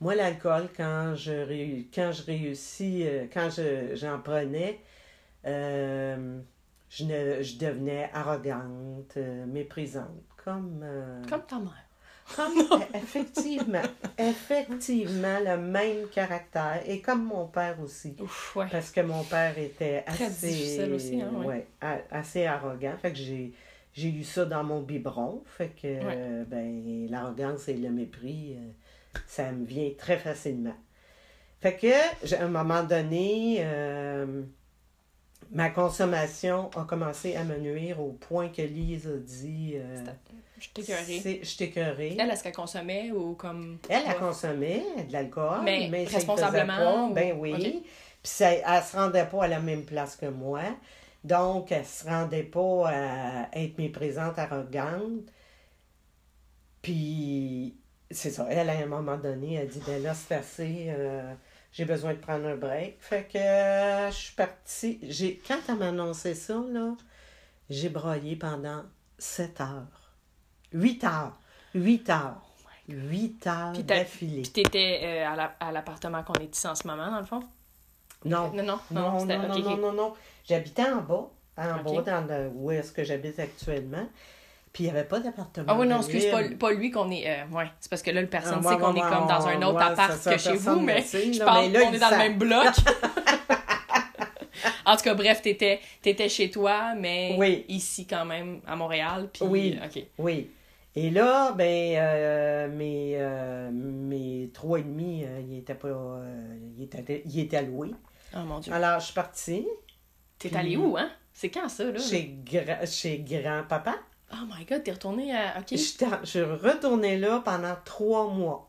moi, 0.00 0.14
l'alcool, 0.14 0.68
quand 0.76 1.14
je, 1.14 1.82
quand 1.94 2.12
je 2.12 2.24
réussis, 2.24 3.06
euh, 3.06 3.26
quand 3.32 3.50
je, 3.50 3.94
j'en 3.94 4.20
prenais, 4.20 4.80
euh, 5.46 6.40
je, 6.88 7.58
devenais 7.58 8.10
arrogante, 8.12 9.16
méprisante, 9.46 10.24
comme... 10.36 10.84
Comme 11.28 11.42
ta. 11.42 11.56
Comme, 12.36 12.82
effectivement, 12.94 13.82
effectivement, 14.18 15.38
le 15.44 15.56
même 15.56 16.08
caractère. 16.08 16.82
Et 16.86 17.00
comme 17.00 17.24
mon 17.24 17.46
père 17.46 17.78
aussi. 17.80 18.14
Ouf, 18.20 18.56
ouais. 18.56 18.66
Parce 18.70 18.90
que 18.90 19.00
mon 19.00 19.24
père 19.24 19.58
était 19.58 20.02
Très 20.02 20.26
assez, 20.26 20.90
aussi, 20.90 21.20
hein, 21.20 21.32
ouais. 21.44 21.66
assez 22.10 22.46
arrogant. 22.46 22.94
Fait 23.00 23.12
que 23.12 23.18
j'ai, 23.18 23.52
j'ai 23.92 24.08
eu 24.08 24.24
ça 24.24 24.44
dans 24.44 24.64
mon 24.64 24.80
biberon. 24.80 25.42
Fait 25.46 25.68
que 25.68 25.86
euh, 25.86 26.44
ben, 26.46 27.06
l'arrogance 27.10 27.68
et 27.68 27.74
le 27.74 27.90
mépris, 27.90 28.56
euh, 28.56 29.18
ça 29.26 29.50
me 29.52 29.64
vient 29.64 29.90
très 29.98 30.18
facilement. 30.18 30.76
Fait 31.60 31.76
que, 31.76 32.34
à 32.34 32.44
un 32.44 32.48
moment 32.48 32.82
donné, 32.82 33.58
euh, 33.60 34.42
ma 35.52 35.68
consommation 35.70 36.70
a 36.76 36.84
commencé 36.84 37.36
à 37.36 37.44
me 37.44 37.58
nuire 37.58 38.00
au 38.00 38.12
point 38.12 38.48
que 38.48 38.62
Lise 38.62 39.06
a 39.06 39.18
dit 39.18 39.74
euh, 39.76 40.04
Je 40.60 40.68
t'ai 40.70 40.82
écœurée. 40.82 41.20
c'est- 41.22 41.44
Je. 41.44 42.16
Elle, 42.18 42.30
est-ce 42.30 42.42
qu'elle 42.42 42.52
consommait 42.54 43.10
ou 43.10 43.34
comme. 43.34 43.78
Elle, 43.88 44.02
elle 44.06 44.16
consommait 44.16 44.84
de 45.08 45.12
l'alcool, 45.12 45.60
Mais 45.64 45.88
mais, 45.90 46.06
ça 46.06 46.16
responsablement, 46.16 46.74
faisait 46.74 46.84
pas. 46.84 47.02
ou- 47.04 47.14
Ben 47.14 47.36
oui. 47.38 47.82
Puis 48.22 48.30
ça, 48.30 48.52
elle 48.52 48.82
se 48.82 48.96
rendait 48.96 49.24
pas 49.26 49.44
à 49.44 49.48
la 49.48 49.60
même 49.60 49.84
place 49.84 50.16
que 50.16 50.26
moi. 50.26 50.60
Donc, 51.24 51.72
elle 51.72 51.84
se 51.86 52.04
rendait 52.04 52.42
pas 52.44 52.88
à 52.88 53.48
être 53.58 53.78
méprisante, 53.78 54.38
arrogante. 54.38 55.22
Puis, 56.82 57.76
c'est 58.10 58.30
ça. 58.30 58.46
Elle, 58.50 58.70
à 58.70 58.78
un 58.78 58.86
moment 58.86 59.16
donné, 59.16 59.54
elle 59.54 59.68
dit, 59.68 59.82
ben 59.86 60.02
là, 60.02 60.14
c'est 60.14 60.34
assez. 60.34 60.86
euh, 60.88 61.34
j'ai 61.72 61.84
besoin 61.84 62.14
de 62.14 62.18
prendre 62.18 62.46
un 62.46 62.56
break. 62.56 62.96
Fait 63.00 63.28
que 63.30 63.38
euh, 63.38 64.10
je 64.10 64.16
suis 64.16 64.34
partie. 64.34 64.98
J'ai, 65.02 65.40
quand 65.46 65.58
elle 65.68 65.76
m'a 65.76 65.88
annoncé 65.88 66.34
ça, 66.34 66.54
là, 66.70 66.94
j'ai 67.68 67.88
broyé 67.90 68.36
pendant 68.36 68.82
7 69.18 69.60
heures. 69.60 69.99
8 70.72 71.04
heures. 71.04 71.32
8 71.74 72.10
heures. 72.10 72.40
8 72.88 73.46
heures 73.46 73.72
Puis 73.72 73.82
d'affilée. 73.84 74.42
Puis 74.42 74.50
t'étais 74.52 75.00
euh, 75.02 75.28
à 75.32 75.36
la- 75.36 75.54
à 75.60 75.70
l'appartement 75.72 76.22
qu'on 76.24 76.32
est 76.34 76.54
ici 76.56 76.66
en 76.66 76.74
ce 76.74 76.86
moment, 76.86 77.10
dans 77.10 77.20
le 77.20 77.26
fond? 77.26 77.40
Non. 78.24 78.50
Non, 78.52 78.62
non, 78.64 78.78
Non, 78.90 79.00
non, 79.12 79.18
c'était- 79.20 79.38
non, 79.38 79.54
ok, 79.54 79.64
non, 79.64 79.72
ok. 79.74 79.80
non, 79.80 79.92
non. 79.92 80.14
J'habitais 80.48 80.90
en 80.90 81.00
bas, 81.02 81.28
en 81.56 81.78
Ok. 81.86 82.04
bas, 82.04 82.20
dans 82.20 82.26
le, 82.28 82.50
où 82.54 82.70
est-ce 82.72 82.90
que 82.92 83.04
j'habite 83.04 83.38
actuellement. 83.38 84.06
Puis 84.72 84.84
il 84.84 84.92
n'y 84.92 84.96
avait 84.96 85.06
pas 85.08 85.18
d'appartement. 85.20 85.66
Ah 85.68 85.76
oui, 85.78 85.86
non, 85.86 85.98
excuse, 85.98 86.26
pas, 86.30 86.42
pas 86.58 86.72
lui 86.72 86.90
qu'on 86.92 87.10
est. 87.10 87.28
euh, 87.28 87.44
ouais, 87.56 87.66
c'est 87.80 87.88
parce 87.90 88.02
que 88.02 88.10
là, 88.12 88.20
le 88.20 88.28
personne 88.28 88.60
Ah, 88.60 88.62
sait 88.62 88.68
ouais, 88.74 88.78
qu'on 88.80 88.94
est 88.94 89.00
comme 89.00 89.26
dans 89.26 89.46
un 89.46 89.62
autre 89.62 89.78
ouais, 89.78 89.84
appart 89.84 90.12
ça, 90.16 90.32
que 90.34 90.40
chez 90.40 90.54
vous, 90.56 90.78
mais 90.80 91.02
sait, 91.02 91.32
je 91.32 91.38
parle 91.42 91.72
qu'on 91.72 91.92
est 91.92 91.98
dans 91.98 92.08
le 92.08 92.12
sait. 92.14 92.18
même 92.18 92.38
bloc. 92.38 92.66
en 94.86 94.96
tout 94.96 95.02
cas, 95.02 95.14
bref, 95.14 95.42
t'étais 95.42 95.80
étais 96.04 96.28
chez 96.28 96.50
toi, 96.50 96.94
mais 96.96 97.34
Oui. 97.38 97.64
ici 97.68 98.06
quand 98.06 98.24
même, 98.24 98.60
à 98.66 98.76
Montréal. 98.76 99.28
Puis, 99.32 99.42
Oui. 99.44 99.78
euh, 99.80 99.86
OK. 99.86 100.04
Oui. 100.18 100.50
Et 100.96 101.10
là, 101.10 101.52
ben, 101.52 101.94
euh, 101.96 102.68
mes, 102.68 103.12
euh, 103.16 103.70
mes 103.72 104.50
trois 104.52 104.80
et 104.80 104.82
demi, 104.82 105.24
euh, 105.24 105.40
ils 105.40 105.58
étaient 105.58 105.74
pas, 105.74 105.88
ils 106.76 106.82
étaient, 106.84 107.22
ils 107.26 107.40
étaient 107.40 107.56
alloués. 107.58 107.92
Oh 108.34 108.40
mon 108.40 108.58
Dieu. 108.58 108.72
Alors, 108.72 108.98
je 109.00 109.04
suis 109.06 109.14
partie 109.14 109.66
T'es 110.38 110.48
puis- 110.48 110.58
allé 110.58 110.76
où, 110.76 110.96
hein? 110.96 111.10
C'est 111.32 111.50
quand 111.50 111.68
ça, 111.68 111.84
là? 111.84 111.98
chez, 111.98 112.36
gra- 112.44 112.86
chez 112.90 113.18
grand-papa. 113.20 113.96
Oh 114.32 114.36
my 114.52 114.64
god, 114.64 114.82
t'es 114.82 114.92
retourné 114.92 115.34
à. 115.34 115.58
OK. 115.60 115.66
Je 115.72 115.76
suis 115.76 116.42
retournée 116.42 117.18
là 117.18 117.40
pendant 117.44 117.76
trois 117.84 118.28
mois. 118.28 118.68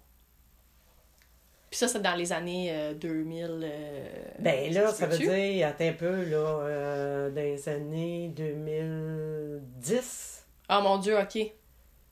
Puis 1.69 1.77
ça, 1.79 1.87
c'est 1.87 2.01
dans 2.01 2.15
les 2.15 2.33
années 2.33 2.67
euh, 2.71 2.93
2000. 2.93 3.61
euh, 3.63 4.09
Ben 4.39 4.73
là, 4.73 4.87
ça 4.89 5.07
veut 5.07 5.17
dire, 5.17 5.67
attends 5.67 5.87
un 5.87 5.93
peu, 5.93 6.23
là, 6.25 6.37
euh, 6.37 7.29
dans 7.29 7.41
les 7.41 7.69
années 7.69 8.27
2010. 8.35 10.45
Ah 10.69 10.81
mon 10.81 10.97
Dieu, 10.97 11.17
ok. 11.17 11.51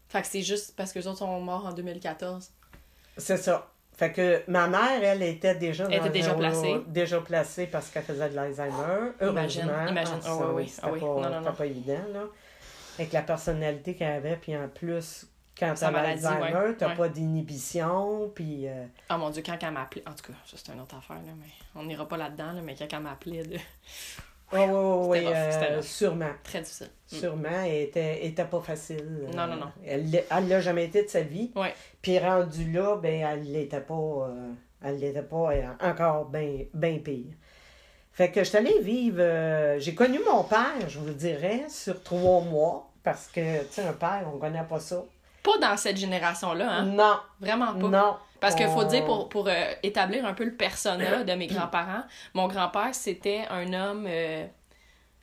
Fait 0.10 0.22
que 0.22 0.28
c'est 0.28 0.42
juste 0.42 0.76
parce 0.76 0.92
que 0.92 1.00
les 1.00 1.08
autres 1.08 1.20
sont 1.20 1.40
morts 1.40 1.66
en 1.66 1.72
2014. 1.74 2.52
C'est 3.18 3.38
ça. 3.38 3.68
Fait 3.96 4.12
que 4.12 4.44
ma 4.50 4.68
mère, 4.68 5.04
elle 5.04 5.22
était 5.24 5.56
déjà 5.56 5.86
Elle 5.86 6.00
était 6.00 6.10
déjà 6.10 6.34
placée. 6.34 6.82
déjà 6.88 7.20
placée 7.22 7.68
parce 7.68 7.90
qu'elle 7.90 8.04
faisait 8.04 8.30
de 8.30 8.36
l'Alzheimer. 8.36 9.12
Imagine, 9.22 9.64
Heureusement. 9.70 9.88
imagine. 9.92 10.14
Ah, 10.20 10.22
ça, 10.22 10.38
oui, 10.38 10.54
oui. 10.56 10.68
C'était 10.68 10.88
Ah 10.88 10.92
oui. 10.94 11.00
pas, 11.00 11.06
Non, 11.06 11.16
non, 11.22 11.24
c'était 11.38 11.50
non. 11.50 11.56
pas 11.56 11.66
évident, 11.66 12.02
là. 12.14 12.24
Avec 12.98 13.14
la 13.14 13.22
personnalité 13.22 13.96
qu'elle 13.96 14.14
avait, 14.14 14.36
puis 14.38 14.56
en 14.58 14.68
plus, 14.70 15.28
quand 15.58 15.74
t'as 15.78 15.92
l'Alzheimer, 15.92 16.54
ouais. 16.54 16.76
t'as 16.78 16.88
Ouais. 16.90 16.96
pas 16.96 17.10
d'inhibition, 17.10 18.32
puis... 18.34 18.68
euh, 18.68 18.86
Ah 19.10 19.18
mon 19.18 19.30
Dieu, 19.30 19.44
quand 19.46 19.58
elle 19.62 19.72
m'appelait. 19.72 20.04
En 20.08 20.14
tout 20.14 20.32
cas, 20.32 20.38
ça 20.46 20.56
c'est 20.64 20.72
une 20.74 20.80
autre 20.80 20.96
affaire, 20.96 21.18
là, 21.18 21.34
mais 21.38 21.48
on 21.76 21.84
n'ira 21.84 22.08
pas 22.08 22.18
là-dedans, 22.18 22.54
là, 22.54 22.62
mais 22.64 22.76
quand 22.76 22.88
elle 22.92 23.00
m'appelait, 23.02 23.44
de... 23.44 23.58
Oui, 24.52 24.60
oui, 24.70 25.20
c'était 25.52 25.76
rough. 25.76 25.84
sûrement. 25.84 26.32
très 26.44 26.62
difficile. 26.62 26.90
Mm. 27.12 27.16
Sûrement, 27.16 27.64
elle 27.66 27.82
était, 27.84 28.26
était 28.26 28.46
pas 28.46 28.62
facile. 28.62 29.28
Non, 29.36 29.48
non, 29.48 29.56
non. 29.56 29.72
Elle 29.86 30.24
elle 30.30 30.48
l'a 30.48 30.62
jamais 30.62 30.86
été 30.86 31.04
de 31.04 31.10
sa 31.10 31.22
vie. 31.22 31.52
Ouais. 31.56 31.74
Puis 32.02 32.20
rendue 32.20 32.72
là, 32.72 32.96
ben, 32.98 33.22
elle 33.22 33.52
l'était 33.52 33.82
pas, 33.82 33.94
euh, 33.94 34.52
elle 34.84 35.00
l'était 35.00 35.22
pas 35.22 35.52
euh, 35.52 35.68
encore 35.82 36.26
bien 36.26 36.66
ben 36.74 37.02
pire. 37.02 37.34
Fait 38.12 38.32
que 38.32 38.44
je 38.44 38.50
suis 38.50 38.58
allée 38.58 38.80
vivre, 38.82 39.22
euh, 39.22 39.80
j'ai 39.80 39.96
connu 39.96 40.20
mon 40.30 40.44
père, 40.44 40.90
je 40.90 41.00
vous 41.00 41.14
dirais, 41.14 41.66
sur 41.70 42.04
trois 42.04 42.42
mois, 42.42 42.92
parce 43.02 43.28
que, 43.28 43.62
tu 43.62 43.68
sais, 43.72 43.84
un 43.84 43.94
père, 43.94 44.30
on 44.34 44.38
connaît 44.38 44.64
pas 44.64 44.80
ça. 44.80 45.06
Pas 45.52 45.68
dans 45.70 45.78
cette 45.78 45.98
génération-là, 45.98 46.70
hein? 46.70 46.84
Non, 46.86 47.18
Vraiment 47.40 47.74
pas. 47.74 47.88
non. 47.88 48.18
Parce 48.40 48.56
qu'il 48.56 48.68
faut 48.68 48.84
dire, 48.86 49.04
pour, 49.06 49.28
pour 49.30 49.48
euh, 49.50 49.54
établir 49.84 50.26
un 50.26 50.34
peu 50.34 50.46
le 50.46 50.54
persona 50.56 51.24
de 51.24 51.34
mes 51.34 51.48
grands-parents, 51.48 52.04
mon 52.34 52.48
grand-père, 52.48 52.94
c'était 52.94 53.42
un 53.50 53.74
homme. 53.74 54.06
euh, 54.08 54.46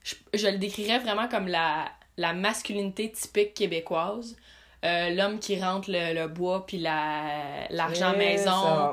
je, 0.02 0.14
je 0.34 0.46
le 0.48 0.58
décrirais 0.58 0.98
vraiment 0.98 1.26
comme 1.28 1.48
la, 1.48 1.86
la 2.18 2.32
masculinité 2.34 3.10
typique 3.10 3.54
québécoise. 3.54 4.36
Euh, 4.84 5.10
L'homme 5.14 5.38
qui 5.38 5.58
rentre 5.60 5.90
le, 5.90 6.14
le 6.14 6.28
bois 6.28 6.66
puis 6.66 6.78
la- 6.78 7.66
l'argent 7.70 8.10
C'est 8.12 8.18
maison. 8.18 8.92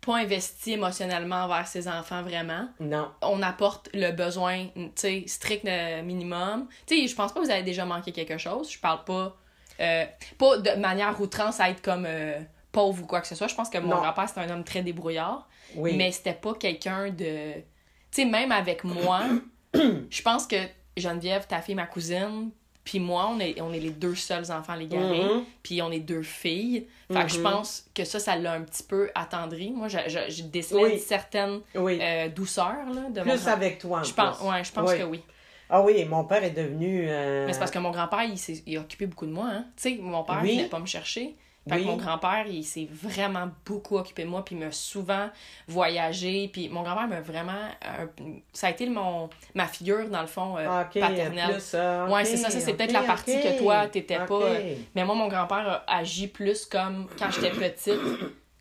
pas 0.00 0.16
investi 0.16 0.72
émotionnellement 0.72 1.44
envers 1.44 1.66
ses 1.66 1.86
enfants, 1.88 2.22
vraiment. 2.22 2.68
Non. 2.80 3.10
On 3.20 3.42
apporte 3.42 3.90
le 3.92 4.10
besoin, 4.12 4.66
tu 4.74 4.90
sais, 4.96 5.24
strict 5.26 5.64
minimum. 6.04 6.66
Tu 6.86 7.02
sais, 7.02 7.06
je 7.06 7.14
pense 7.14 7.32
pas 7.32 7.40
que 7.40 7.44
vous 7.44 7.50
avez 7.50 7.62
déjà 7.62 7.84
manqué 7.84 8.10
quelque 8.12 8.38
chose. 8.38 8.72
Je 8.72 8.78
parle 8.80 9.04
pas. 9.04 9.36
Euh, 9.80 10.04
pas 10.38 10.58
de 10.58 10.70
manière 10.80 11.20
outrance 11.20 11.60
à 11.60 11.70
être 11.70 11.82
comme 11.82 12.04
euh, 12.06 12.38
pauvre 12.72 13.02
ou 13.02 13.06
quoi 13.06 13.20
que 13.20 13.26
ce 13.26 13.34
soit. 13.34 13.48
Je 13.48 13.54
pense 13.54 13.70
que 13.70 13.78
mon 13.78 13.88
Non. 13.88 14.02
grand-père, 14.02 14.28
c'était 14.28 14.40
un 14.42 14.50
homme 14.50 14.64
très 14.64 14.82
débrouillard. 14.82 15.48
Oui. 15.76 15.96
Mais 15.96 16.10
c'était 16.12 16.34
pas 16.34 16.54
quelqu'un 16.54 17.10
de. 17.10 17.54
Tu 17.54 17.62
sais, 18.10 18.24
même 18.24 18.52
avec 18.52 18.84
moi, 18.84 19.20
je 19.74 20.22
pense 20.22 20.46
que 20.46 20.56
Geneviève, 20.96 21.46
ta 21.46 21.60
fille, 21.62 21.74
ma 21.76 21.86
cousine, 21.86 22.50
puis 22.82 22.98
moi, 22.98 23.28
on 23.30 23.38
est, 23.38 23.60
on 23.60 23.72
est 23.72 23.78
les 23.78 23.90
deux 23.90 24.14
seuls 24.16 24.50
enfants 24.50 24.74
légarés, 24.74 25.22
Mhm. 25.24 25.44
puis 25.62 25.80
on 25.82 25.92
est 25.92 26.00
deux 26.00 26.22
filles. 26.22 26.88
Fait 27.12 27.22
que 27.22 27.28
je 27.28 27.36
Mhm. 27.38 27.42
pense 27.44 27.84
que 27.94 28.04
ça, 28.04 28.18
ça 28.18 28.36
l'a 28.36 28.52
un 28.52 28.62
petit 28.62 28.82
peu 28.82 29.10
attendri. 29.14 29.70
Moi, 29.70 29.88
je, 29.88 29.98
je, 30.08 30.18
je 30.32 30.42
décelais 30.42 30.82
Oui. 30.84 30.92
une 30.94 30.98
certaine 30.98 31.60
Oui. 31.74 31.98
euh, 32.02 32.28
douceur 32.28 32.74
là, 32.92 33.08
de 33.10 33.20
Plus 33.20 33.46
avec 33.48 33.78
toi, 33.78 34.00
en 34.00 34.02
Je 34.04 34.12
pense, 34.14 34.40
ouais, 34.40 34.64
je 34.64 34.72
pense 34.72 34.90
Oui. 34.90 34.98
que 34.98 35.02
oui. 35.04 35.22
Ah 35.70 35.80
oui, 35.82 36.04
mon 36.04 36.24
père 36.24 36.42
est 36.42 36.50
devenu... 36.50 37.06
euh, 37.08 37.46
Mais 37.46 37.52
c'est 37.52 37.58
parce 37.60 37.70
que 37.70 37.78
mon 37.78 37.90
grand-père, 37.92 38.24
il 38.24 38.36
s'est 38.38 38.62
il 38.66 38.76
a 38.76 38.80
occupé 38.80 39.06
beaucoup 39.06 39.26
de 39.26 39.32
moi. 39.32 39.46
Hein. 39.50 39.64
Tu 39.76 39.96
sais, 39.96 39.98
mon 40.02 40.24
père 40.24 40.40
Oui. 40.42 40.56
venait 40.56 40.68
pas 40.68 40.78
me 40.80 40.86
chercher. 40.86 41.36
Fait 41.68 41.74
Oui. 41.76 41.82
que 41.82 41.86
mon 41.88 41.96
grand-père, 41.98 42.46
il 42.48 42.64
s'est 42.64 42.88
vraiment 42.90 43.48
beaucoup 43.66 43.98
occupé 43.98 44.24
de 44.24 44.28
moi, 44.28 44.42
puis 44.44 44.56
il 44.56 44.64
m'a 44.64 44.72
souvent 44.72 45.28
voyagé. 45.68 46.48
Puis 46.52 46.68
mon 46.68 46.82
grand-père 46.82 47.06
m'a 47.06 47.20
vraiment. 47.20 47.52
euh, 48.00 48.06
ça 48.52 48.68
a 48.68 48.70
été 48.70 48.88
mon, 48.88 49.28
ma 49.54 49.66
figure, 49.66 50.08
dans 50.08 50.22
le 50.22 50.26
fond, 50.26 50.56
euh, 50.56 50.66
Ah, 50.68 50.84
paternelle. 50.92 51.50
plus, 51.54 51.74
Ouais, 51.74 52.20
OK, 52.22 52.26
c'est 52.26 52.36
ça, 52.38 52.50
ça, 52.50 52.60
c'est 52.60 52.74
peut-être 52.74 52.92
la 52.92 53.02
partie 53.02 53.40
que 53.40 53.58
toi, 53.58 53.86
t'étais 53.88 54.18
pas, 54.24 54.34
euh, 54.42 54.74
Mais 54.94 55.04
moi, 55.04 55.14
mon 55.14 55.28
grand-père 55.28 55.84
a 55.86 55.96
agi 55.98 56.26
plus 56.28 56.64
comme 56.66 57.06
quand 57.18 57.30
j'étais 57.30 57.50
petite, 57.50 58.00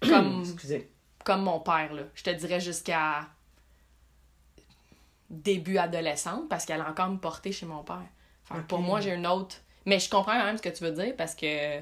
comme, 0.07 0.41
Excusez. 0.43 0.89
comme 1.23 1.41
mon 1.43 1.59
père. 1.61 1.93
Là. 1.93 2.03
Je 2.13 2.23
te 2.23 2.29
dirais 2.31 2.59
jusqu'à 2.59 3.21
début 5.29 5.77
adolescente, 5.77 6.49
parce 6.49 6.65
qu'elle 6.65 6.81
a 6.81 6.89
encore 6.89 7.09
me 7.09 7.17
porté 7.17 7.51
chez 7.51 7.65
mon 7.65 7.83
père. 7.83 8.01
Pour 8.67 8.79
moi, 8.79 8.99
j'ai 8.99 9.13
une 9.13 9.27
autre. 9.27 9.57
Mais 9.85 9.99
je 9.99 10.09
comprends 10.09 10.33
quand 10.33 10.45
même 10.45 10.57
ce 10.57 10.61
que 10.61 10.69
tu 10.69 10.83
veux 10.83 10.91
dire 10.91 11.15
parce 11.15 11.35
que 11.35 11.79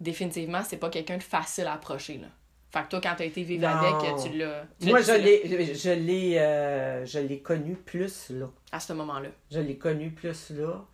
définitivement, 0.00 0.62
c'est 0.64 0.76
pas 0.78 0.90
quelqu'un 0.90 1.18
de 1.18 1.22
facile 1.22 1.66
à 1.66 1.74
approcher. 1.74 2.18
Là. 2.18 2.28
Fait 2.70 2.82
que 2.82 2.88
toi, 2.88 3.00
quand 3.02 3.14
t'as 3.16 3.24
été 3.24 3.42
vivre 3.42 3.62
Non. 3.62 3.68
avec, 3.76 4.22
tu 4.22 4.36
l'as. 4.38 4.64
Moi, 4.82 5.00
je 5.00 5.12
l'ai, 5.12 5.74
je 5.74 5.90
l'ai, 5.90 6.38
euh, 6.38 7.04
je 7.06 7.18
l'ai 7.18 7.40
connu 7.40 7.76
plus 7.76 8.30
là. 8.30 8.46
À 8.72 8.80
ce 8.80 8.92
moment-là. 8.92 9.28
Je 9.50 9.60
l'ai 9.60 9.78
connu 9.78 10.10
plus 10.10 10.50
là. 10.50 10.84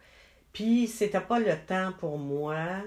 Puis, 0.52 0.86
c'était 0.86 1.20
pas 1.20 1.38
le 1.40 1.56
temps 1.66 1.92
pour 1.98 2.16
moi 2.18 2.78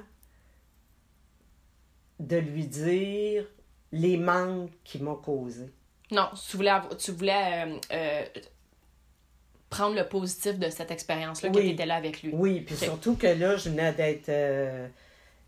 de 2.20 2.38
lui 2.38 2.65
dire 2.65 3.45
les 3.91 4.18
manques 4.18 4.72
qu'il 4.84 5.03
m'a 5.03 5.15
causés. 5.15 5.72
Non, 6.11 6.30
tu 6.49 6.55
voulais, 6.57 6.72
tu 6.97 7.11
voulais 7.11 7.65
euh, 7.65 7.78
euh, 7.91 8.26
prendre 9.70 9.95
le 9.95 10.05
positif 10.07 10.57
de 10.59 10.70
cette 10.70 10.91
expérience-là, 10.91 11.49
que 11.49 11.57
Oui. 11.57 11.63
tu 11.68 11.70
étais 11.72 11.86
là 11.86 11.95
avec 11.95 12.24
lui. 12.24 12.32
Oui, 12.34 12.61
puis 12.61 12.76
surtout 12.76 13.15
que 13.15 13.28
là, 13.28 13.57
je 13.57 13.70
venais 13.70 13.91
d'être. 13.93 14.30
euh, 14.30 14.88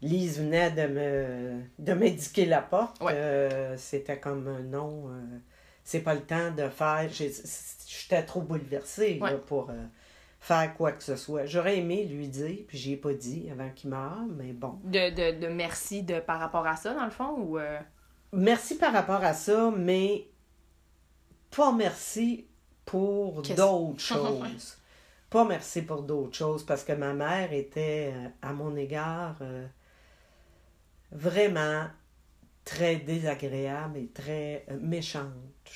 Lise 0.01 0.39
venait 0.39 0.71
de 0.71 0.87
me 0.87 1.61
de 1.77 1.93
m'indiquer 1.93 2.45
la 2.45 2.61
porte. 2.61 3.01
Ouais. 3.01 3.11
Euh, 3.15 3.75
c'était 3.77 4.17
comme 4.17 4.61
non. 4.69 5.09
euh, 5.09 5.21
c'est 5.83 5.99
pas 5.99 6.13
le 6.13 6.21
temps 6.21 6.51
de 6.51 6.69
faire. 6.69 7.07
j'ai- 7.11 7.33
J'étais 7.87 8.23
trop 8.23 8.41
bouleversée 8.41 9.19
là, 9.19 9.31
pour 9.33 9.71
faire 10.39 10.73
quoi 10.75 10.91
que 10.93 11.03
ce 11.03 11.15
soit. 11.17 11.45
J'aurais 11.47 11.79
aimé 11.79 12.05
lui 12.05 12.27
dire, 12.29 12.59
puis 12.67 12.77
j'y 12.77 12.93
ai 12.93 12.97
pas 12.97 13.13
dit 13.13 13.49
avant 13.51 13.69
qu'il 13.75 13.89
meure, 13.89 14.23
mais 14.37 14.53
bon. 14.53 14.79
De, 14.85 15.09
de, 15.09 15.39
de 15.39 15.47
merci 15.47 16.03
de, 16.03 16.19
par 16.21 16.39
rapport 16.39 16.65
à 16.65 16.75
ça, 16.77 16.93
dans 16.93 17.03
le 17.05 17.11
fond, 17.11 17.35
ou... 17.37 17.57
euh, 17.59 17.77
Merci 18.31 18.77
par 18.77 18.93
rapport 18.93 19.23
à 19.23 19.33
ça, 19.33 19.71
mais 19.75 20.27
pas 21.55 21.71
merci 21.73 22.45
pour 22.89 23.41
d'autres 23.43 23.99
choses. 23.99 24.77
Pas 25.29 25.45
merci 25.45 25.83
pour 25.83 26.01
d'autres 26.01 26.35
choses, 26.35 26.65
parce 26.65 26.83
que 26.83 26.93
ma 26.93 27.13
mère 27.13 27.53
était, 27.53 28.11
euh, 28.15 28.29
à 28.41 28.51
mon 28.51 28.75
égard, 28.75 29.35
euh, 29.41 29.67
vraiment 31.11 31.85
très 32.69 32.97
désagréable 32.97 33.97
et 33.97 34.07
très 34.07 34.65
euh, 34.69 34.77
méchante. 34.79 35.23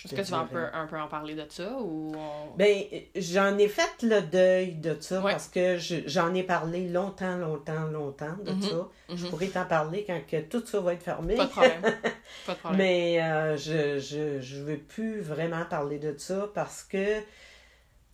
Est-ce 0.06 0.16
que 0.16 0.22
tu 0.22 0.32
veux 0.32 0.38
un 0.38 0.46
peu, 0.46 0.66
un 0.74 0.88
peu 0.88 0.98
en 1.00 1.08
parler 1.08 1.36
de 1.36 1.46
ça, 1.50 1.72
ou... 1.80 2.12
on- 2.16 2.56
Ben, 2.58 2.84
j'en 3.16 3.58
ai 3.60 3.68
fait 3.68 4.02
le 4.02 4.22
deuil 4.22 4.76
de 4.76 4.98
ça 5.00 5.22
Ouais. 5.22 5.32
parce 5.32 5.48
que 5.48 5.78
je- 5.78 6.08
j'en 6.08 6.34
ai 6.34 6.42
parlé 6.44 6.90
longtemps, 6.90 7.38
longtemps, 7.38 7.86
longtemps 7.86 8.36
de 8.44 8.52
Mhm. 8.52 8.62
ça. 8.64 8.90
Je 9.10 9.24
Mhm. 9.24 9.30
pourrais 9.30 9.48
t'en 9.48 9.66
parler 9.66 10.04
quand 10.06 10.20
que 10.28 10.42
tout 10.42 10.66
ça 10.66 10.80
va 10.82 10.94
être 10.94 11.04
fermé. 11.04 11.36
Pas 11.36 11.46
de 11.46 11.50
problème. 11.52 11.82
Pas 12.48 12.54
de 12.54 12.58
problème. 12.60 12.78
Mais 12.82 13.22
euh, 13.22 13.56
je, 13.58 14.00
je, 14.00 14.42
je 14.42 14.62
veux 14.64 14.78
plus 14.78 15.20
vraiment 15.22 15.64
parler 15.66 16.00
de 16.00 16.18
ça 16.18 16.50
parce 16.56 16.84
que 16.84 17.20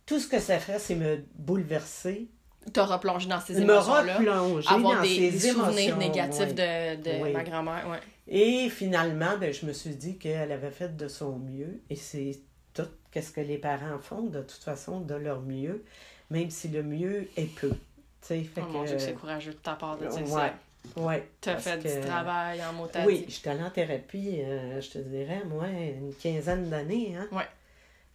tout 0.06 0.18
ce 0.20 0.28
que 0.28 0.38
ça 0.38 0.58
fait, 0.58 0.78
c'est 0.78 0.96
me 0.96 1.24
bouleverser, 1.34 2.28
T'as 2.72 2.84
replongé 2.84 3.28
dans 3.28 3.40
ces 3.40 3.58
émotions-là. 3.60 4.18
replonger 4.18 4.68
Avoir 4.68 4.96
dans 4.96 5.02
des, 5.02 5.08
ces 5.08 5.30
des 5.30 5.38
souvenirs 5.50 5.78
émotions, 5.78 5.96
négatifs 5.96 6.40
ouais. 6.40 6.96
de, 6.98 7.02
de 7.02 7.22
Oui. 7.22 7.32
ma 7.32 7.42
grand-mère, 7.42 7.88
ouais. 7.88 8.00
Et 8.28 8.68
finalement, 8.68 9.36
ben, 9.40 9.52
je 9.52 9.66
me 9.66 9.72
suis 9.72 9.94
dit 9.96 10.16
qu'elle 10.18 10.52
avait 10.52 10.70
fait 10.70 10.96
de 10.96 11.08
son 11.08 11.38
mieux 11.38 11.80
et 11.88 11.96
c'est 11.96 12.38
tout 12.74 12.86
qu'est-ce 13.10 13.32
que 13.32 13.40
les 13.40 13.58
parents 13.58 13.98
font 14.00 14.22
de 14.22 14.40
toute 14.42 14.62
façon 14.62 15.00
de 15.00 15.14
leur 15.14 15.40
mieux, 15.40 15.82
même 16.30 16.50
si 16.50 16.68
le 16.68 16.82
mieux 16.82 17.28
est 17.36 17.52
peu. 17.56 17.72
Tu 18.26 18.44
fait 18.44 18.60
Oh 18.62 18.70
mon 18.70 18.82
que- 18.82 18.88
Dieu, 18.88 18.96
que 18.96 19.02
c'est 19.02 19.14
courageux 19.14 19.52
de 19.52 19.56
ta 19.56 19.72
part 19.74 19.96
de 19.96 20.06
dire 20.06 20.20
ouais, 20.32 20.52
ça. 20.94 21.00
ouais, 21.00 21.28
T'as 21.40 21.54
parce 21.54 21.64
fait 21.64 21.82
que- 21.82 22.00
du 22.00 22.06
travail 22.06 22.60
en 22.64 22.72
mot 22.74 22.86
à 22.94 23.04
Oui, 23.06 23.24
j'étais 23.26 23.50
allée 23.50 23.62
en 23.64 23.70
thérapie, 23.70 24.40
euh, 24.42 24.80
je 24.80 24.90
te 24.90 24.98
dirais, 24.98 25.42
moi, 25.46 25.66
une 25.68 26.12
quinzaine 26.14 26.68
d'années. 26.68 27.14
Hein? 27.18 27.26
Ouais. 27.32 27.48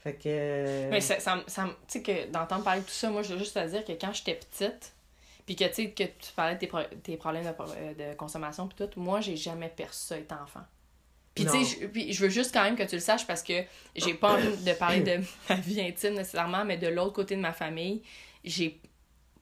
Fait 0.05 0.13
que. 0.13 0.89
Mais 0.91 1.01
ça, 1.01 1.19
ça, 1.19 1.43
ça 1.47 1.65
tu 1.87 1.99
sais 1.99 2.01
que 2.01 2.31
d'entendre 2.31 2.63
parler 2.63 2.79
de 2.81 2.85
tout 2.85 2.91
ça, 2.91 3.09
moi, 3.09 3.23
je 3.23 3.33
veux 3.33 3.39
juste 3.39 3.55
te 3.55 3.67
dire 3.67 3.83
que 3.83 3.91
quand 3.93 4.13
j'étais 4.13 4.35
petite, 4.35 4.93
puis 5.45 5.55
que 5.55 5.63
tu 5.65 5.73
sais, 5.73 5.89
que 5.89 6.03
tu 6.03 6.31
parlais 6.35 6.53
de 6.55 6.59
tes, 6.59 6.67
pro- 6.67 6.83
tes 7.03 7.17
problèmes 7.17 7.43
de, 7.43 7.49
euh, 7.49 8.11
de 8.13 8.15
consommation, 8.15 8.67
puis 8.67 8.87
tout, 8.87 8.99
moi, 8.99 9.19
j'ai 9.21 9.35
jamais 9.35 9.69
perçu 9.69 9.99
ça 10.05 10.17
étant 10.17 10.41
enfant. 10.43 10.61
Puis 11.33 11.43
tu 11.45 11.65
sais, 11.65 11.89
je- 11.93 12.11
je 12.13 12.21
veux 12.23 12.29
juste 12.29 12.53
quand 12.53 12.63
même 12.63 12.77
que 12.77 12.83
tu 12.83 12.95
le 12.95 13.01
saches 13.01 13.27
parce 13.27 13.43
que 13.43 13.53
j'ai 13.95 14.13
pas 14.13 14.33
envie 14.35 14.55
de 14.63 14.73
parler 14.73 15.01
de 15.01 15.19
ma 15.49 15.55
vie 15.55 15.81
intime 15.81 16.13
nécessairement, 16.13 16.63
mais 16.63 16.77
de 16.77 16.87
l'autre 16.87 17.11
côté 17.13 17.35
de 17.35 17.41
ma 17.41 17.51
famille, 17.51 18.01
j'ai 18.45 18.79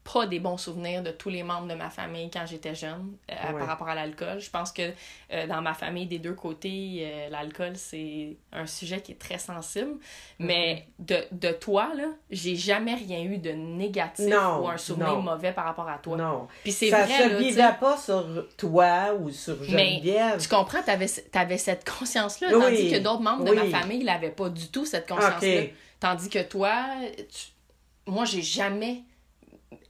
pas 0.04 0.26
des 0.28 0.40
bons 0.40 0.58
souvenirs 0.58 1.02
de 1.02 1.12
tous 1.12 1.30
les 1.30 1.44
membres 1.44 1.68
de 1.68 1.76
ma 1.76 1.90
famille 1.90 2.30
quand 2.30 2.46
j'étais 2.46 2.76
jeune 2.76 3.16
euh, 3.32 3.52
Ouais. 3.54 3.60
par 3.60 3.68
rapport 3.68 3.88
à 3.88 3.96
l'alcool. 3.96 4.40
Je 4.42 4.50
pense 4.50 4.72
que 4.74 4.92
euh, 5.32 5.48
dans 5.48 5.62
ma 5.62 5.74
famille, 5.74 6.06
des 6.08 6.20
deux 6.20 6.34
côtés, 6.34 7.00
euh, 7.02 7.30
l'alcool, 7.30 7.74
c'est 7.76 8.36
un 8.52 8.66
sujet 8.66 9.00
qui 9.02 9.14
est 9.14 9.20
très 9.20 9.38
sensible. 9.38 9.94
Mais 10.40 10.88
de, 11.00 11.18
de 11.32 11.52
toi, 11.54 11.92
là, 11.96 12.08
j'ai 12.30 12.56
jamais 12.58 12.96
rien 12.96 13.22
eu 13.24 13.38
de 13.38 13.52
négatif 13.52 14.26
Non, 14.28 14.64
ou 14.64 14.68
un 14.68 14.78
souvenir 14.78 15.08
non. 15.16 15.22
mauvais 15.22 15.54
par 15.54 15.66
rapport 15.66 15.88
à 15.88 15.98
toi. 16.00 16.18
Non. 16.18 16.48
Puis 16.64 16.74
c'est 16.74 16.90
ça 16.90 17.06
vrai, 17.06 17.24
se 17.24 17.30
là, 17.30 17.38
vivait 17.40 17.76
pas 17.80 17.98
sur 17.98 18.48
toi 18.58 19.14
ou 19.18 19.30
sur 19.32 19.58
Mais 19.70 19.94
Geneviève. 19.96 20.42
Tu 20.42 20.50
comprends, 20.50 20.82
t'avais, 20.82 21.08
avais 21.34 21.58
cette 21.58 21.90
conscience-là, 21.90 22.50
Oui, 22.52 22.60
tandis 22.62 22.92
que 22.92 22.98
d'autres 23.00 23.22
membres 23.22 23.46
de 23.46 23.54
ma 23.54 23.66
famille 23.68 24.04
n'avaient 24.04 24.32
pas 24.32 24.50
du 24.50 24.68
tout 24.68 24.86
cette 24.86 25.08
conscience-là. 25.08 25.62
Tandis 26.02 26.28
que 26.30 26.44
toi, 26.44 26.74
tu- 27.18 27.52
moi, 28.06 28.26
j'ai 28.26 28.42
jamais 28.42 29.04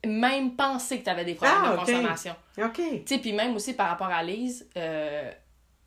même 0.05 0.55
pensé 0.55 0.99
que 0.99 1.03
tu 1.03 1.09
avais 1.09 1.25
des 1.25 1.35
problèmes 1.35 1.57
Ah, 1.63 1.71
de 1.73 1.77
consommation. 1.79 2.35
OK. 2.57 2.75
Tu 2.75 3.01
sais, 3.05 3.17
puis 3.19 3.33
même 3.33 3.55
aussi 3.55 3.73
par 3.73 3.89
rapport 3.89 4.07
à 4.07 4.23
Lise, 4.23 4.67
euh, 4.77 5.31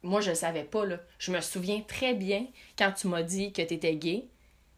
moi, 0.02 0.20
je 0.20 0.30
le 0.30 0.36
savais 0.36 0.64
pas, 0.64 0.84
là. 0.86 0.98
Je 1.18 1.32
me 1.32 1.40
souviens 1.40 1.80
très 1.86 2.14
bien 2.14 2.46
quand 2.78 2.92
tu 2.92 3.08
m'as 3.08 3.22
dit 3.22 3.52
que 3.52 3.62
tu 3.62 3.74
étais 3.74 3.94
gay. 3.96 4.26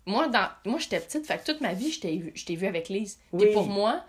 Moi, 0.07 0.29
dans... 0.29 0.49
moi 0.65 0.79
j'étais 0.79 1.01
petite, 1.01 1.27
fait 1.27 1.39
que 1.39 1.45
toute 1.53 1.61
ma 1.61 1.75
vie, 1.75 1.93
je 1.93 2.01
t'ai 2.01 2.57
vu, 2.57 2.67
avec 2.67 2.89
Lise. 2.89 3.19
Oui. 3.33 3.53
pour 3.53 3.67
moi, 3.67 4.03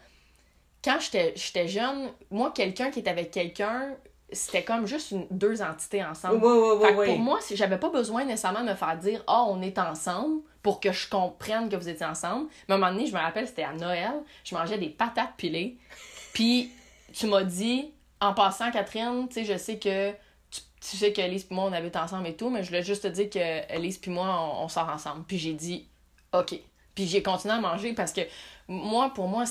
quand 0.84 0.98
j'étais 1.02 1.34
j'étais 1.36 1.68
jeune, 1.68 2.10
moi, 2.32 2.52
quelqu'un 2.56 2.90
qui 2.90 3.00
était 3.00 3.10
avec 3.10 3.32
quelqu'un, 3.32 3.96
c'était 4.32 4.64
comme 4.64 4.86
juste 4.86 5.12
une- 5.12 5.28
deux 5.32 5.62
entités 5.62 6.04
ensemble. 6.04 6.44
Oui, 6.44 6.52
oui, 6.52 6.70
oui, 6.80 6.86
Fait 6.88 6.94
que 6.94 7.00
oui. 7.00 7.06
pour 7.08 7.20
moi, 7.20 7.40
si 7.42 7.56
j'avais 7.56 7.78
pas 7.78 7.90
besoin 7.90 8.26
nécessairement 8.26 8.62
de 8.64 8.70
me 8.70 8.76
faire 8.76 8.98
dire 8.98 9.24
Ah, 9.28 9.44
on 9.48 9.62
est 9.62 9.78
ensemble 9.80 10.42
pour 10.62 10.80
que 10.80 10.92
je 10.92 11.10
comprenne 11.10 11.70
que 11.70 11.76
vous 11.76 11.90
étiez 11.90 12.06
ensemble. 12.06 12.48
Mais 12.68 12.74
à 12.74 12.78
un 12.78 12.80
moment 12.80 12.92
donné, 12.92 13.08
je 13.08 13.14
me 13.14 13.20
rappelle, 13.20 13.48
c'était 13.48 13.64
à 13.64 13.74
Noël, 13.74 14.12
je 14.44 14.56
mangeais 14.56 14.78
des 14.78 14.90
patates 14.90 15.34
pilées. 15.38 15.78
Puis 16.34 16.72
tu 17.14 17.28
m'as 17.28 17.44
dit 17.44 17.92
En 18.22 18.34
passant, 18.34 18.70
Catherine, 18.72 19.28
tu 19.30 19.36
sais, 19.36 19.46
je 19.46 19.58
sais 19.58 19.78
que 19.80 20.12
tu, 20.52 20.62
tu 20.82 20.98
sais 20.98 21.14
que 21.14 21.22
Elise 21.22 21.48
et 21.50 21.54
moi, 21.54 21.66
on 21.66 21.74
habite 21.74 21.96
ensemble 21.96 22.28
et 22.28 22.36
tout, 22.36 22.50
mais 22.50 22.64
je 22.64 22.68
voulais 22.68 22.84
juste 22.84 23.04
te 23.04 23.08
dire 23.08 23.30
que 23.30 23.74
Elise 23.74 24.00
et 24.06 24.10
moi, 24.10 24.28
on, 24.60 24.66
on 24.66 24.68
sort 24.68 24.90
ensemble. 24.90 25.24
Puis 25.26 25.38
j'ai 25.38 25.54
dit 25.54 25.88
OK. 26.34 26.54
Puis 26.96 27.08
j'ai 27.08 27.24
continué 27.24 27.54
à 27.54 27.60
manger 27.60 27.94
parce 27.94 28.12
que 28.12 28.22
moi, 28.68 29.10
pour 29.16 29.28
moi, 29.28 29.46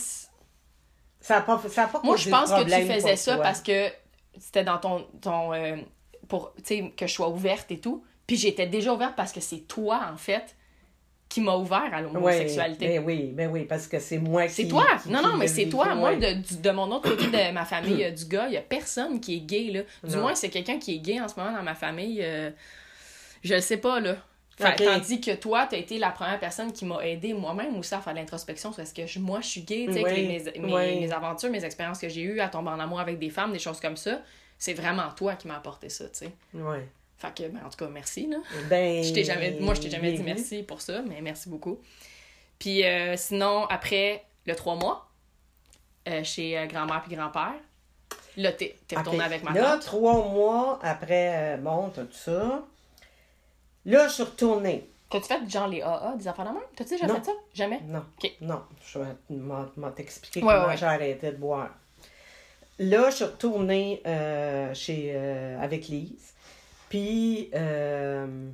Ça 1.20 1.38
a 1.38 1.40
pas, 1.40 1.60
ça 1.68 1.84
a 1.84 1.86
pas 1.88 2.00
moi, 2.04 2.16
je 2.16 2.30
pense 2.30 2.50
que 2.52 2.62
tu 2.64 2.70
faisais 2.92 3.16
ça 3.16 3.34
toi. 3.34 3.42
parce 3.42 3.60
que 3.62 3.88
c'était 4.40 4.64
dans 4.64 4.78
ton. 4.78 5.06
ton 5.20 5.52
euh, 5.52 5.76
pour, 6.28 6.52
tu 6.56 6.62
sais, 6.64 6.92
que 6.96 7.06
je 7.06 7.12
sois 7.12 7.28
ouverte 7.30 7.70
et 7.70 7.78
tout. 7.78 8.04
Puis 8.26 8.36
j'étais 8.36 8.66
déjà 8.66 8.92
ouverte 8.92 9.14
parce 9.16 9.32
que 9.32 9.40
c'est 9.40 9.60
toi, 9.60 10.02
en 10.12 10.16
fait, 10.18 10.54
qui 11.30 11.40
m'a 11.40 11.56
ouvert 11.56 11.88
à 11.92 11.98
Oui, 12.02 12.12
l'homosexualité. 12.12 12.86
ben 12.88 13.04
oui, 13.04 13.30
ben 13.34 13.50
oui, 13.50 13.64
parce 13.64 13.86
que 13.86 13.98
c'est 13.98 14.18
moi 14.18 14.46
qui... 14.46 14.52
C'est 14.54 14.68
toi! 14.68 14.86
qui- 15.02 15.10
non, 15.10 15.22
non, 15.22 15.36
mais 15.36 15.46
c'est 15.48 15.66
toi. 15.68 15.94
Moi, 15.94 16.16
de, 16.16 16.60
de 16.62 16.70
mon 16.70 16.90
autre 16.90 17.08
côté 17.10 17.26
de 17.26 17.52
ma 17.52 17.64
famille, 17.64 18.04
euh, 18.04 18.10
du 18.10 18.26
gars, 18.26 18.46
il 18.48 18.54
y 18.54 18.56
a 18.58 18.62
personne 18.62 19.20
qui 19.20 19.36
est 19.36 19.40
gay, 19.40 19.70
là. 19.72 19.80
Du 20.08 20.14
Non. 20.16 20.22
moins, 20.22 20.34
c'est 20.34 20.50
quelqu'un 20.50 20.78
qui 20.78 20.94
est 20.96 20.98
gay 20.98 21.20
en 21.20 21.28
ce 21.28 21.36
moment 21.38 21.56
dans 21.56 21.62
ma 21.62 21.74
famille. 21.74 22.20
euh, 22.22 22.50
je 23.42 23.54
le 23.54 23.60
sais 23.60 23.76
pas, 23.78 24.00
là. 24.00 24.16
Tandis 24.84 25.20
que 25.20 25.34
toi, 25.36 25.66
t'as 25.70 25.76
été 25.76 25.98
la 25.98 26.10
première 26.10 26.38
personne 26.40 26.72
qui 26.72 26.84
m'a 26.84 27.04
aidé 27.06 27.32
moi-même 27.32 27.76
aussi 27.78 27.94
à 27.94 28.00
faire 28.00 28.12
de 28.14 28.18
l'introspection 28.18 28.72
sur 28.72 28.82
est-ce 28.82 28.92
que 28.94 29.06
je- 29.06 29.18
moi 29.18 29.40
je 29.40 29.46
suis 29.48 29.62
gay, 29.62 29.86
tu 29.86 30.02
Oui, 30.02 30.14
les- 30.14 30.26
mes, 30.26 30.58
mes- 30.60 30.74
oui. 30.74 31.00
mes 31.00 31.12
aventures, 31.12 31.50
mes 31.50 31.64
expériences 31.64 31.98
que 32.00 32.08
j'ai 32.08 32.22
eues 32.22 32.40
à 32.40 32.48
tomber 32.48 32.70
en 32.70 32.80
amour 32.80 33.00
avec 33.00 33.18
des 33.18 33.30
femmes, 33.30 33.52
des 33.52 33.58
choses 33.58 33.80
comme 33.80 33.96
ça. 33.96 34.20
C'est 34.58 34.74
vraiment 34.74 35.08
toi 35.16 35.34
qui 35.36 35.46
m'as 35.46 35.56
apporté 35.56 35.88
ça, 35.88 36.04
tu 36.08 36.10
sais. 36.18 36.30
Fait 37.16 37.34
que, 37.34 37.48
ben, 37.48 37.60
en 37.64 37.68
tout 37.70 37.76
cas, 37.78 37.88
merci, 37.88 38.26
là. 38.28 38.36
Ben, 38.68 39.02
Je 39.04 39.22
jamais, 39.24 39.56
moi, 39.60 39.74
je 39.74 39.80
t'ai 39.82 39.90
jamais 39.90 40.12
dit 40.12 40.22
merci 40.24 40.62
pour 40.62 40.80
ça, 40.80 41.02
mais 41.02 41.20
merci 41.20 41.48
beaucoup. 41.48 41.78
Puis 42.58 42.84
euh, 42.84 43.16
sinon, 43.16 43.66
après 43.66 44.24
le 44.46 44.54
trois 44.56 44.74
mois, 44.74 45.08
euh, 46.08 46.24
chez 46.24 46.58
euh, 46.58 46.66
grand-mère 46.66 47.02
puis 47.06 47.14
grand-père, 47.14 47.54
là, 48.36 48.52
t'es 48.52 48.76
retourné 48.96 49.20
avec 49.22 49.42
ma 49.44 49.52
Là, 49.52 49.72
tante. 49.74 49.82
trois 49.82 50.24
mois 50.28 50.78
après, 50.82 51.54
euh, 51.54 51.56
bon, 51.58 51.90
t'as 51.94 52.02
tout 52.04 52.12
ça. 52.16 52.64
Là, 53.84 54.08
je 54.08 54.12
suis 54.14 54.22
retournée. 54.22 54.90
T'as-tu 55.10 55.26
fait 55.26 55.48
genre 55.48 55.68
les 55.68 55.80
AA, 55.80 56.14
des 56.18 56.28
affaires 56.28 56.44
de 56.44 56.50
même? 56.50 56.62
T'as-tu 56.76 56.90
déjà 56.90 57.06
Non. 57.06 57.14
fait 57.16 57.24
ça? 57.24 57.32
Jamais? 57.54 57.80
Non. 57.84 58.04
Ok. 58.22 58.30
Non. 58.42 58.62
Je 58.84 58.98
vais 58.98 59.90
t'expliquer 59.96 60.42
Ouais, 60.42 60.52
comment 60.54 60.66
ouais. 60.68 60.76
j'ai 60.76 60.86
arrêté 60.86 61.32
de 61.32 61.36
boire. 61.36 61.70
Là, 62.78 63.10
je 63.10 63.16
suis 63.16 63.24
retournée 63.24 64.02
euh, 64.06 64.72
chez, 64.74 65.12
euh, 65.14 65.58
avec 65.60 65.88
Lise. 65.88 66.34
Puis, 66.90 67.50
euh, 67.54 68.50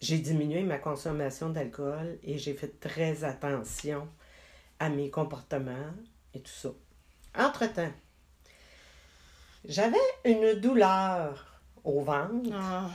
j'ai 0.00 0.18
diminué 0.18 0.62
ma 0.62 0.78
consommation 0.78 1.50
d'alcool 1.50 2.18
et 2.22 2.38
j'ai 2.38 2.54
fait 2.54 2.78
très 2.80 3.24
attention 3.24 4.08
à 4.78 4.88
mes 4.88 5.10
comportements 5.10 5.92
et 6.32 6.40
tout 6.40 6.50
ça. 6.52 6.70
Entre-temps, 7.36 7.92
j'avais 9.64 9.96
une 10.24 10.54
douleur 10.60 11.53
au 11.84 12.00
ventre 12.00 12.50
Ah, 12.54 12.88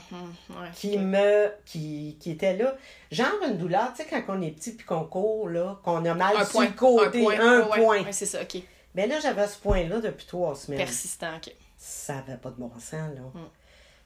ouais. 0.50 0.68
qui 0.74 0.98
me 0.98 1.48
qui, 1.64 2.16
qui 2.20 2.32
était 2.32 2.56
là 2.56 2.76
genre 3.10 3.28
une 3.48 3.56
douleur 3.56 3.92
tu 3.94 4.02
sais 4.02 4.08
quand 4.08 4.22
on 4.36 4.42
est 4.42 4.50
petit 4.50 4.72
puis 4.72 4.84
qu'on 4.84 5.04
court 5.04 5.48
là 5.48 5.78
qu'on 5.84 6.04
a 6.04 6.14
mal 6.14 6.36
Un 6.36 6.44
sur 6.44 6.52
point. 6.52 6.66
le 6.66 6.72
côté 6.72 7.26
un 7.38 7.60
point 7.62 8.02
Ouais, 8.02 8.12
c'est 8.12 8.26
ça, 8.26 8.42
ok. 8.42 8.62
mais 8.94 9.06
là 9.06 9.20
j'avais 9.20 9.46
ce 9.46 9.58
point 9.58 9.86
là 9.88 10.00
depuis 10.00 10.26
trois 10.26 10.54
semaines 10.56 10.78
Persistant, 10.80 11.36
ok. 11.36 11.54
ça 11.76 12.18
avait 12.18 12.36
pas 12.36 12.50
de 12.50 12.56
bon 12.56 12.70
sens 12.78 12.92
là 13.14 13.20
Mm. 13.34 13.38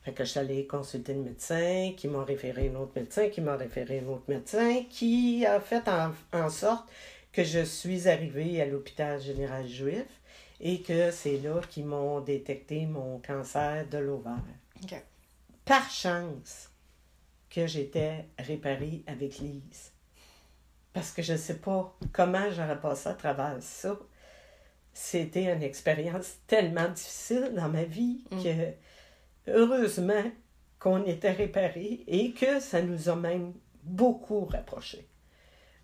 fait 0.05 0.12
que 0.12 0.22
je 0.24 0.28
suis 0.30 0.41
allée 0.41 0.66
consulter 0.66 1.14
le 1.14 1.20
médecin 1.20 1.93
qui 1.97 2.07
m'a 2.09 2.22
référé 2.24 2.70
un 2.74 2.78
autre 2.78 2.93
médecin 2.95 3.28
qui 3.30 3.41
m'a 3.41 3.57
référé 3.57 4.03
un 4.07 4.12
autre 4.12 4.24
médecin 4.28 4.82
qui 4.91 5.47
a 5.47 5.61
fait 5.61 5.89
en, 5.89 6.11
en 6.39 6.51
sorte 6.51 6.87
que 7.32 7.43
je 7.43 7.64
suis 7.64 8.07
arrivée 8.09 8.61
à 8.61 8.66
l'hôpital 8.66 9.20
général 9.20 9.66
juif 9.66 10.05
et 10.61 10.82
que 10.82 11.11
c'est 11.11 11.39
là 11.39 11.61
qu'ils 11.70 11.87
m'ont 11.87 12.20
détecté 12.20 12.85
mon 12.87 13.18
cancer 13.26 13.87
de 13.91 13.99
l'ovaire 13.99 14.35
Par 15.64 15.89
chance 15.91 16.70
que 17.51 17.66
j'étais 17.66 18.26
réparée 18.39 19.03
avec 19.07 19.39
Lise. 19.39 19.93
Parce 20.93 21.11
que 21.11 21.22
je 21.22 21.32
ne 21.32 21.39
sais 21.39 21.59
pas 21.59 21.97
comment 22.12 22.51
j'aurais 22.51 22.80
passé 22.80 23.09
à 23.09 23.14
travers 23.14 23.57
ça. 23.61 23.97
C'était 24.93 25.53
une 25.53 25.62
expérience 25.62 26.35
tellement 26.47 26.89
difficile 26.89 27.53
dans 27.57 27.68
ma 27.68 27.85
vie 27.85 28.24
Mm. 28.30 28.43
que 28.43 28.72
heureusement 29.49 30.22
qu'on 30.78 31.05
était 31.05 31.32
réparés 31.32 32.05
et 32.07 32.32
que 32.32 32.61
ça 32.61 32.82
nous 32.82 33.09
a 33.09 33.16
même 33.16 33.55
beaucoup 33.82 34.45
rapprochés. 34.45 35.09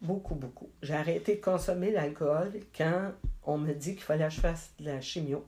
Beaucoup, 0.00 0.34
beaucoup. 0.34 0.70
J'ai 0.82 0.94
arrêté 0.94 1.36
de 1.36 1.40
consommer 1.40 1.90
l'alcool 1.90 2.52
quand 2.76 3.12
on 3.44 3.58
me 3.58 3.72
dit 3.74 3.94
qu'il 3.94 4.04
fallait 4.04 4.28
que 4.28 4.34
je 4.34 4.40
fasse 4.40 4.70
de 4.78 4.86
la 4.86 5.00
chimio. 5.00 5.44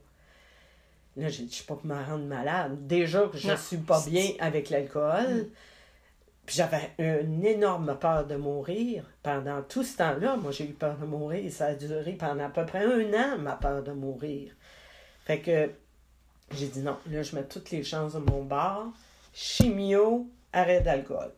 Là, 1.15 1.29
j'ai 1.29 1.43
dit, 1.43 1.49
je 1.49 1.55
suis 1.55 1.65
pas 1.65 1.75
pour 1.75 1.85
me 1.85 1.93
rendre 1.95 2.25
malade. 2.25 2.87
Déjà 2.87 3.27
que 3.27 3.37
je 3.37 3.47
Non. 3.47 3.57
suis 3.57 3.77
pas 3.77 4.01
bien 4.07 4.29
avec 4.39 4.69
l'alcool. 4.69 5.49
Puis 6.45 6.55
j'avais 6.57 6.91
une 6.97 7.45
énorme 7.45 7.97
peur 7.99 8.25
de 8.25 8.35
mourir. 8.35 9.05
Pendant 9.21 9.61
tout 9.61 9.83
ce 9.83 9.97
temps-là, 9.97 10.35
moi, 10.37 10.51
j'ai 10.51 10.65
eu 10.65 10.73
peur 10.73 10.97
de 10.97 11.05
mourir. 11.05 11.51
Ça 11.51 11.67
a 11.67 11.75
duré 11.75 12.13
pendant 12.13 12.45
à 12.45 12.49
peu 12.49 12.65
près 12.65 12.83
un 12.83 13.13
an, 13.13 13.37
ma 13.37 13.53
peur 13.55 13.83
de 13.83 13.91
mourir. 13.91 14.51
Fait 15.25 15.39
que 15.39 15.69
j'ai 16.51 16.67
dit 16.67 16.81
non, 16.81 16.97
là, 17.09 17.23
je 17.23 17.35
mets 17.35 17.45
toutes 17.45 17.71
les 17.71 17.83
chances 17.83 18.13
de 18.13 18.19
mon 18.19 18.43
bord. 18.43 18.87
Chimio, 19.33 20.27
arrêt 20.51 20.81
d'alcool. 20.81 21.31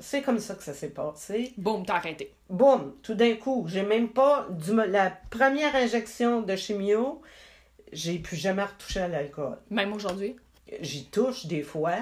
C'est 0.00 0.22
comme 0.22 0.38
ça 0.38 0.54
que 0.54 0.62
ça 0.62 0.74
s'est 0.74 0.90
passé. 0.90 1.52
Boum, 1.56 1.84
t'as 1.84 1.96
arrêté. 1.96 2.32
Boum, 2.48 2.94
tout 3.02 3.14
d'un 3.14 3.34
coup, 3.34 3.64
j'ai 3.68 3.82
même 3.82 4.08
pas. 4.10 4.46
Du, 4.50 4.74
la 4.74 5.10
première 5.30 5.74
injection 5.74 6.42
de 6.42 6.54
chimio, 6.56 7.20
j'ai 7.92 8.18
plus 8.18 8.36
jamais 8.36 8.62
retouché 8.64 9.00
à 9.00 9.08
l'alcool. 9.08 9.58
Même 9.70 9.92
aujourd'hui? 9.92 10.36
J'y 10.80 11.06
touche 11.06 11.46
des 11.46 11.62
fois. 11.62 11.96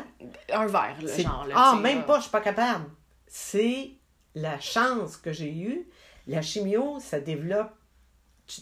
Un 0.52 0.66
verre, 0.66 0.96
C'est- 1.06 1.22
genre. 1.22 1.46
Là, 1.46 1.54
ah, 1.56 1.78
même 1.80 1.98
là. 1.98 2.04
pas, 2.04 2.16
je 2.18 2.22
suis 2.22 2.30
pas 2.30 2.40
capable. 2.40 2.86
C'est 3.28 3.90
la 4.34 4.58
chance 4.60 5.16
que 5.16 5.32
j'ai 5.32 5.52
eue. 5.52 5.86
La 6.26 6.42
chimio, 6.42 6.98
ça 7.00 7.20
développe. 7.20 7.70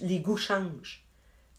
Les 0.02 0.18
goûts 0.20 0.36
changent. 0.36 1.04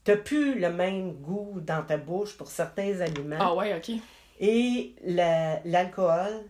T'as 0.03 0.17
plus 0.17 0.59
le 0.59 0.69
même 0.71 1.13
goût 1.13 1.59
dans 1.61 1.83
ta 1.83 1.97
bouche 1.97 2.37
pour 2.37 2.47
certains 2.47 2.99
aliments. 3.01 3.37
Ah 3.39 3.55
ouais, 3.55 3.75
ok. 3.75 3.95
Et 4.39 4.95
la- 5.03 5.59
l'alcool, 5.65 6.43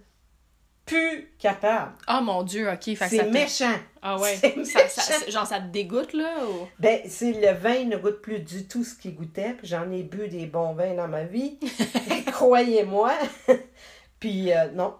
plus 0.86 1.32
capable. 1.40 1.94
Ah 2.08 2.22
mon 2.22 2.44
dieu, 2.44 2.70
ok. 2.72 2.96
Fait 2.96 3.08
C'est 3.10 3.30
méchant. 3.32 3.74
Ah 4.02 4.20
ouais. 4.20 4.36
Ça, 4.66 5.30
genre, 5.30 5.48
ça 5.48 5.60
te 5.60 5.68
dégoûte, 5.68 6.14
là? 6.14 6.46
Ou... 6.48 6.68
Ben, 6.80 7.02
c'est 7.08 7.34
le 7.34 7.52
vin 7.58 7.86
ne 7.86 7.98
goûte 7.98 8.22
plus 8.22 8.40
du 8.40 8.68
tout 8.68 8.84
ce 8.84 8.94
qu'il 8.96 9.16
goûtait. 9.16 9.54
Puis 9.58 9.68
j'en 9.68 9.90
ai 9.92 10.04
bu 10.04 10.28
des 10.28 10.46
bons 10.46 10.74
vins 10.74 10.94
dans 10.94 11.08
ma 11.08 11.24
vie. 11.24 11.58
Croyez-moi. 12.32 13.14
puis 14.20 14.52
euh, 14.54 14.70
non. 14.74 14.96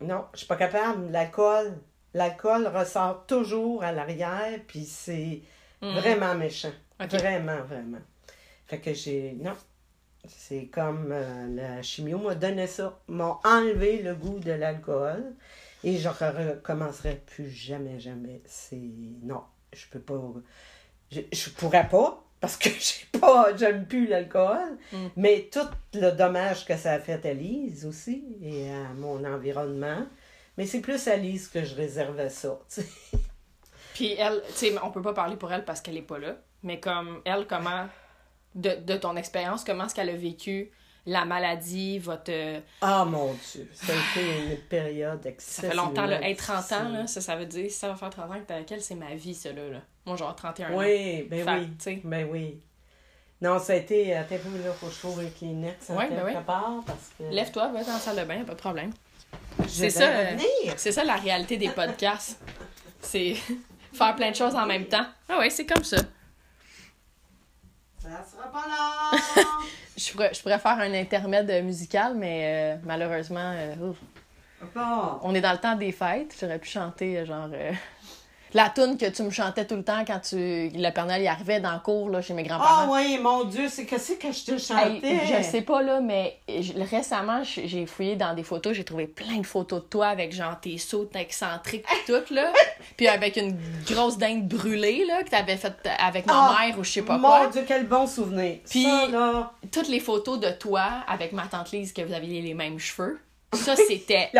Non, 0.00 0.24
je 0.32 0.38
suis 0.38 0.46
pas 0.46 0.56
capable. 0.56 1.10
L'alcool, 1.12 1.78
l'alcool 2.14 2.66
ressort 2.66 3.26
toujours 3.26 3.84
à 3.84 3.92
l'arrière. 3.92 4.58
Puis 4.66 4.84
c'est 4.84 5.42
Mhm. 5.82 5.94
vraiment 5.98 6.34
méchant. 6.36 6.70
Vraiment, 7.00 7.60
vraiment. 7.68 7.98
Fait 8.68 8.78
que 8.78 8.94
j'ai. 8.94 9.36
Non. 9.40 9.54
C'est 10.26 10.66
comme 10.66 11.08
euh, 11.10 11.46
la 11.54 11.82
chimio 11.82 12.18
m'a 12.18 12.34
donné 12.34 12.66
ça. 12.66 13.00
M'a 13.08 13.40
enlevé 13.44 14.02
le 14.02 14.14
goût 14.14 14.38
de 14.38 14.52
l'alcool. 14.52 15.34
Et 15.84 15.98
je 15.98 16.08
ne 16.08 16.50
recommencerai 16.52 17.22
plus 17.26 17.50
jamais, 17.50 17.98
jamais. 17.98 18.40
C'est. 18.46 18.76
Non, 19.22 19.42
je 19.72 19.86
peux 19.90 19.98
pas. 20.00 20.20
je, 21.10 21.20
je 21.32 21.50
pourrais 21.50 21.88
pas, 21.88 22.22
parce 22.40 22.56
que 22.56 22.68
j'ai 22.78 23.18
pas, 23.20 23.56
j'aime 23.56 23.86
plus 23.86 24.06
l'alcool, 24.06 24.78
Mm. 24.92 25.06
mais 25.16 25.48
tout 25.52 25.66
le 25.94 26.10
dommage 26.12 26.64
que 26.66 26.76
ça 26.76 26.92
a 26.92 27.00
fait 27.00 27.24
à 27.26 27.32
Lise 27.34 27.84
aussi 27.86 28.24
et 28.42 28.70
à 28.70 28.92
mon 28.94 29.24
environnement. 29.24 30.06
Mais 30.56 30.66
c'est 30.66 30.80
plus 30.80 31.08
à 31.08 31.16
Lise 31.16 31.48
que 31.48 31.64
je 31.64 31.74
réservais 31.74 32.28
ça. 32.28 32.60
Puis 33.94 34.12
elle, 34.12 34.42
tu 34.48 34.52
sais, 34.54 34.74
on 34.82 34.90
peut 34.90 35.02
pas 35.02 35.14
parler 35.14 35.36
pour 35.36 35.52
elle 35.52 35.64
parce 35.64 35.80
qu'elle 35.80 35.96
est 35.96 36.02
pas 36.02 36.18
là, 36.18 36.36
mais 36.62 36.78
comme 36.80 37.20
elle, 37.24 37.46
comment, 37.46 37.86
de, 38.54 38.76
de 38.84 38.96
ton 38.96 39.16
expérience, 39.16 39.64
comment 39.64 39.86
est-ce 39.86 39.94
qu'elle 39.94 40.10
a 40.10 40.16
vécu 40.16 40.70
la 41.04 41.24
maladie, 41.24 41.98
votre. 41.98 42.32
Ah 42.80 43.04
mon 43.04 43.34
Dieu, 43.34 43.68
ça 43.74 43.92
a 43.92 43.96
été 44.20 44.52
une 44.52 44.56
période 44.68 45.20
Ça 45.22 45.28
excessivement 45.30 45.70
fait 45.70 45.76
longtemps, 45.76 46.06
là. 46.06 46.22
Hey, 46.22 46.36
30 46.36 46.72
ans, 46.72 46.88
là, 46.90 47.06
ça, 47.06 47.20
ça 47.20 47.34
veut 47.36 47.46
dire, 47.46 47.70
ça 47.70 47.88
va 47.88 47.96
faire 47.96 48.10
30 48.10 48.30
ans 48.30 48.34
que 48.34 48.46
t'es 48.46 48.54
avec 48.54 48.70
elle, 48.70 48.80
c'est 48.82 48.94
ma 48.94 49.14
vie, 49.14 49.34
ça, 49.34 49.52
là. 49.52 49.68
là. 49.68 49.78
Moi, 50.06 50.16
genre 50.16 50.34
31 50.36 50.70
ans. 50.72 50.76
Oui, 50.78 51.22
ben 51.28 51.44
Fait, 51.44 51.90
oui. 51.90 52.00
Ben 52.04 52.28
oui. 52.30 52.60
Non, 53.40 53.58
ça 53.58 53.72
a 53.72 53.76
été. 53.76 54.14
Attends 54.14 54.36
un 54.36 54.38
peu, 54.38 54.58
là, 54.64 54.72
faut 54.72 54.86
que 54.86 54.92
je 54.92 54.98
trouve 55.00 55.18
un 55.20 55.28
Kleenex 55.28 55.90
en 55.90 55.96
Ouais, 55.96 56.08
ben 56.08 56.16
quelque 56.24 56.38
oui. 56.38 56.44
part 56.46 56.82
parce 56.86 57.10
que. 57.18 57.24
Lève-toi, 57.34 57.68
va 57.72 57.82
dans 57.82 57.92
la 57.94 57.98
salle 57.98 58.16
de 58.16 58.24
bain, 58.24 58.44
pas 58.44 58.54
de 58.54 58.58
problème. 58.58 58.92
C'est 59.66 59.90
ça, 59.90 60.04
euh. 60.08 60.36
C'est 60.76 60.92
ça 60.92 61.02
la 61.02 61.16
réalité 61.16 61.56
des 61.56 61.70
podcasts. 61.70 62.38
C'est 63.00 63.34
faire 63.92 64.14
plein 64.14 64.30
de 64.30 64.36
choses 64.36 64.54
en 64.54 64.66
même 64.66 64.86
temps. 64.86 65.04
Ah 65.28 65.38
ouais, 65.38 65.50
c'est 65.50 65.66
comme 65.66 65.82
ça. 65.82 65.96
Ça 68.12 68.36
sera 68.36 68.52
pas 68.52 68.66
là! 68.68 69.18
Je 69.96 70.12
pourrais, 70.12 70.32
je 70.32 70.42
pourrais 70.42 70.58
faire 70.58 70.78
un 70.78 70.92
intermède 70.94 71.64
musical, 71.64 72.14
mais 72.14 72.76
euh, 72.76 72.80
malheureusement, 72.84 73.52
euh, 73.54 73.90
ouf. 73.90 73.96
bon. 74.74 75.18
on 75.22 75.34
est 75.34 75.40
dans 75.40 75.52
le 75.52 75.58
temps 75.58 75.76
des 75.76 75.92
fêtes. 75.92 76.34
J'aurais 76.40 76.58
pu 76.58 76.68
chanter, 76.68 77.18
euh, 77.18 77.26
genre, 77.26 77.48
la 78.54 78.68
toune 78.70 78.96
que 78.98 79.06
tu 79.06 79.22
me 79.22 79.30
chantais 79.30 79.66
tout 79.66 79.76
le 79.76 79.84
temps 79.84 80.04
quand 80.06 80.20
tu, 80.20 80.36
le 80.36 80.90
Père 80.90 81.06
Noël 81.06 81.22
y 81.22 81.28
arrivait 81.28 81.60
dans 81.60 81.72
le 81.72 81.78
cours, 81.80 82.10
là, 82.10 82.20
chez 82.22 82.34
mes 82.34 82.42
Ah 82.44 82.48
grands-parents. 82.58 82.92
oui, 82.94 83.18
mon 83.18 83.44
Dieu, 83.44 83.68
c'est 83.68 83.86
qu'est-ce 83.86 84.12
que 84.12 84.30
je 84.32 84.44
te 84.44 84.52
Hey, 84.52 84.58
chantais? 84.60 85.20
je 85.38 85.42
sais 85.42 85.62
pas, 85.62 85.82
là, 85.82 86.00
mais 86.00 86.38
récemment, 86.90 87.42
j'ai 87.44 87.86
fouillé 87.86 88.16
dans 88.16 88.34
des 88.34 88.42
photos, 88.42 88.74
j'ai 88.74 88.84
trouvé 88.84 89.06
plein 89.06 89.38
de 89.38 89.46
photos 89.46 89.82
de 89.82 89.88
toi 89.88 90.08
avec, 90.08 90.32
genre, 90.32 90.58
tes 90.60 90.78
sauts 90.78 91.08
excentriques 91.14 91.84
pis 91.86 92.12
tout, 92.12 92.34
là. 92.34 92.52
puis 92.96 93.08
avec 93.08 93.36
une 93.36 93.56
grosse 93.86 94.18
dinde 94.18 94.46
brûlée, 94.46 95.04
là, 95.06 95.22
que 95.22 95.30
t'avais 95.30 95.56
faite 95.56 95.88
avec 95.98 96.26
ma 96.26 96.32
Ah, 96.56 96.66
mère 96.66 96.78
ou 96.78 96.84
je 96.84 96.90
sais 96.90 97.02
pas 97.02 97.18
Mon 97.18 97.28
quoi. 97.28 97.46
Dieu, 97.48 97.64
quel 97.66 97.86
bon 97.86 98.06
souvenir. 98.06 98.58
Puis- 98.68 98.82
Ça, 98.84 99.06
là, 99.08 99.52
Toutes 99.70 99.88
les 99.88 100.00
photos 100.00 100.38
de 100.40 100.50
toi 100.50 100.84
avec 101.08 101.32
ma 101.32 101.46
tante 101.46 101.70
Lise, 101.72 101.92
que 101.92 102.02
vous 102.02 102.12
aviez 102.12 102.42
les 102.42 102.54
mêmes 102.54 102.78
cheveux. 102.78 103.18
Ça, 103.52 103.76
c'était 103.76 104.30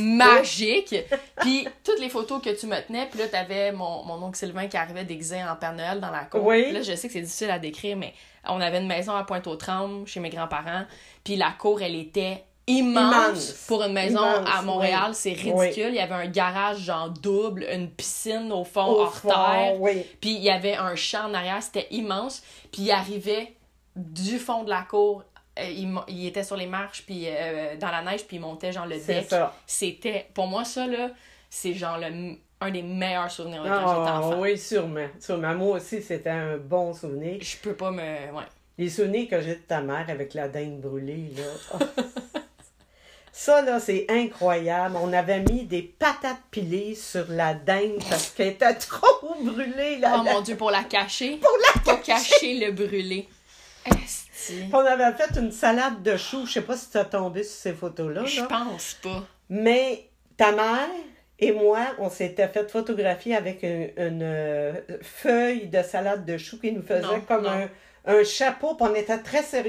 magique. 0.00 0.94
Puis 1.40 1.66
toutes 1.84 2.00
les 2.00 2.08
photos 2.08 2.42
que 2.42 2.50
tu 2.50 2.66
me 2.66 2.80
tenais, 2.86 3.06
puis 3.10 3.18
là, 3.20 3.28
t'avais 3.28 3.72
mon, 3.72 4.02
mon 4.04 4.22
oncle 4.22 4.36
Sylvain 4.38 4.66
qui 4.66 4.76
arrivait 4.76 5.04
déguisé 5.04 5.42
en 5.42 5.56
Père 5.56 5.72
Noël 5.72 6.00
dans 6.00 6.10
la 6.10 6.24
cour. 6.24 6.44
Oui. 6.44 6.72
Là, 6.72 6.82
je 6.82 6.94
sais 6.94 7.06
que 7.06 7.12
c'est 7.12 7.20
difficile 7.20 7.50
à 7.50 7.58
décrire, 7.58 7.96
mais 7.96 8.12
on 8.48 8.60
avait 8.60 8.78
une 8.78 8.86
maison 8.88 9.14
à 9.14 9.24
Pointe-aux-Trembles 9.24 10.06
chez 10.06 10.20
mes 10.20 10.30
grands-parents. 10.30 10.84
Puis 11.24 11.36
la 11.36 11.52
cour, 11.52 11.80
elle 11.82 11.94
était 11.94 12.44
immense, 12.68 13.14
Immense. 13.14 13.52
pour 13.68 13.82
une 13.84 13.92
maison 13.92 14.18
Immense, 14.18 14.48
à 14.52 14.62
Montréal. 14.62 15.04
oui. 15.10 15.14
C'est 15.14 15.32
ridicule. 15.32 15.88
Il 15.90 15.94
y 15.94 16.00
avait 16.00 16.14
un 16.14 16.26
garage 16.26 16.78
genre 16.80 17.10
double, 17.10 17.64
une 17.72 17.88
piscine 17.88 18.50
au 18.50 18.64
fond, 18.64 18.86
au 18.86 19.00
hors 19.02 19.14
fond, 19.14 19.28
terre. 19.28 19.76
oui. 19.80 20.04
Puis 20.20 20.30
il 20.30 20.42
y 20.42 20.50
avait 20.50 20.74
un 20.74 20.96
champ 20.96 21.26
en 21.30 21.34
arrière, 21.34 21.62
c'était 21.62 21.86
immense. 21.92 22.42
Puis 22.72 22.82
il 22.82 22.90
arrivait 22.90 23.52
du 23.94 24.38
fond 24.40 24.64
de 24.64 24.70
la 24.70 24.82
cour. 24.82 25.22
Euh, 25.58 26.00
il, 26.08 26.26
était 26.26 26.44
sur 26.44 26.56
les 26.56 26.66
marches, 26.66 27.02
puis 27.06 27.24
euh, 27.26 27.76
dans 27.76 27.90
la 27.90 28.02
neige, 28.02 28.26
puis 28.26 28.36
il 28.36 28.40
montait 28.40 28.72
genre 28.72 28.86
le 28.86 28.98
deck. 28.98 29.32
C'était, 29.66 30.28
pour 30.34 30.46
moi, 30.46 30.64
ça, 30.64 30.86
là, 30.86 31.10
c'est 31.48 31.72
genre 31.72 31.98
le, 31.98 32.36
un 32.60 32.70
des 32.70 32.82
meilleurs 32.82 33.30
souvenirs 33.30 33.62
de 33.62 33.68
quand 33.68 33.88
j'étais 33.88 34.10
Ah, 34.10 34.20
enfant. 34.20 34.40
oui, 34.40 34.58
sûrement. 34.58 35.08
Sûrement. 35.20 35.54
Moi 35.54 35.76
aussi, 35.76 36.02
c'était 36.02 36.30
un 36.30 36.56
bon 36.56 36.92
souvenir. 36.92 37.38
Je 37.40 37.56
peux 37.58 37.74
pas 37.74 37.90
me. 37.90 38.00
Ouais. 38.00 38.44
Les 38.78 38.90
souvenirs 38.90 39.28
que 39.28 39.40
j'ai 39.40 39.54
de 39.54 39.60
ta 39.60 39.80
mère 39.80 40.04
avec 40.08 40.34
la 40.34 40.48
dinde 40.48 40.80
brûlée, 40.80 41.32
là. 41.36 41.44
Oh. 41.74 42.00
Ça, 43.32 43.60
là, 43.60 43.78
c'est 43.80 44.06
incroyable. 44.08 44.96
On 44.98 45.12
avait 45.12 45.40
mis 45.40 45.64
des 45.64 45.82
patates 45.82 46.40
pilées 46.50 46.94
sur 46.94 47.26
la 47.28 47.52
dinde 47.52 48.02
parce 48.08 48.30
qu'elle 48.30 48.48
était 48.48 48.74
trop 48.74 49.34
brûlée, 49.42 49.98
là. 49.98 50.16
Oh 50.18 50.22
mon 50.24 50.40
dieu, 50.40 50.56
pour 50.56 50.70
la 50.70 50.84
cacher. 50.84 51.36
Pour 51.36 51.56
la 51.86 51.96
cacher. 51.96 52.58
le 52.58 52.72
brûlé. 52.72 53.28
On 54.72 54.78
avait 54.78 55.12
fait 55.16 55.38
une 55.38 55.52
salade 55.52 56.02
de 56.02 56.16
choux. 56.16 56.46
Je 56.46 56.52
sais 56.52 56.62
pas 56.62 56.76
si 56.76 56.90
tu 56.90 56.98
as 56.98 57.04
tombé 57.04 57.42
sur 57.42 57.56
ces 57.58 57.72
photos-là. 57.72 58.24
Je 58.24 58.42
pense 58.42 58.94
pas. 59.02 59.24
Mais 59.48 60.08
ta 60.36 60.52
mère 60.52 60.88
et 61.38 61.52
moi, 61.52 61.80
on 61.98 62.08
s'était 62.08 62.48
fait 62.48 62.70
photographier 62.70 63.36
avec 63.36 63.62
une, 63.62 63.90
une, 63.96 64.22
euh, 64.22 64.72
feuille 65.02 65.68
de 65.68 65.82
salade 65.82 66.24
de 66.24 66.38
choux 66.38 66.58
qui 66.58 66.72
nous 66.72 66.82
faisait 66.82 67.02
Non, 67.02 67.20
comme 67.20 67.44
non. 67.44 67.50
un, 67.50 67.68
un 68.06 68.24
chapeau. 68.24 68.74
Puis 68.74 68.86
on 68.88 68.94
était 68.94 69.18
très 69.18 69.42
sais, 69.42 69.62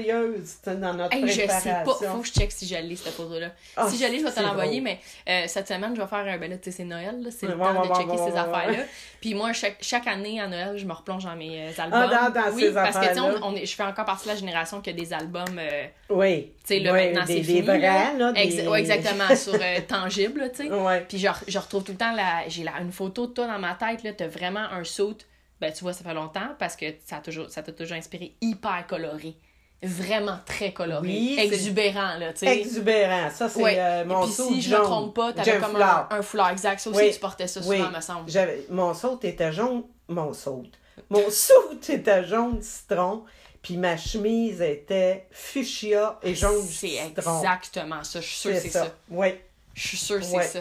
dans 0.76 0.94
notre 0.94 1.14
Hey, 1.14 1.26
je 1.26 1.32
sais 1.32 1.46
préparation. 1.46 1.70
pas. 1.84 1.94
Faut 2.12 2.20
que 2.20 2.26
je 2.26 2.32
check 2.32 2.52
si 2.52 2.66
je 2.66 2.76
lis 2.76 2.96
cette 2.96 3.12
photo-là. 3.14 3.48
Ah, 3.76 3.88
si 3.90 3.98
je 3.98 4.04
lis, 4.10 4.20
je 4.20 4.24
vais 4.24 4.32
te 4.32 4.40
l'envoyer, 4.40 4.80
mais 4.80 4.98
euh, 5.28 5.44
cette 5.46 5.68
semaine, 5.68 5.94
je 5.96 6.00
vais 6.00 6.06
faire 6.06 6.18
un. 6.20 6.38
Ben 6.38 6.50
là, 6.50 6.56
tu 6.56 6.70
sais, 6.70 6.76
c'est 6.78 6.84
Noël, 6.84 7.20
là, 7.22 7.30
c'est 7.30 7.46
le 7.46 7.54
Ouais, 7.56 7.64
temps 7.64 7.82
de 7.82 7.94
checker 7.94 8.16
ces 8.16 8.36
affaires-là. 8.36 8.84
Puis 9.20 9.34
moi, 9.34 9.52
chaque, 9.52 9.76
chaque 9.80 10.06
année 10.06 10.40
à 10.40 10.46
Noël, 10.46 10.76
je 10.78 10.84
me 10.86 10.92
replonge 10.92 11.24
dans 11.24 11.34
mes 11.36 11.68
euh, 11.68 11.82
albums. 11.82 12.08
Ah, 12.12 12.30
dans- 12.30 12.40
dans 12.40 12.54
oui, 12.54 12.62
ces 12.62 12.72
parce 12.74 12.96
que, 12.96 13.08
tu 13.08 13.14
sais, 13.60 13.66
je 13.66 13.74
fais 13.74 13.82
encore 13.82 14.04
partie 14.04 14.24
de 14.28 14.32
la 14.32 14.36
génération 14.38 14.80
qui 14.80 14.90
a 14.90 14.92
des 14.92 15.12
albums. 15.12 15.58
euh, 15.58 15.84
Oui. 16.10 16.52
tu 16.66 16.74
sais, 16.74 16.80
là, 16.80 16.92
Oui, 16.92 17.06
maintenant, 17.06 17.24
c'est 17.26 17.42
fini. 17.42 17.60
vrais, 17.62 17.78
là. 17.78 18.12
là. 18.16 18.32
des- 18.32 18.40
Exa- 18.40 18.68
ouais, 18.68 18.80
exactement, 18.80 19.34
sur 19.34 19.54
euh, 19.54 19.80
tangible, 19.88 20.50
tu 20.54 20.68
sais. 20.68 20.72
Ouais. 20.72 21.00
Puis 21.08 21.18
je, 21.18 21.26
re- 21.26 21.42
je 21.48 21.58
retrouve 21.58 21.82
tout 21.82 21.92
le 21.92 21.98
temps 21.98 22.12
la, 22.12 22.48
j'ai 22.48 22.62
la, 22.62 22.72
une 22.80 22.92
photo 22.92 23.26
de 23.26 23.32
toi 23.32 23.46
dans 23.46 23.58
ma 23.58 23.74
tête, 23.74 24.02
là, 24.04 24.12
t'as 24.12 24.28
vraiment 24.28 24.60
un 24.70 24.84
saut, 24.84 25.14
ben 25.60 25.72
tu 25.72 25.80
vois, 25.82 25.92
ça 25.92 26.04
fait 26.04 26.14
longtemps 26.14 26.54
parce 26.58 26.76
que 26.76 26.86
ça 27.06 27.16
t'a 27.16 27.22
toujours, 27.22 27.50
ça 27.50 27.62
t'a 27.62 27.72
toujours 27.72 27.96
inspiré 27.96 28.34
hyper 28.40 28.86
coloré. 28.86 29.36
Vraiment 29.80 30.38
très 30.44 30.72
coloré. 30.72 31.06
Oui, 31.06 31.34
c'est- 31.38 31.46
exubérant, 31.46 32.16
là, 32.18 32.32
tu 32.32 32.40
sais. 32.40 32.58
Exubérant. 32.58 33.30
Ça, 33.30 33.48
c'est 33.48 33.62
Ouais. 33.62 33.76
euh, 33.78 34.04
mon 34.04 34.22
Et 34.22 34.24
puis 34.26 34.32
saut 34.34 34.48
si 34.48 34.60
je 34.62 34.70
me 34.70 34.76
jaune. 34.76 34.84
trompe 34.84 35.14
pas, 35.14 35.32
t'avais 35.32 35.58
comme 35.58 35.76
un, 35.76 35.78
Flower. 35.78 36.04
un 36.10 36.22
foulard 36.22 36.50
exact. 36.50 36.80
Ça 36.80 36.90
aussi, 36.90 36.98
Oui. 36.98 37.12
tu 37.12 37.20
portais 37.20 37.46
ça 37.46 37.60
Oui. 37.64 37.76
souvent, 37.78 37.90
me 37.90 38.00
semble. 38.00 38.30
Mon 38.70 38.92
saut 38.92 39.20
était 39.22 39.52
jaune. 39.52 39.84
Mon 40.08 40.32
saut. 40.32 40.64
Mon 41.10 41.22
saut 41.30 41.78
était 41.88 42.24
jaune 42.24 42.60
citron. 42.60 43.24
Puis 43.62 43.76
ma 43.76 43.96
chemise 43.96 44.60
était 44.62 45.26
fuchsia 45.30 46.18
et 46.22 46.34
jaune 46.34 46.62
C'est 46.68 46.88
citron. 46.88 47.38
exactement 47.38 48.02
ça. 48.04 48.20
Je 48.20 48.26
suis 48.26 48.36
sûre 48.36 48.52
que 48.54 48.60
c'est 48.60 48.68
ça. 48.70 48.94
Oui. 49.10 49.28
Je 49.74 49.86
suis 49.88 49.96
sûre 49.96 50.18
que 50.18 50.24
c'est 50.24 50.42
ça. 50.42 50.60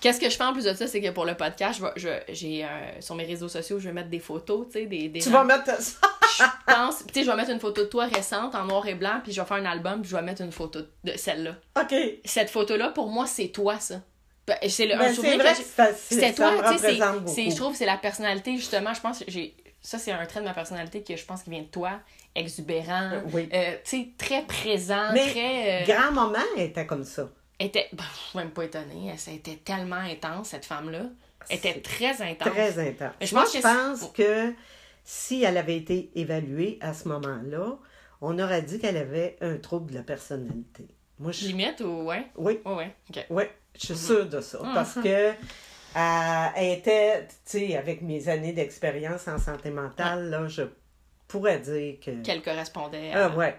Qu'est-ce 0.00 0.18
que 0.20 0.30
je 0.30 0.36
fais 0.36 0.44
en 0.44 0.52
plus 0.52 0.64
de 0.64 0.72
ça, 0.74 0.86
c'est 0.86 1.00
que 1.00 1.10
pour 1.10 1.24
le 1.26 1.34
podcast, 1.36 1.78
je 1.80 1.84
vais- 2.08 2.20
je- 2.26 2.32
j'ai 2.34 2.64
euh, 2.64 2.68
sur 3.00 3.14
mes 3.14 3.24
réseaux 3.24 3.48
sociaux, 3.48 3.78
je 3.78 3.88
vais 3.88 3.92
mettre 3.94 4.08
des 4.08 4.18
photos, 4.18 4.66
tu 4.66 4.72
sais, 4.80 4.86
des, 4.86 5.08
des 5.08 5.20
Tu 5.20 5.26
gens- 5.30 5.44
vas 5.44 5.44
mettre 5.44 5.80
ça. 5.80 5.98
je 6.66 6.72
pense, 6.72 6.98
tu 7.06 7.12
sais, 7.14 7.24
je 7.24 7.30
vais 7.30 7.36
mettre 7.36 7.50
une 7.50 7.60
photo 7.60 7.82
de 7.82 7.86
toi 7.88 8.06
récente 8.06 8.54
en 8.54 8.64
noir 8.64 8.86
et 8.88 8.94
blanc, 8.94 9.20
puis 9.22 9.32
je 9.32 9.40
vais 9.40 9.46
faire 9.46 9.58
un 9.58 9.64
album, 9.66 10.00
puis 10.00 10.10
je 10.10 10.16
vais 10.16 10.22
mettre 10.22 10.40
une 10.42 10.52
photo 10.52 10.80
de 11.04 11.12
celle-là. 11.16 11.56
OK. 11.80 11.94
Cette 12.24 12.48
photo-là, 12.50 12.88
pour 12.90 13.08
moi, 13.08 13.26
c'est 13.26 13.48
toi, 13.48 13.78
ça. 13.78 14.00
C'est 14.68 14.86
le, 14.86 14.94
un 14.94 14.98
Ben, 14.98 15.14
souvenir 15.14 15.32
c'est 15.54 15.62
que 15.84 15.90
que 15.92 15.96
C'était 15.96 16.32
toi, 16.32 16.50
me 16.50 16.72
tu 16.72 16.78
sais, 17.34 17.50
je 17.50 17.56
trouve, 17.56 17.76
c'est 17.76 17.86
la 17.86 17.98
personnalité, 17.98 18.56
justement, 18.56 18.92
je 18.94 19.00
pense 19.00 19.20
que 19.20 19.24
j'ai, 19.28 19.54
ça, 19.80 19.96
c'est 19.98 20.10
un 20.10 20.26
trait 20.26 20.40
de 20.40 20.44
ma 20.46 20.54
personnalité 20.54 21.02
que 21.04 21.14
je 21.14 21.24
pense 21.24 21.44
qui 21.44 21.50
vient 21.50 21.60
de 21.62 21.66
toi, 21.66 22.00
exubérant, 22.34 23.10
Oui. 23.32 23.48
euh, 23.52 23.74
tu 23.84 23.98
sais, 23.98 24.08
très 24.18 24.42
présent, 24.42 25.10
Mais 25.12 25.30
très... 25.30 25.82
euh, 25.82 25.86
Grand-maman 25.86 26.38
était 26.56 26.86
comme 26.86 27.04
ça. 27.04 27.28
Était, 27.66 27.88
ben, 27.92 28.04
je 28.14 28.18
suis 28.30 28.38
même 28.38 28.50
pas 28.50 28.64
étonnée, 28.64 29.12
ça 29.16 29.30
a 29.30 29.34
été 29.34 29.56
tellement 29.58 29.96
intense, 29.96 30.48
cette 30.48 30.64
femme-là. 30.64 31.02
Elle 31.48 31.56
était 31.58 31.80
très 31.80 32.20
intense. 32.22 32.48
Très 32.52 32.78
intense. 32.88 33.14
Mais 33.20 33.26
je 33.26 33.34
Moi, 33.34 33.44
pense 33.44 33.52
je 33.54 33.58
que 33.58 33.62
pense 33.62 33.98
c'est- 34.00 34.12
que 34.12 34.54
si 35.04 35.42
elle 35.42 35.56
avait 35.56 35.76
été 35.76 36.10
évaluée 36.14 36.78
à 36.80 36.92
ce 36.94 37.08
moment-là, 37.08 37.78
on 38.20 38.38
aurait 38.38 38.62
dit 38.62 38.78
qu'elle 38.78 38.96
avait 38.98 39.36
un 39.40 39.56
trouble 39.56 39.90
de 39.92 39.96
la 39.96 40.02
personnalité. 40.02 40.86
Moi, 41.18 41.32
je... 41.32 41.46
Limite 41.46 41.80
ou, 41.80 42.02
ouais? 42.04 42.26
Oui, 42.36 42.60
Ouais, 42.64 42.74
ouais, 42.74 42.94
oui, 43.30 43.44
je 43.74 43.86
suis 43.86 43.96
sûre 43.96 44.26
de 44.28 44.40
ça. 44.40 44.62
Mhm. 44.62 44.74
Parce 44.74 44.94
que 44.94 45.08
euh, 45.96 46.46
elle 46.56 46.78
était, 46.78 47.26
tu 47.26 47.58
sais, 47.58 47.76
avec 47.76 48.02
mes 48.02 48.28
années 48.28 48.52
d'expérience 48.52 49.26
en 49.28 49.38
santé 49.38 49.70
mentale, 49.70 50.30
là, 50.30 50.46
je 50.48 50.62
pourrais 51.26 51.58
dire 51.58 51.98
que... 52.04 52.22
Qu'elle 52.22 52.42
correspondait 52.42 53.12
à... 53.12 53.26
Ah, 53.26 53.36
ouais. 53.36 53.54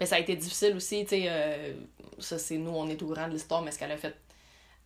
Ben, 0.00 0.06
ça 0.06 0.16
a 0.16 0.18
été 0.18 0.34
difficile 0.36 0.74
aussi, 0.76 1.02
tu 1.04 1.10
sais, 1.10 1.24
euh, 1.28 1.74
ça 2.18 2.38
c'est 2.38 2.56
nous, 2.56 2.70
on 2.72 2.88
est 2.88 3.00
au 3.02 3.06
courant 3.06 3.28
de 3.28 3.32
l'histoire, 3.34 3.62
mais 3.62 3.70
ce 3.70 3.78
qu'elle 3.78 3.92
a 3.92 3.96
fait 3.96 4.14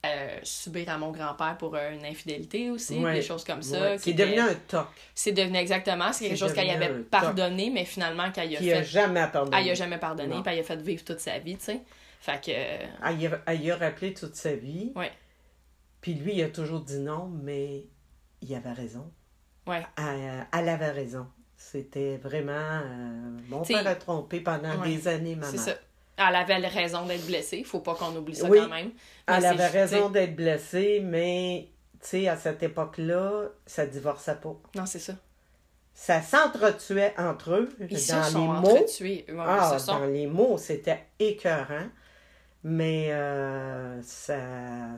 euh, 0.04 0.38
subir 0.42 0.88
à 0.90 0.98
mon 0.98 1.10
grand-père 1.10 1.56
pour 1.58 1.74
euh, 1.74 1.90
une 1.92 2.04
infidélité 2.04 2.70
aussi, 2.70 2.98
Ouais. 2.98 3.14
des 3.14 3.22
choses 3.22 3.42
comme 3.44 3.62
ça. 3.62 3.80
Ouais. 3.80 3.96
qui 3.96 4.02
C'est 4.10 4.12
devenu 4.12 4.40
un 4.40 4.54
toc 4.54 4.86
C'est 5.14 5.32
devenu 5.32 5.56
exactement, 5.56 6.12
c'est 6.12 6.28
quelque 6.28 6.38
chose 6.38 6.52
qu'elle 6.52 6.70
avait 6.70 6.88
toc. 6.88 7.06
pardonné, 7.08 7.70
mais 7.70 7.84
finalement 7.84 8.30
qu'elle 8.30 8.54
a 8.56 8.58
qui 8.58 8.72
a 8.72 8.76
fait... 8.76 8.84
jamais 8.84 9.26
pardonné. 9.32 9.56
Elle 9.64 9.70
a 9.70 9.74
jamais 9.74 9.98
pardonné, 9.98 10.36
puis 10.44 10.52
elle 10.54 10.60
a 10.60 10.62
fait 10.64 10.76
vivre 10.82 11.02
toute 11.04 11.20
sa 11.20 11.38
vie, 11.38 11.56
tu 11.56 11.64
sais. 11.64 11.80
Fait 12.20 12.40
que... 12.44 12.50
Elle 12.50 13.20
y 13.20 13.26
a, 13.26 13.40
elle 13.46 13.70
a 13.72 13.76
rappelé 13.76 14.12
toute 14.12 14.34
sa 14.36 14.54
vie. 14.54 14.92
Puis 16.00 16.14
lui, 16.14 16.34
il 16.34 16.42
a 16.42 16.48
toujours 16.50 16.80
dit 16.80 16.98
non, 16.98 17.26
mais 17.42 17.84
il 18.42 18.54
avait 18.54 18.72
raison. 18.72 19.10
Ouais. 19.66 19.82
Elle, 19.98 20.46
elle 20.52 20.68
avait 20.68 20.90
raison. 20.90 21.26
C'était 21.56 22.16
vraiment... 22.18 22.52
euh, 22.52 23.38
mon 23.48 23.62
T'sais, 23.62 23.74
père 23.74 23.86
a 23.88 23.94
trompé 23.94 24.40
pendant 24.40 24.76
ouais, 24.80 24.88
des 24.88 25.08
années, 25.08 25.34
maman. 25.36 25.50
C'est 25.50 25.58
ça. 25.72 25.74
Elle 26.18 26.34
avait 26.34 26.56
raison 26.68 27.04
d'être 27.06 27.26
blessée, 27.26 27.62
faut 27.64 27.80
pas 27.80 27.94
qu'on 27.94 28.14
oublie 28.16 28.34
ça 28.34 28.48
Oui. 28.48 28.58
quand 28.58 28.68
même. 28.68 28.90
Mais 29.28 29.34
Elle 29.36 29.46
avait 29.46 29.66
raison 29.66 30.08
d'être 30.10 30.34
blessée, 30.34 31.00
mais 31.02 31.68
tu 32.00 32.08
sais, 32.08 32.28
à 32.28 32.36
cette 32.36 32.62
époque-là, 32.62 33.48
ça 33.66 33.84
divorçait 33.86 34.36
pas. 34.36 34.56
Non, 34.74 34.86
c'est 34.86 34.98
ça. 34.98 35.14
ça 35.92 36.20
s'entretuait 36.22 37.14
entre 37.18 37.52
eux 37.54 37.68
Ils 37.90 37.98
se 37.98 38.12
dans 38.12 38.22
sont 38.22 38.52
les 38.52 38.60
mots. 38.60 38.72
Ouais, 38.72 39.24
Ah, 39.46 39.70
ils 39.74 39.78
se 39.80 39.86
sont- 39.86 39.98
dans 39.98 40.06
les 40.06 40.26
mots, 40.26 40.56
c'était 40.58 41.04
écœurant. 41.18 41.86
Mais 42.64 43.12
euh, 43.12 44.02
ça, 44.02 44.38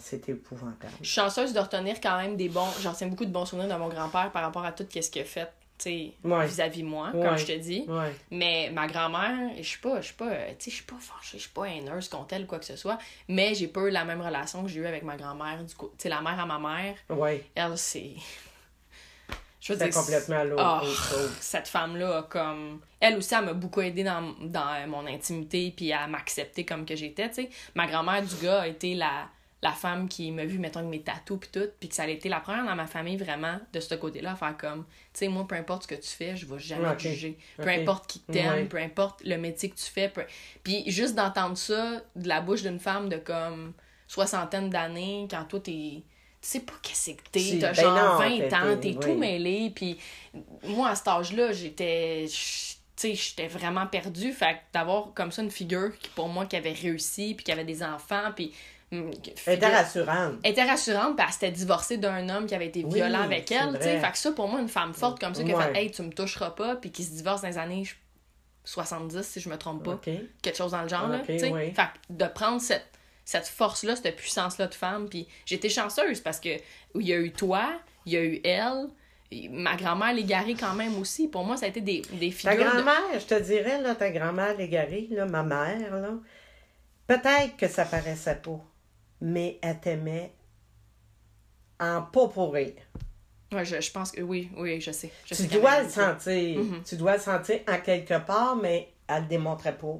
c'était 0.00 0.32
épouvantable. 0.32 0.92
Je 1.02 1.06
suis 1.06 1.14
chanceuse 1.20 1.52
de 1.52 1.58
retenir 1.60 2.00
quand 2.00 2.16
même 2.16 2.36
des 2.36 2.48
bons. 2.48 2.66
J'en 2.80 2.92
retiens 2.92 3.08
beaucoup 3.08 3.26
de 3.26 3.30
bons 3.30 3.44
souvenirs 3.44 3.68
de 3.68 3.78
mon 3.78 3.88
grand-père 3.88 4.30
par 4.32 4.42
rapport 4.42 4.64
à 4.64 4.72
tout 4.72 4.86
ce 4.90 5.10
qu'il 5.10 5.20
a 5.20 5.24
fait, 5.26 5.50
Ouais. 5.86 6.46
vis-à-vis 6.46 6.82
moi, 6.82 7.10
Ouais. 7.14 7.26
comme 7.26 7.36
je 7.38 7.46
te 7.46 7.52
dis. 7.56 7.84
Ouais. 7.88 8.12
Mais 8.30 8.70
ma 8.72 8.86
grand-mère, 8.86 9.50
je 9.56 9.62
suis 9.62 9.78
pas, 9.80 10.00
je 10.00 10.06
suis 10.06 10.14
pas, 10.14 10.30
je 10.58 10.70
suis 10.70 10.82
pas 10.84 10.96
fâchée, 10.98 11.38
je 11.38 11.42
suis 11.42 11.50
pas 11.50 11.64
haineuse 11.64 12.08
contre 12.08 12.34
elle 12.34 12.42
ou 12.44 12.46
quoi 12.46 12.58
que 12.58 12.64
ce 12.64 12.76
soit. 12.76 12.98
Mais 13.28 13.54
j'ai 13.54 13.68
pas 13.68 13.80
eu 13.82 13.90
la 13.90 14.04
même 14.04 14.20
relation 14.20 14.62
que 14.62 14.68
j'ai 14.68 14.80
eu 14.80 14.86
avec 14.86 15.02
ma 15.02 15.16
grand-mère. 15.16 15.62
Du 15.64 15.74
coup, 15.74 15.90
la 16.04 16.20
mère 16.20 16.40
à 16.40 16.46
ma 16.46 16.58
mère, 16.58 16.94
elle, 17.54 17.78
c'est. 17.78 18.12
Je 19.60 19.72
veux 19.72 19.78
dire, 19.84 19.92
complètement 19.92 20.44
l'autre 20.44 20.82
autre 20.82 20.94
chose. 20.94 21.32
cette 21.40 21.66
femme-là 21.68 22.26
comme 22.30 22.80
elle 23.00 23.16
aussi 23.18 23.34
elle 23.34 23.44
m'a 23.44 23.52
beaucoup 23.54 23.80
aidé 23.80 24.04
dans, 24.04 24.34
dans 24.40 24.88
mon 24.88 25.04
intimité 25.06 25.74
puis 25.76 25.92
à 25.92 26.06
m'accepter 26.06 26.64
comme 26.64 26.86
que 26.86 26.94
j'étais 26.94 27.28
tu 27.28 27.34
sais 27.34 27.50
ma 27.74 27.86
grand-mère 27.88 28.22
du 28.22 28.36
gars 28.36 28.60
a 28.62 28.66
été 28.68 28.94
la 28.94 29.28
la 29.62 29.72
femme 29.72 30.08
qui 30.08 30.30
m'a 30.30 30.44
vu 30.44 30.58
mettons 30.58 30.78
avec 30.80 30.90
mes 30.90 31.00
tatous 31.02 31.38
puis 31.40 31.50
tout 31.52 31.68
puis 31.80 31.88
que 31.88 31.94
ça 31.94 32.04
a 32.04 32.06
été 32.08 32.28
la 32.28 32.38
première 32.38 32.64
dans 32.64 32.76
ma 32.76 32.86
famille 32.86 33.16
vraiment 33.16 33.58
de 33.72 33.80
ce 33.80 33.94
côté-là 33.96 34.32
à 34.32 34.36
faire 34.36 34.56
comme 34.56 34.84
tu 35.12 35.18
sais 35.20 35.28
moi 35.28 35.46
peu 35.48 35.56
importe 35.56 35.82
ce 35.82 35.88
que 35.88 35.94
tu 35.96 36.08
fais 36.08 36.36
je 36.36 36.46
vais 36.46 36.58
jamais 36.60 36.94
te 36.96 37.02
juger 37.02 37.36
peu 37.56 37.68
importe 37.68 38.06
qui 38.08 38.20
t'aime 38.20 38.52
Ouais. 38.52 38.64
peu 38.66 38.76
importe 38.78 39.20
le 39.24 39.36
métier 39.36 39.68
que 39.70 39.74
tu 39.76 39.84
fais 39.90 40.08
peu- 40.08 40.24
puis 40.62 40.84
juste 40.90 41.16
d'entendre 41.16 41.56
ça 41.56 42.00
de 42.14 42.28
la 42.28 42.40
bouche 42.40 42.62
d'une 42.62 42.78
femme 42.78 43.08
de 43.08 43.16
comme 43.16 43.72
soixantaine 44.06 44.70
d'années 44.70 45.26
quand 45.30 45.44
toi 45.44 45.58
t'es 45.60 46.02
tu 46.40 46.48
sais 46.48 46.60
pas 46.60 46.74
qu'est-ce 46.80 47.10
que 47.10 47.22
t'es, 47.32 47.58
t'as 47.60 47.72
ben 47.72 47.82
genre 47.82 48.12
non, 48.12 48.18
20 48.18 48.38
t'es- 48.48 48.54
ans, 48.54 48.76
t'es- 48.80 48.94
tout 48.94 49.14
mêlé, 49.18 49.72
puis 49.74 49.98
moi, 50.62 50.90
à 50.90 50.94
cet 50.94 51.08
âge-là, 51.08 51.50
j'étais. 51.50 52.26
Tu 52.28 52.76
sais, 52.94 53.14
j'étais 53.16 53.48
vraiment 53.48 53.88
perdue. 53.88 54.30
Fait 54.32 54.54
que 54.54 54.58
d'avoir 54.72 55.12
comme 55.14 55.32
ça 55.32 55.42
une 55.42 55.50
figure 55.50 55.90
qui, 55.98 56.08
pour 56.10 56.28
moi, 56.28 56.46
qui 56.46 56.54
avait 56.54 56.70
réussi, 56.72 57.34
puis 57.34 57.42
qui 57.44 57.50
avait 57.50 57.64
des 57.64 57.82
enfants, 57.82 58.30
puis. 58.36 58.52
Hum, 58.92 59.10
Elle 59.46 59.54
était 59.54 59.66
rassurante. 59.66 60.34
elle 60.42 60.52
était 60.52 60.64
rassurante, 60.64 61.16
puis 61.16 61.24
elle 61.26 61.32
s'était 61.32 61.50
divorcée 61.50 61.96
d'un 61.98 62.28
homme 62.28 62.46
qui 62.46 62.54
avait 62.54 62.68
été 62.68 62.84
Oui, 62.84 62.94
violent 62.94 63.22
avec 63.22 63.50
elle. 63.52 63.76
tu 63.78 63.82
sais. 63.84 63.96
vrai. 63.96 64.00
Fait 64.06 64.12
que 64.12 64.18
ça, 64.18 64.32
pour 64.32 64.48
moi, 64.48 64.60
une 64.60 64.68
femme 64.68 64.94
forte 64.94 65.20
comme 65.20 65.34
ça, 65.34 65.42
qui 65.42 65.52
a 65.52 65.56
Ouais. 65.56 65.72
fait 65.72 65.82
Hey, 65.84 65.90
tu 65.90 66.02
me 66.02 66.10
toucheras 66.12 66.50
pas, 66.50 66.76
puis 66.76 66.90
qui 66.90 67.04
se 67.04 67.10
divorce 67.12 67.42
dans 67.42 67.48
les 67.48 67.58
années 67.58 67.84
je- 67.84 67.94
70, 68.64 69.22
si 69.22 69.40
je 69.40 69.48
me 69.48 69.56
trompe 69.56 69.82
pas 69.84 69.98
quelque 70.42 70.56
chose 70.56 70.72
dans 70.72 70.82
le 70.82 70.88
genre. 70.88 71.08
là, 71.08 71.22
oui. 71.26 71.36
Fait 71.38 71.72
que 71.72 71.88
de 72.10 72.24
prendre 72.26 72.60
cette, 72.60 72.86
cette 73.24 73.46
force-là, 73.46 73.96
cette 73.96 74.16
puissance-là 74.16 74.66
de 74.66 74.74
femme, 74.74 75.08
puis 75.08 75.26
j'étais 75.46 75.68
chanceuse 75.70 76.20
parce 76.20 76.38
que 76.40 76.50
il 76.94 77.06
y 77.06 77.12
a 77.14 77.18
eu 77.18 77.32
toi, 77.32 77.66
il 78.04 78.12
y 78.12 78.16
a 78.16 78.22
eu 78.22 78.40
elle, 78.44 78.88
ma 79.50 79.74
grand-mère 79.76 80.12
l'égarée 80.14 80.54
quand 80.54 80.74
même 80.74 80.98
aussi. 80.98 81.28
Pour 81.28 81.44
moi, 81.44 81.56
ça 81.56 81.66
a 81.66 81.68
été 81.70 81.80
des, 81.80 82.02
des 82.12 82.30
Ta 82.30 82.50
figures. 82.52 82.56
de- 82.66 82.70
grand-mère, 82.82 83.20
je 83.20 83.24
te 83.26 83.40
dirais, 83.40 83.80
là, 83.80 83.94
ta 83.94 84.10
grand-mère 84.10 84.54
légarée, 84.56 85.08
là, 85.10 85.24
ma 85.26 85.42
mère, 85.42 85.94
là, 85.96 86.10
peut-être 87.06 87.56
que 87.56 87.68
ça 87.68 87.84
paraissait 87.84 88.36
pas, 88.36 88.60
mais 89.20 89.58
elle 89.62 89.80
t'aimait 89.80 90.32
en 91.80 92.02
pas 92.02 92.28
pour 92.28 92.52
rire. 92.54 92.72
Ouais, 93.52 93.64
je, 93.64 93.80
je 93.80 93.90
pense 93.92 94.12
que 94.12 94.20
oui, 94.20 94.50
oui, 94.56 94.80
je 94.80 94.90
sais. 94.90 95.10
Je 95.24 95.34
Tu 95.34 95.42
sais 95.44 95.58
dois 95.58 95.82
le 95.82 95.88
sentir. 95.88 96.58
Mhm. 96.58 96.82
Tu 96.84 96.96
dois 96.96 97.14
le 97.14 97.20
sentir 97.22 97.60
en 97.68 97.78
quelque 97.80 98.18
part, 98.18 98.56
mais 98.56 98.88
elle 99.08 99.22
le 99.22 99.28
démontrait 99.28 99.76
pas. 99.76 99.96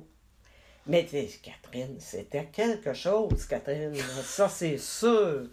Mais 0.87 1.05
Catherine, 1.05 1.97
c'était 1.99 2.47
quelque 2.47 2.93
chose, 2.95 3.45
Catherine. 3.47 3.95
Ça, 4.23 4.49
c'est 4.49 4.79
sûr. 4.79 5.45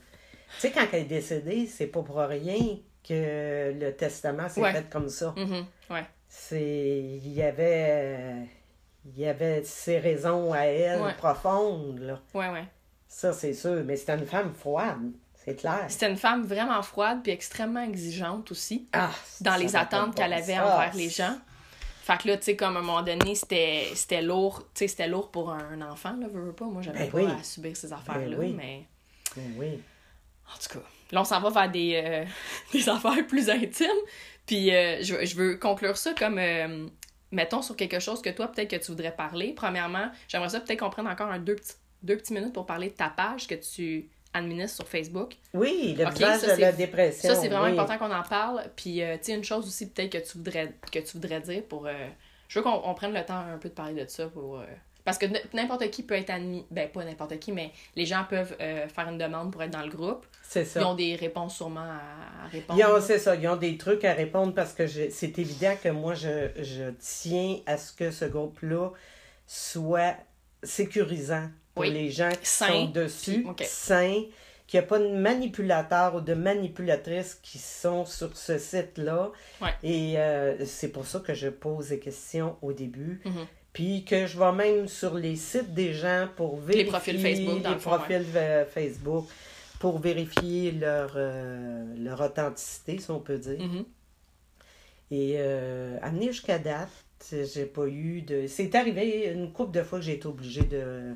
Tu 0.56 0.60
sais, 0.62 0.72
quand 0.72 0.86
elle 0.94 1.02
est 1.02 1.06
décédée, 1.06 1.68
c'est 1.68 1.88
pas 1.88 2.02
pour 2.04 2.18
rien 2.18 2.78
que 3.08 3.74
le 3.78 3.92
testament 3.96 4.48
s'est 4.50 4.62
Ouais. 4.62 4.72
fait 4.74 4.90
comme 4.90 5.10
ça. 5.10 5.34
Mhm, 5.38 5.66
ouais. 5.90 6.06
C'est. 6.28 7.00
Il 7.00 7.34
y 7.34 7.42
avait. 7.42 8.48
Il 9.06 9.20
y 9.20 9.26
avait 9.28 9.64
ses 9.64 10.00
raisons 10.00 10.52
à 10.52 10.62
elle 10.66 11.02
Ouais. 11.02 11.14
profondes, 11.14 12.00
là. 12.00 12.22
Ouais, 12.34 12.50
ouais. 12.50 12.64
Ça, 13.18 13.32
c'est 13.32 13.54
sûr. 13.54 13.82
Mais 13.86 13.96
c'était 13.96 14.16
une 14.16 14.26
femme 14.26 14.54
froide, 14.54 15.12
c'est 15.36 15.56
clair. 15.56 15.86
C'était 15.88 16.10
une 16.10 16.18
femme 16.18 16.44
vraiment 16.46 16.82
froide 16.82 17.20
puis 17.24 17.32
extrêmement 17.32 17.82
exigeante 17.82 18.52
aussi 18.52 18.90
Ah, 18.92 19.10
dans 19.40 19.56
les 19.56 19.78
attentes 19.78 20.16
qu'elle 20.16 20.34
avait 20.34 20.60
envers 20.60 20.94
les 20.96 21.10
gens. 21.10 21.38
Fait 22.04 22.18
que 22.18 22.28
là, 22.28 22.36
tu 22.38 22.44
sais, 22.44 22.56
comme 22.58 22.76
à 22.76 22.80
un 22.80 22.84
moment 22.84 23.02
donné, 23.04 23.34
c'était 23.36 23.88
c'était 23.96 24.22
lourd. 24.22 24.64
Tu 24.74 24.80
sais, 24.80 24.88
c'était 24.90 25.08
lourd 25.08 25.32
pour 25.32 25.50
un 25.52 25.82
enfant, 25.82 26.16
là, 26.20 26.28
veux, 26.28 26.42
veux 26.48 26.52
pas. 26.54 26.66
Moi, 26.66 26.82
j'avais 26.82 27.06
Ben 27.06 27.10
pas 27.12 27.18
oui. 27.20 27.32
à 27.40 27.42
subir 27.44 27.78
ces 27.78 27.94
affaires-là, 27.94 28.36
oui. 28.38 28.54
mais... 28.54 28.86
Oui. 29.58 29.82
En 30.54 30.58
tout 30.62 30.78
cas, 30.78 30.86
là, 31.14 31.22
on 31.22 31.24
s'en 31.24 31.40
va 31.40 31.50
vers 31.50 31.72
des, 31.72 32.02
euh, 32.06 32.26
des 32.74 32.88
affaires 32.90 33.26
plus 33.28 33.50
intimes. 33.50 33.88
Puis 34.46 34.76
euh, 34.76 35.02
je, 35.02 35.16
veux- 35.16 35.26
je 35.26 35.36
veux 35.36 35.56
conclure 35.58 35.96
ça 35.98 36.14
comme, 36.14 36.38
euh, 36.38 36.86
mettons, 37.32 37.62
sur 37.62 37.76
quelque 37.78 38.00
chose 38.00 38.22
que 38.22 38.30
toi, 38.30 38.50
peut-être 38.50 38.70
que 38.72 38.76
tu 38.76 38.92
voudrais 38.92 39.16
parler. 39.16 39.54
Premièrement, 39.56 40.12
j'aimerais 40.28 40.50
ça 40.50 40.60
peut-être 40.60 40.82
qu'on 40.82 40.90
prenne 40.90 41.08
encore 41.08 41.30
un 41.30 41.40
deux, 41.40 41.56
petits, 41.56 41.74
deux 42.06 42.18
petites 42.18 42.32
minutes 42.36 42.54
pour 42.54 42.66
parler 42.66 42.90
de 42.90 42.94
ta 42.96 43.10
page 43.10 43.48
que 43.48 43.56
tu 43.56 44.08
administres 44.34 44.76
sur 44.78 44.88
Facebook. 44.88 45.36
Oui, 45.54 45.96
le 45.98 46.06
Ok, 46.06 46.14
visage 46.14 46.40
ça, 46.42 46.48
de 46.48 46.52
c'est- 46.56 46.62
la 46.62 46.72
dépression. 46.72 47.30
Ça, 47.34 47.36
c'est 47.40 47.48
vraiment 47.48 47.66
oui. 47.66 47.72
important 47.72 47.98
qu'on 47.98 48.12
en 48.14 48.24
parle. 48.24 48.64
Puis, 48.76 49.02
euh, 49.02 49.16
tu 49.18 49.26
sais, 49.26 49.34
une 49.34 49.44
chose 49.44 49.66
aussi, 49.66 49.90
peut-être 49.90 50.12
que 50.12 50.18
tu 50.30 50.38
voudrais 50.38 50.74
que 50.92 51.00
tu 51.00 51.14
voudrais 51.14 51.40
dire 51.42 51.64
pour. 51.64 51.88
euh, 51.88 51.94
je 52.48 52.60
veux 52.60 52.64
qu'on 52.64 52.82
on 52.84 52.94
prenne 52.94 53.14
le 53.14 53.24
temps 53.26 53.40
un 53.40 53.58
peu 53.58 53.70
de 53.70 53.74
parler 53.74 54.04
de 54.04 54.10
ça 54.10 54.28
pour. 54.28 54.60
euh, 54.60 54.66
parce 55.06 55.18
que 55.20 55.28
n'importe 55.56 55.90
qui 55.92 56.02
peut 56.04 56.16
être 56.16 56.32
admis. 56.32 56.66
Ben, 56.72 56.90
pas 56.90 57.06
n'importe 57.06 57.38
qui, 57.40 57.52
mais 57.52 57.72
les 57.96 58.06
gens 58.08 58.26
peuvent 58.28 58.56
euh, 58.60 58.88
faire 58.88 59.08
une 59.08 59.20
demande 59.20 59.52
pour 59.52 59.62
être 59.64 59.70
dans 59.72 59.84
le 59.84 59.90
groupe. 59.90 60.26
C'est 60.42 60.62
Ils 60.64 60.66
ça. 60.68 60.88
ont 60.88 60.96
des 60.96 61.16
réponses 61.16 61.56
sûrement 61.56 61.80
à, 61.82 62.48
répondre. 62.52 62.80
Ils 62.80 63.02
c'est 63.04 63.20
ça, 63.20 63.36
ils 63.36 63.48
ont 63.48 63.56
des 63.56 63.78
trucs 63.78 64.04
à 64.04 64.14
répondre 64.14 64.54
parce 64.56 64.74
que 64.74 64.86
c'est 64.88 65.38
évident 65.40 65.76
que 65.82 65.90
moi, 65.90 66.14
je, 66.16 66.50
je 66.62 66.90
tiens 67.00 67.60
à 67.68 67.78
ce 67.78 67.94
que 67.94 68.10
ce 68.12 68.26
groupe-là 68.26 68.90
soit 69.48 70.16
sécurisant 70.66 71.50
pour 71.74 71.82
Oui. 71.84 71.92
les 71.92 72.10
gens 72.12 72.30
qui 72.32 72.48
Sain, 72.50 72.68
sont 72.68 72.86
dessus, 72.88 73.42
puis- 73.42 73.50
ok. 73.50 73.64
sain, 73.66 74.24
qu'il 74.68 74.80
n'y 74.80 74.84
a 74.86 74.88
pas 74.88 74.98
de 75.00 75.10
manipulateurs 75.10 76.16
ou 76.16 76.22
de 76.22 76.34
manipulatrices 76.34 77.36
qui 77.44 77.60
sont 77.60 78.04
sur 78.06 78.36
ce 78.36 78.58
site-là. 78.58 79.32
Ouais. 79.62 79.70
Et 79.84 80.18
euh, 80.18 80.66
c'est 80.66 80.88
pour 80.90 81.06
ça 81.06 81.20
que 81.20 81.34
je 81.36 81.50
pose 81.50 81.90
des 81.90 82.00
questions 82.00 82.56
au 82.64 82.74
début. 82.74 83.22
Mhm. 83.26 83.46
Puis 83.74 84.06
que 84.06 84.26
je 84.26 84.40
vais 84.40 84.52
même 84.54 84.88
sur 84.88 85.16
les 85.16 85.36
sites 85.36 85.74
des 85.74 85.94
gens 85.94 86.30
pour 86.36 86.56
vérifier 86.58 86.86
profils 86.90 87.20
Facebook, 87.20 87.62
dans 87.62 87.70
les 87.70 87.76
le 87.76 87.82
fond, 87.82 87.90
profils 87.98 88.26
euh, 88.36 88.66
Facebook 88.66 89.26
pour 89.80 90.00
vérifier 90.00 90.72
leur, 90.72 91.12
euh, 91.18 91.84
leur 92.00 92.22
authenticité, 92.22 92.98
si 92.98 93.12
on 93.12 93.20
peut 93.20 93.38
dire. 93.38 93.60
Mhm. 93.60 93.86
Et 95.12 95.36
euh, 95.38 95.98
amener 96.02 96.28
jusqu'à 96.32 96.58
date, 96.58 96.90
j'ai 97.32 97.66
pas 97.66 97.88
eu 97.88 98.22
de. 98.22 98.48
C'est 98.48 98.74
arrivé 98.76 99.32
une 99.34 99.52
couple 99.52 99.72
de 99.78 99.84
fois 99.84 100.00
que 100.00 100.06
j'ai 100.06 100.14
été 100.14 100.28
obligée 100.28 100.64
de. 100.64 101.16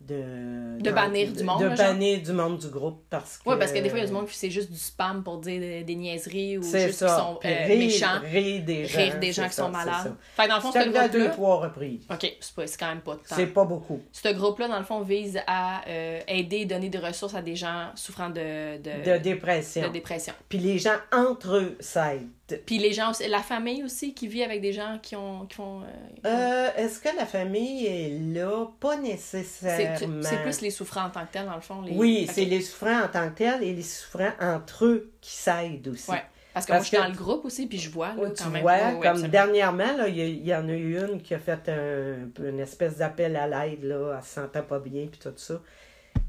De, 0.00 0.82
De 0.82 0.90
bannir 0.90 1.32
du 1.32 1.42
monde, 1.44 1.60
De 1.62 1.66
là, 1.66 1.74
genre? 1.76 1.86
bannir 1.86 2.20
du 2.20 2.32
monde 2.32 2.58
du 2.58 2.66
groupe 2.68 3.04
parce 3.08 3.38
que. 3.38 3.48
Ouais, 3.48 3.58
parce 3.58 3.72
que 3.72 3.78
des 3.78 3.88
fois, 3.88 3.98
il 4.00 4.02
y 4.02 4.04
a 4.04 4.08
du 4.08 4.12
monde 4.12 4.26
qui 4.26 4.36
c'est 4.36 4.50
juste 4.50 4.70
du 4.70 4.76
spam 4.76 5.22
pour 5.22 5.38
dire 5.38 5.58
des, 5.60 5.82
des 5.82 5.94
niaiseries 5.94 6.58
ou 6.58 6.62
juste 6.62 6.92
ça. 6.92 7.06
qui 7.06 7.12
sont 7.14 7.40
euh, 7.42 7.66
rire, 7.66 7.78
méchants, 7.78 8.20
rire 8.22 8.64
des 8.64 8.84
gens. 8.84 8.98
rire 8.98 9.18
des 9.18 9.32
gens 9.32 9.44
qui 9.48 9.54
ça, 9.54 9.62
sont 9.62 9.70
malades. 9.70 10.14
Fait 10.36 10.46
dans 10.46 10.56
le 10.56 10.60
fond, 10.60 10.72
ce 10.72 10.78
arrivé 10.78 10.98
à 10.98 11.08
deux, 11.08 11.18
groupe-là. 11.20 11.32
trois 11.34 11.56
reprises. 11.60 12.06
Ok, 12.10 12.36
c'est 12.40 12.76
quand 12.78 12.88
même 12.88 13.00
pas 13.00 13.12
de 13.14 13.20
temps. 13.20 13.34
C'est 13.36 13.46
pas 13.46 13.64
beaucoup. 13.64 14.02
Ce 14.12 14.28
groupe-là, 14.28 14.68
dans 14.68 14.78
le 14.78 14.84
fond, 14.84 15.00
vise 15.00 15.40
à 15.46 15.88
euh, 15.88 16.20
aider 16.28 16.56
et 16.58 16.66
donner 16.66 16.90
des 16.90 16.98
ressources 16.98 17.34
à 17.34 17.40
des 17.40 17.56
gens 17.56 17.90
souffrant 17.94 18.28
de, 18.28 18.76
de, 18.76 19.10
De 19.12 19.18
dépression. 19.22 19.84
de 19.88 19.92
dépression. 19.92 20.34
Puis 20.50 20.58
les 20.58 20.78
gens 20.78 20.96
entre 21.12 21.56
eux 21.56 21.76
s'aident. 21.80 22.28
Puis 22.66 22.76
les 22.78 22.92
gens 22.92 23.10
aussi, 23.10 23.26
la 23.26 23.40
famille 23.40 23.82
aussi 23.84 24.12
qui 24.12 24.28
vit 24.28 24.42
avec 24.42 24.60
des 24.60 24.72
gens 24.74 24.98
qui 25.02 25.16
ont 25.16 25.46
qui 25.46 25.54
font. 25.56 25.80
euh, 25.80 25.84
qui 26.14 26.20
Euh, 26.26 26.68
Est-ce 26.76 27.00
que 27.00 27.08
la 27.16 27.24
famille 27.24 27.86
est 27.86 28.18
là? 28.34 28.66
Pas 28.80 28.96
nécessairement. 28.98 30.22
c'est 30.22 30.42
plus 30.42 30.60
les 30.60 30.70
souffrants 30.70 31.06
en 31.06 31.10
tant 31.10 31.24
que 31.24 31.32
tel, 31.32 31.46
dans 31.46 31.54
le 31.54 31.60
fond. 31.62 31.80
Les... 31.82 31.92
Oui, 31.92 32.28
c'est 32.30 32.44
les 32.44 32.60
souffrants 32.60 33.02
en 33.04 33.08
tant 33.08 33.30
que 33.30 33.36
tels 33.38 33.62
et 33.62 33.72
les 33.72 33.82
souffrants 33.82 34.32
entre 34.40 34.84
eux 34.84 35.10
qui 35.22 35.32
s'aident 35.32 35.88
aussi. 35.88 36.10
Ouais. 36.10 36.22
Parce 36.52 36.66
que 36.66 36.72
Parce 36.72 36.80
moi, 36.80 36.84
je 36.84 36.88
suis 36.88 36.96
dans 36.98 37.08
le 37.08 37.14
groupe 37.24 37.44
aussi, 37.46 37.66
puis 37.66 37.78
je 37.78 37.90
vois. 37.90 38.08
Là, 38.08 38.14
Oui, 38.18 38.28
quand 38.36 38.44
tu 38.44 38.50
même. 38.50 38.62
vois, 38.62 38.72
Ouais, 38.74 38.94
ouais, 38.94 39.00
comme 39.02 39.22
dernièrement, 39.28 39.96
là, 39.96 40.06
il 40.06 40.46
y, 40.46 40.54
en 40.54 40.68
a 40.68 40.72
eu 40.72 40.98
une 40.98 41.20
qui 41.20 41.34
a 41.34 41.38
fait 41.40 41.68
un, 41.68 42.28
une 42.44 42.60
espèce 42.60 42.98
d'appel 42.98 43.34
à 43.36 43.48
l'aide, 43.48 43.82
là, 43.82 44.16
elle 44.18 44.22
se 44.24 44.34
sentait 44.34 44.62
pas 44.62 44.78
bien, 44.78 45.06
puis 45.06 45.18
tout 45.18 45.32
ça. 45.36 45.60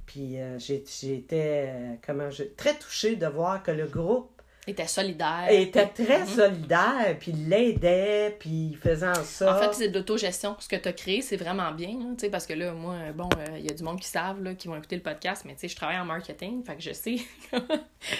Puis 0.07 0.39
euh, 0.39 0.57
j'ai- 0.57 0.83
j'étais, 0.99 1.65
euh, 1.67 1.93
comment 2.05 2.31
je, 2.31 2.43
très 2.43 2.73
touchée 2.75 3.17
de 3.17 3.27
voir 3.27 3.61
que 3.61 3.69
le 3.71 3.85
groupe 3.85 4.34
était 4.67 4.87
solidaire. 4.87 5.47
était 5.49 5.87
très 5.87 6.19
Mhm. 6.21 6.27
solidaire, 6.27 7.15
puis 7.19 7.31
l'aidait, 7.31 8.35
puis 8.39 8.77
faisant 8.81 9.13
ça. 9.23 9.55
En 9.55 9.59
fait, 9.59 9.73
c'est 9.73 9.89
de 9.89 9.97
l'autogestion. 9.99 10.55
Ce 10.59 10.67
que 10.67 10.75
tu 10.75 10.87
as 10.89 10.93
créé, 10.93 11.21
c'est 11.21 11.37
vraiment 11.37 11.71
bien. 11.71 11.97
sais, 12.17 12.29
parce 12.29 12.45
que 12.45 12.53
là, 12.53 12.71
moi, 12.73 12.95
bon, 13.13 13.29
euh, 13.37 13.57
il 13.57 13.65
y 13.65 13.69
a 13.69 13.73
du 13.73 13.83
monde 13.83 13.99
qui 13.99 14.07
savent, 14.07 14.41
là, 14.41 14.53
qui 14.55 14.67
vont 14.67 14.75
écouter 14.77 14.95
le 14.95 15.01
podcast, 15.01 15.43
mais 15.45 15.53
tu 15.53 15.61
sais, 15.61 15.67
je 15.67 15.75
travaille 15.75 15.99
en 15.99 16.05
marketing, 16.05 16.63
fait 16.63 16.75
que 16.75 16.81
je 16.81 16.93
sais 16.93 17.17
comment 17.51 17.65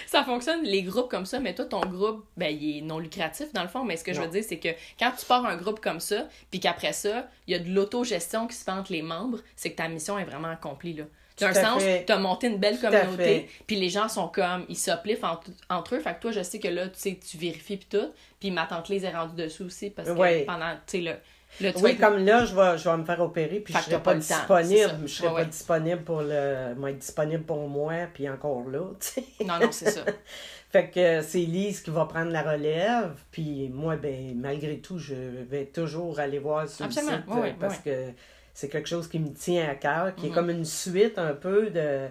ça 0.08 0.24
fonctionne, 0.24 0.64
les 0.64 0.84
groupes 0.84 1.10
comme 1.10 1.26
ça. 1.26 1.40
Mais 1.40 1.54
toi, 1.56 1.66
ton 1.66 1.82
groupe, 1.82 2.26
ben, 2.38 2.56
il 2.56 2.78
est 2.78 2.82
non 2.82 3.00
lucratif 3.00 3.52
dans 3.54 3.64
le 3.64 3.68
fond. 3.70 3.84
Mais 3.84 3.98
ce 3.98 4.04
que 4.04 4.14
je 4.14 4.22
veux 4.22 4.28
dire, 4.28 4.44
c'est 4.48 4.60
que 4.60 4.70
quand 5.00 5.12
tu 5.18 5.26
pars 5.26 5.46
un 5.46 5.56
groupe 5.58 5.80
comme 5.80 6.00
ça, 6.00 6.28
puis 6.52 6.60
qu'après 6.60 6.94
ça, 6.94 7.28
il 7.48 7.54
y 7.54 7.56
a 7.56 7.60
de 7.60 7.70
l'autogestion 7.70 8.48
qui 8.48 8.56
se 8.56 8.64
fait 8.64 8.72
entre 8.72 8.92
les 8.92 9.02
membres, 9.02 9.40
c'est 9.56 9.72
que 9.72 9.76
ta 9.78 9.88
mission 9.88 10.18
est 10.20 10.26
vraiment 10.26 10.50
accomplie. 10.50 10.94
Là. 10.94 11.04
D'un 11.40 11.54
sens, 11.54 11.84
tu 12.06 12.12
as 12.12 12.18
monté 12.18 12.48
une 12.48 12.58
belle 12.58 12.76
Tout 12.80 12.88
communauté, 12.88 13.50
puis 13.68 13.76
les 13.76 13.90
gens 13.90 14.08
sont 14.08 14.28
comme, 14.30 14.66
ils 14.70 14.78
s'uplift 14.78 15.24
entre, 15.24 15.50
entre 15.70 15.96
eux. 15.96 16.00
Fait 16.00 16.14
que 16.16 16.22
toi, 16.22 16.32
je 16.32 16.42
sais 16.42 16.60
que 16.60 16.68
là, 16.70 16.88
tu 16.88 16.94
sais, 17.00 17.20
tu 17.30 17.38
vérifies 17.38 17.78
puis 17.78 17.88
tout. 17.90 18.12
Puis 18.40 18.52
ma 18.52 18.66
tante 18.66 18.88
Lise 18.90 19.04
est 19.04 19.12
rendue 19.12 19.36
dessus 19.36 19.64
aussi 19.64 19.90
parce 19.90 20.08
que 20.10 20.46
pendant, 20.46 20.72
tu 20.88 21.04
sais, 21.04 21.20
tu 21.58 21.64
vas 21.64 21.72
Oui, 21.82 21.92
être- 21.92 22.00
comme 22.00 22.18
là, 22.26 22.44
je 22.46 22.54
vais, 22.56 22.78
je 22.78 22.90
vais 22.90 22.98
me 22.98 23.04
faire 23.06 23.20
opérer, 23.22 23.60
puis 23.60 23.74
Fait 23.74 23.80
je 23.80 23.84
serai 23.86 23.96
pas, 23.96 24.00
pas 24.00 24.14
le 24.16 24.20
temps, 24.22 24.36
disponible. 24.36 24.92
Je 25.04 25.08
serai 25.08 25.28
Ouais, 25.28 25.34
pas 25.34 25.40
ouais. 25.40 25.46
disponible 25.46 26.02
pour 26.04 26.22
le. 26.22 26.74
Moi, 26.76 26.92
être 26.92 27.00
disponible 27.00 27.44
pour 27.44 27.68
moi, 27.70 27.94
puis 28.14 28.30
encore 28.30 28.68
là, 28.70 28.80
tu 29.00 29.08
sais. 29.08 29.24
Non, 29.46 29.60
non, 29.60 29.72
c'est 29.72 29.92
ça. 29.92 30.02
Fait 30.72 30.90
que 30.90 31.00
euh, 31.00 31.22
c'est 31.22 31.40
Lise 31.40 31.82
qui 31.82 31.90
va 31.92 32.04
prendre 32.06 32.32
la 32.32 32.42
relève, 32.44 33.14
puis 33.32 33.70
moi, 33.70 33.96
ben, 33.96 34.34
malgré 34.36 34.80
tout, 34.80 35.00
je 35.00 35.14
vais 35.16 35.66
toujours 35.66 36.20
aller 36.20 36.40
voir 36.40 36.68
sur 36.68 36.84
Absolument, 36.86 37.12
le 37.14 37.18
site 37.20 37.26
oui, 37.30 37.38
euh, 37.40 37.44
oui, 37.44 37.54
parce 37.58 37.76
oui. 37.78 37.82
que 37.86 38.12
c'est 38.56 38.70
quelque 38.70 38.88
chose 38.90 39.08
qui 39.08 39.20
me 39.20 39.32
tient 39.34 39.70
à 39.70 39.76
cœur, 39.76 40.16
qui 40.16 40.26
est 40.26 40.30
Mhm. 40.30 40.36
comme 40.36 40.50
une 40.50 40.66
suite 40.66 41.20
un 41.20 41.34
peu 41.36 41.70
de 41.70 42.08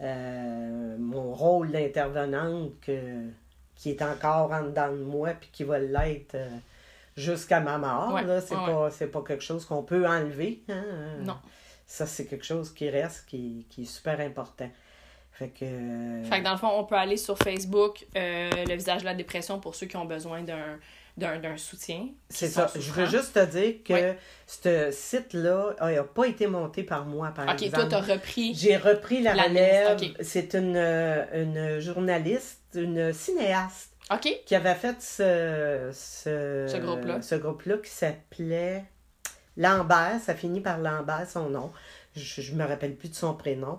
euh, 0.00 0.96
mon 0.98 1.32
rôle 1.34 1.70
d'intervenante 1.70 2.72
qui 3.76 3.90
est 3.90 4.02
encore 4.02 4.50
en 4.52 4.62
dedans 4.64 4.90
de 4.92 5.02
moi, 5.02 5.30
puis 5.38 5.50
qui 5.52 5.64
va 5.64 5.78
l'être 5.78 6.34
euh, 6.36 6.48
jusqu'à 7.16 7.60
ma 7.60 7.76
mort. 7.78 8.12
Ouais. 8.14 8.22
C'est 8.40 8.54
ouais, 8.56 9.08
pas, 9.10 9.20
pas 9.20 9.22
quelque 9.26 9.42
chose 9.42 9.64
qu'on 9.64 9.82
peut 9.82 10.06
enlever. 10.06 10.62
hein. 10.68 10.82
Non. 11.22 11.36
Ça, 11.86 12.06
c'est 12.06 12.24
quelque 12.26 12.44
chose 12.44 12.72
qui 12.72 12.88
reste, 12.88 13.26
qui, 13.26 13.66
qui 13.68 13.82
est 13.82 13.86
super 13.86 14.18
important. 14.20 14.70
Fait 15.32 15.48
que. 15.48 15.64
Fait 16.24 16.38
que 16.38 16.44
dans 16.44 16.52
le 16.52 16.58
fond, 16.58 16.70
on 16.72 16.84
peut 16.84 16.94
aller 16.94 17.16
sur 17.16 17.36
Facebook, 17.38 18.06
euh, 18.16 18.50
le 18.66 18.74
visage 18.74 19.00
de 19.02 19.06
la 19.06 19.14
dépression 19.14 19.58
pour 19.60 19.74
ceux 19.74 19.86
qui 19.86 19.96
ont 19.96 20.04
besoin 20.06 20.42
d'un 20.42 20.78
d'un 21.16 21.38
d'un 21.38 21.56
soutien. 21.56 22.08
C'est 22.28 22.48
ça. 22.48 22.70
Je 22.74 22.90
veux 22.90 23.06
juste 23.06 23.34
te 23.34 23.44
dire 23.44 23.74
que 23.84 24.14
ce 24.46 24.90
site-là 24.90 25.74
n'a 25.80 26.02
pas 26.04 26.24
été 26.26 26.46
monté 26.48 26.82
par 26.82 27.04
moi, 27.06 27.28
par 27.30 27.46
Ok, 27.48 27.56
toi, 27.58 27.66
exemple. 27.66 27.88
t'as 27.88 28.00
repris. 28.00 28.54
J'ai 28.54 28.76
repris 28.76 29.22
la 29.22 29.34
La 29.34 29.44
relève. 29.44 29.98
C'est 30.20 30.54
une, 30.54 30.76
une 30.76 31.78
journaliste, 31.80 32.60
une 32.74 33.12
cinéaste 33.12 33.90
Ok, 34.12 34.28
qui 34.44 34.54
avait 34.54 34.74
fait 34.74 35.00
ce, 35.00 35.90
ce, 35.92 36.66
Ce 36.70 36.76
groupe-là. 36.78 37.22
ce 37.22 37.36
groupe-là 37.36 37.76
qui 37.78 37.90
s'appelait 37.90 38.84
Lambert. 39.56 40.18
Ça 40.24 40.34
finit 40.34 40.60
par 40.60 40.78
Lambert, 40.78 41.28
son 41.30 41.48
nom. 41.50 41.70
Je 42.16 42.52
ne 42.52 42.58
me 42.58 42.64
rappelle 42.64 42.94
plus 42.96 43.08
de 43.08 43.14
son 43.14 43.34
prénom. 43.34 43.78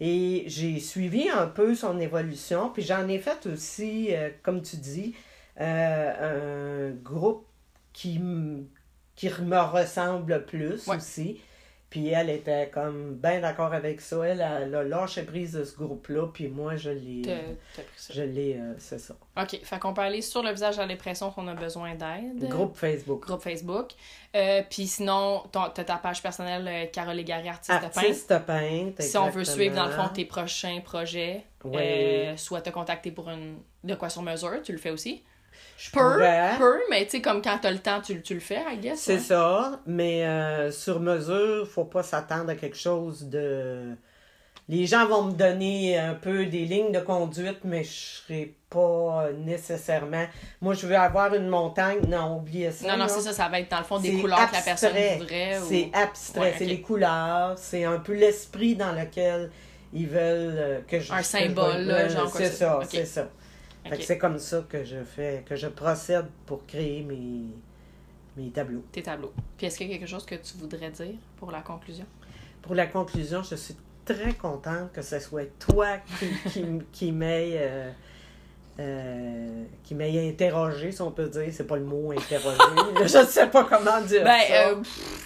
Et 0.00 0.44
j'ai 0.48 0.80
suivi 0.80 1.28
un 1.30 1.46
peu 1.46 1.74
son 1.74 1.98
évolution. 1.98 2.68
Puis 2.70 2.82
j'en 2.82 3.08
ai 3.08 3.18
fait 3.18 3.46
aussi, 3.46 4.08
euh, 4.14 4.28
comme 4.42 4.60
tu 4.62 4.76
dis, 4.76 5.14
un 5.58 6.90
groupe 7.02 7.46
qui, 7.92 8.20
qui 9.14 9.28
me 9.42 9.60
ressemble 9.60 10.44
plus 10.46 10.86
Ouais. 10.88 10.96
aussi. 10.96 11.40
Puis 11.90 12.08
elle 12.08 12.28
était 12.28 12.70
comme 12.70 13.14
bien 13.14 13.38
d'accord 13.38 13.72
avec 13.72 14.00
ça. 14.00 14.16
Elle, 14.26 14.40
elle 14.40 14.74
a 14.74 14.82
lâché 14.82 15.22
prise 15.22 15.52
de 15.52 15.62
ce 15.62 15.76
groupe-là. 15.76 16.26
Puis 16.34 16.48
moi, 16.48 16.74
je 16.74 16.90
l'ai. 16.90 17.22
Je 18.10 18.22
l'ai. 18.22 18.56
euh, 18.58 18.74
c'est 18.78 18.98
ça. 18.98 19.14
Ok, 19.40 19.60
fait 19.62 19.78
qu'on 19.78 19.94
peut 19.94 20.00
aller 20.00 20.20
sur 20.20 20.42
le 20.42 20.50
visage 20.50 20.74
de 20.74 20.80
la 20.80 20.88
dépression 20.88 21.30
qu'on 21.30 21.46
a 21.46 21.54
besoin 21.54 21.94
d'aide. 21.94 22.48
Groupe 22.48 22.74
Facebook. 22.76 23.24
Groupe 23.24 23.40
Facebook. 23.42 23.90
Euh, 24.34 24.62
Puis 24.68 24.88
sinon, 24.88 25.44
t'as 25.52 25.68
ta 25.70 25.94
page 25.98 26.20
personnelle, 26.20 26.66
euh, 26.66 26.86
Carole 26.92 27.14
Légaré, 27.14 27.48
artiste, 27.48 27.70
de 27.72 27.80
peintre. 27.82 27.98
Artiste 27.98 28.38
peintre. 28.44 29.00
Si 29.02 29.16
on 29.16 29.30
veut 29.30 29.44
suivre, 29.44 29.76
dans 29.76 29.86
le 29.86 29.92
fond, 29.92 30.08
tes 30.08 30.24
prochains 30.24 30.80
projets, 30.80 31.44
Oui. 31.62 31.76
euh, 31.78 32.36
soit 32.36 32.60
te 32.62 32.70
contacter 32.70 33.12
pour 33.12 33.30
une 33.30 33.58
de 33.84 33.94
quoi 33.94 34.08
sur 34.08 34.22
mesure, 34.22 34.60
tu 34.64 34.72
le 34.72 34.78
fais 34.78 34.90
aussi. 34.90 35.22
Je 35.76 35.90
Peu, 35.90 35.98
pourrais. 35.98 36.52
peu, 36.58 36.80
mais 36.90 37.04
tu 37.04 37.10
sais, 37.12 37.20
comme 37.20 37.42
quand 37.42 37.58
t'as 37.60 37.70
le 37.70 37.78
temps, 37.80 38.00
tu, 38.00 38.22
tu 38.22 38.34
le 38.34 38.40
fais, 38.40 38.60
I 38.72 38.78
guess. 38.78 39.00
C'est 39.00 39.18
ça, 39.18 39.80
mais 39.86 40.24
euh, 40.26 40.70
sur 40.70 41.00
mesure, 41.00 41.66
faut 41.68 41.84
pas 41.84 42.02
s'attendre 42.02 42.50
à 42.50 42.54
quelque 42.54 42.76
chose 42.76 43.24
de. 43.28 43.94
Les 44.66 44.86
gens 44.86 45.06
vont 45.06 45.24
me 45.24 45.32
donner 45.32 45.98
un 45.98 46.14
peu 46.14 46.46
des 46.46 46.64
lignes 46.64 46.90
de 46.90 47.00
conduite, 47.00 47.58
mais 47.64 47.84
je 47.84 47.90
serai 47.92 48.54
pas 48.70 49.26
nécessairement. 49.36 50.24
Moi, 50.62 50.72
je 50.72 50.86
veux 50.86 50.96
avoir 50.96 51.34
une 51.34 51.48
montagne. 51.48 51.98
Non, 52.08 52.38
oubliez 52.38 52.70
ça. 52.70 52.88
Non, 52.88 52.96
non, 52.96 53.08
c'est 53.08 53.20
ça, 53.20 53.32
ça 53.34 53.48
va 53.50 53.60
être 53.60 53.70
dans 53.70 53.78
le 53.78 53.84
fond 53.84 53.98
des 53.98 54.18
couleurs 54.20 54.48
que 54.48 54.54
la 54.54 54.62
personne 54.62 54.92
voudrait. 55.18 55.58
ou- 55.58 55.64
C'est 55.68 55.90
abstrait, 55.92 56.40
Ouais, 56.40 56.54
c'est 56.56 56.64
les 56.64 56.80
couleurs, 56.80 57.58
c'est 57.58 57.84
un 57.84 57.98
peu 57.98 58.14
l'esprit 58.14 58.74
dans 58.74 58.92
lequel 58.92 59.50
ils 59.92 60.08
veulent 60.08 60.54
euh, 60.56 60.80
que 60.88 60.98
je. 60.98 61.12
Un 61.12 61.22
symbole, 61.22 61.82
là, 61.82 62.08
genre 62.08 62.30
C'est 62.34 62.50
ça, 62.50 62.80
c'est 62.88 63.04
ça. 63.04 63.28
C'est 64.00 64.18
comme 64.18 64.38
ça 64.38 64.64
que 64.68 64.84
je 64.84 65.02
fais, 65.04 65.44
que 65.46 65.56
je 65.56 65.66
procède 65.68 66.26
pour 66.46 66.66
créer 66.66 67.02
mes, 67.02 67.46
mes 68.36 68.50
tableaux. 68.50 68.84
tes 68.92 69.02
tableaux. 69.02 69.32
Puis 69.56 69.66
est-ce 69.66 69.78
qu'il 69.78 69.90
y 69.90 69.94
a 69.94 69.98
quelque 69.98 70.08
chose 70.08 70.24
que 70.26 70.34
tu 70.36 70.56
voudrais 70.58 70.90
dire 70.90 71.14
pour 71.36 71.50
la 71.50 71.60
conclusion? 71.60 72.06
Pour 72.62 72.74
la 72.74 72.86
conclusion, 72.86 73.42
je 73.42 73.56
suis 73.56 73.76
très 74.04 74.34
contente 74.34 74.92
que 74.92 75.02
ce 75.02 75.18
soit 75.18 75.48
toi 75.58 75.98
qui, 76.18 76.50
qui, 76.50 76.64
qui 76.92 77.14
euh, 77.22 77.90
euh, 78.80 79.64
qui 79.84 79.94
interrogé, 79.94 80.90
si 80.90 81.00
on 81.00 81.12
peut 81.12 81.28
dire. 81.28 81.46
C'est 81.52 81.66
pas 81.66 81.76
le 81.76 81.84
mot 81.84 82.10
interrogé. 82.10 82.58
je 83.06 83.18
ne 83.18 83.24
sais 83.24 83.46
pas 83.46 83.64
comment 83.64 84.00
dire 84.00 84.24
Ben, 84.24 84.40
ça. 84.48 84.68
euh, 84.70 84.82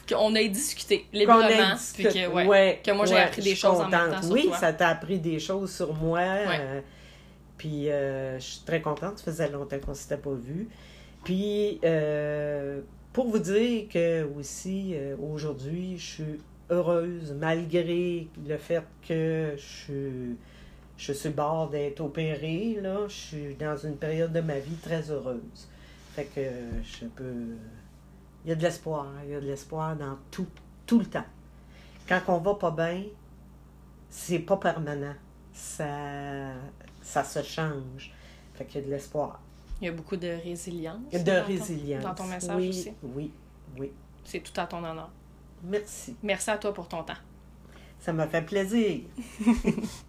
qu'on 0.08 0.34
ait 0.34 0.48
discuté 0.48 1.06
librement. 1.12 1.46
Puis 1.46 2.04
discuté. 2.04 2.24
que, 2.24 2.28
ouais, 2.28 2.46
Ouais, 2.46 2.80
que 2.84 2.90
moi, 2.90 3.06
j'ai 3.06 3.14
ouais, 3.14 3.22
appris 3.22 3.42
des 3.42 3.54
choses 3.54 3.80
en 3.80 3.88
même 3.88 4.00
contente. 4.00 4.16
temps 4.16 4.22
sur 4.22 4.32
oui, 4.32 4.46
toi. 4.48 4.56
ça 4.58 4.72
t'a 4.72 4.88
appris 4.88 5.18
des 5.18 5.38
choses 5.38 5.74
sur 5.74 5.94
moi. 5.94 6.18
euh, 6.20 6.80
puis 7.58 7.90
euh, 7.90 8.38
je 8.38 8.44
suis 8.44 8.64
très 8.64 8.80
contente. 8.80 9.18
Ça 9.18 9.24
faisait 9.24 9.50
longtemps 9.50 9.78
qu'on 9.80 9.90
ne 9.90 9.96
s'était 9.96 10.16
pas 10.16 10.32
vu. 10.32 10.68
Puis 11.24 11.80
euh, 11.84 12.80
pour 13.12 13.28
vous 13.28 13.40
dire 13.40 13.88
que 13.92 14.26
aussi, 14.38 14.92
euh, 14.94 15.16
aujourd'hui, 15.16 15.98
je 15.98 16.06
suis 16.06 16.40
heureuse 16.70 17.34
malgré 17.38 18.28
le 18.46 18.56
fait 18.56 18.84
que 19.06 19.54
je 19.56 19.62
suis, 19.62 20.36
je 20.96 21.12
suis 21.12 21.30
bord 21.30 21.68
d'être 21.68 22.00
opérée. 22.00 22.78
Là, 22.80 23.08
je 23.08 23.14
suis 23.14 23.54
dans 23.56 23.76
une 23.76 23.96
période 23.96 24.32
de 24.32 24.40
ma 24.40 24.60
vie 24.60 24.76
très 24.76 25.10
heureuse. 25.10 25.68
Fait 26.14 26.24
que 26.24 26.40
je 26.82 27.06
peux. 27.06 27.56
Il 28.44 28.50
y 28.50 28.52
a 28.52 28.54
de 28.54 28.62
l'espoir. 28.62 29.06
Il 29.24 29.32
y 29.32 29.34
a 29.34 29.40
de 29.40 29.46
l'espoir 29.46 29.96
dans 29.96 30.16
tout, 30.30 30.46
tout 30.86 31.00
le 31.00 31.06
temps. 31.06 31.26
Quand 32.08 32.20
on 32.28 32.38
va 32.38 32.54
pas 32.54 32.70
bien, 32.70 33.02
c'est 34.08 34.38
pas 34.38 34.56
permanent. 34.56 35.14
Ça, 35.52 36.54
ça 37.08 37.24
se 37.24 37.42
change. 37.42 38.12
Fait 38.54 38.64
qu'il 38.66 38.80
y 38.80 38.84
a 38.84 38.86
de 38.86 38.90
l'espoir. 38.90 39.40
Il 39.80 39.86
y 39.86 39.88
a 39.88 39.92
beaucoup 39.92 40.16
de 40.16 40.28
résilience. 40.44 40.98
De 41.12 41.18
dans 41.18 41.40
ton- 41.40 41.46
résilience. 41.46 42.02
Dans 42.02 42.14
ton 42.14 42.24
message 42.24 42.56
oui, 42.56 42.68
aussi. 42.68 42.92
Oui, 43.02 43.30
oui. 43.78 43.90
C'est 44.24 44.40
tout 44.40 44.58
à 44.60 44.66
ton 44.66 44.78
honneur. 44.78 45.08
Merci. 45.62 46.16
Merci 46.22 46.50
à 46.50 46.58
toi 46.58 46.74
pour 46.74 46.86
ton 46.88 47.02
temps. 47.02 47.14
Ça 47.98 48.12
m'a 48.12 48.26
fait 48.28 48.42
plaisir. 48.42 49.00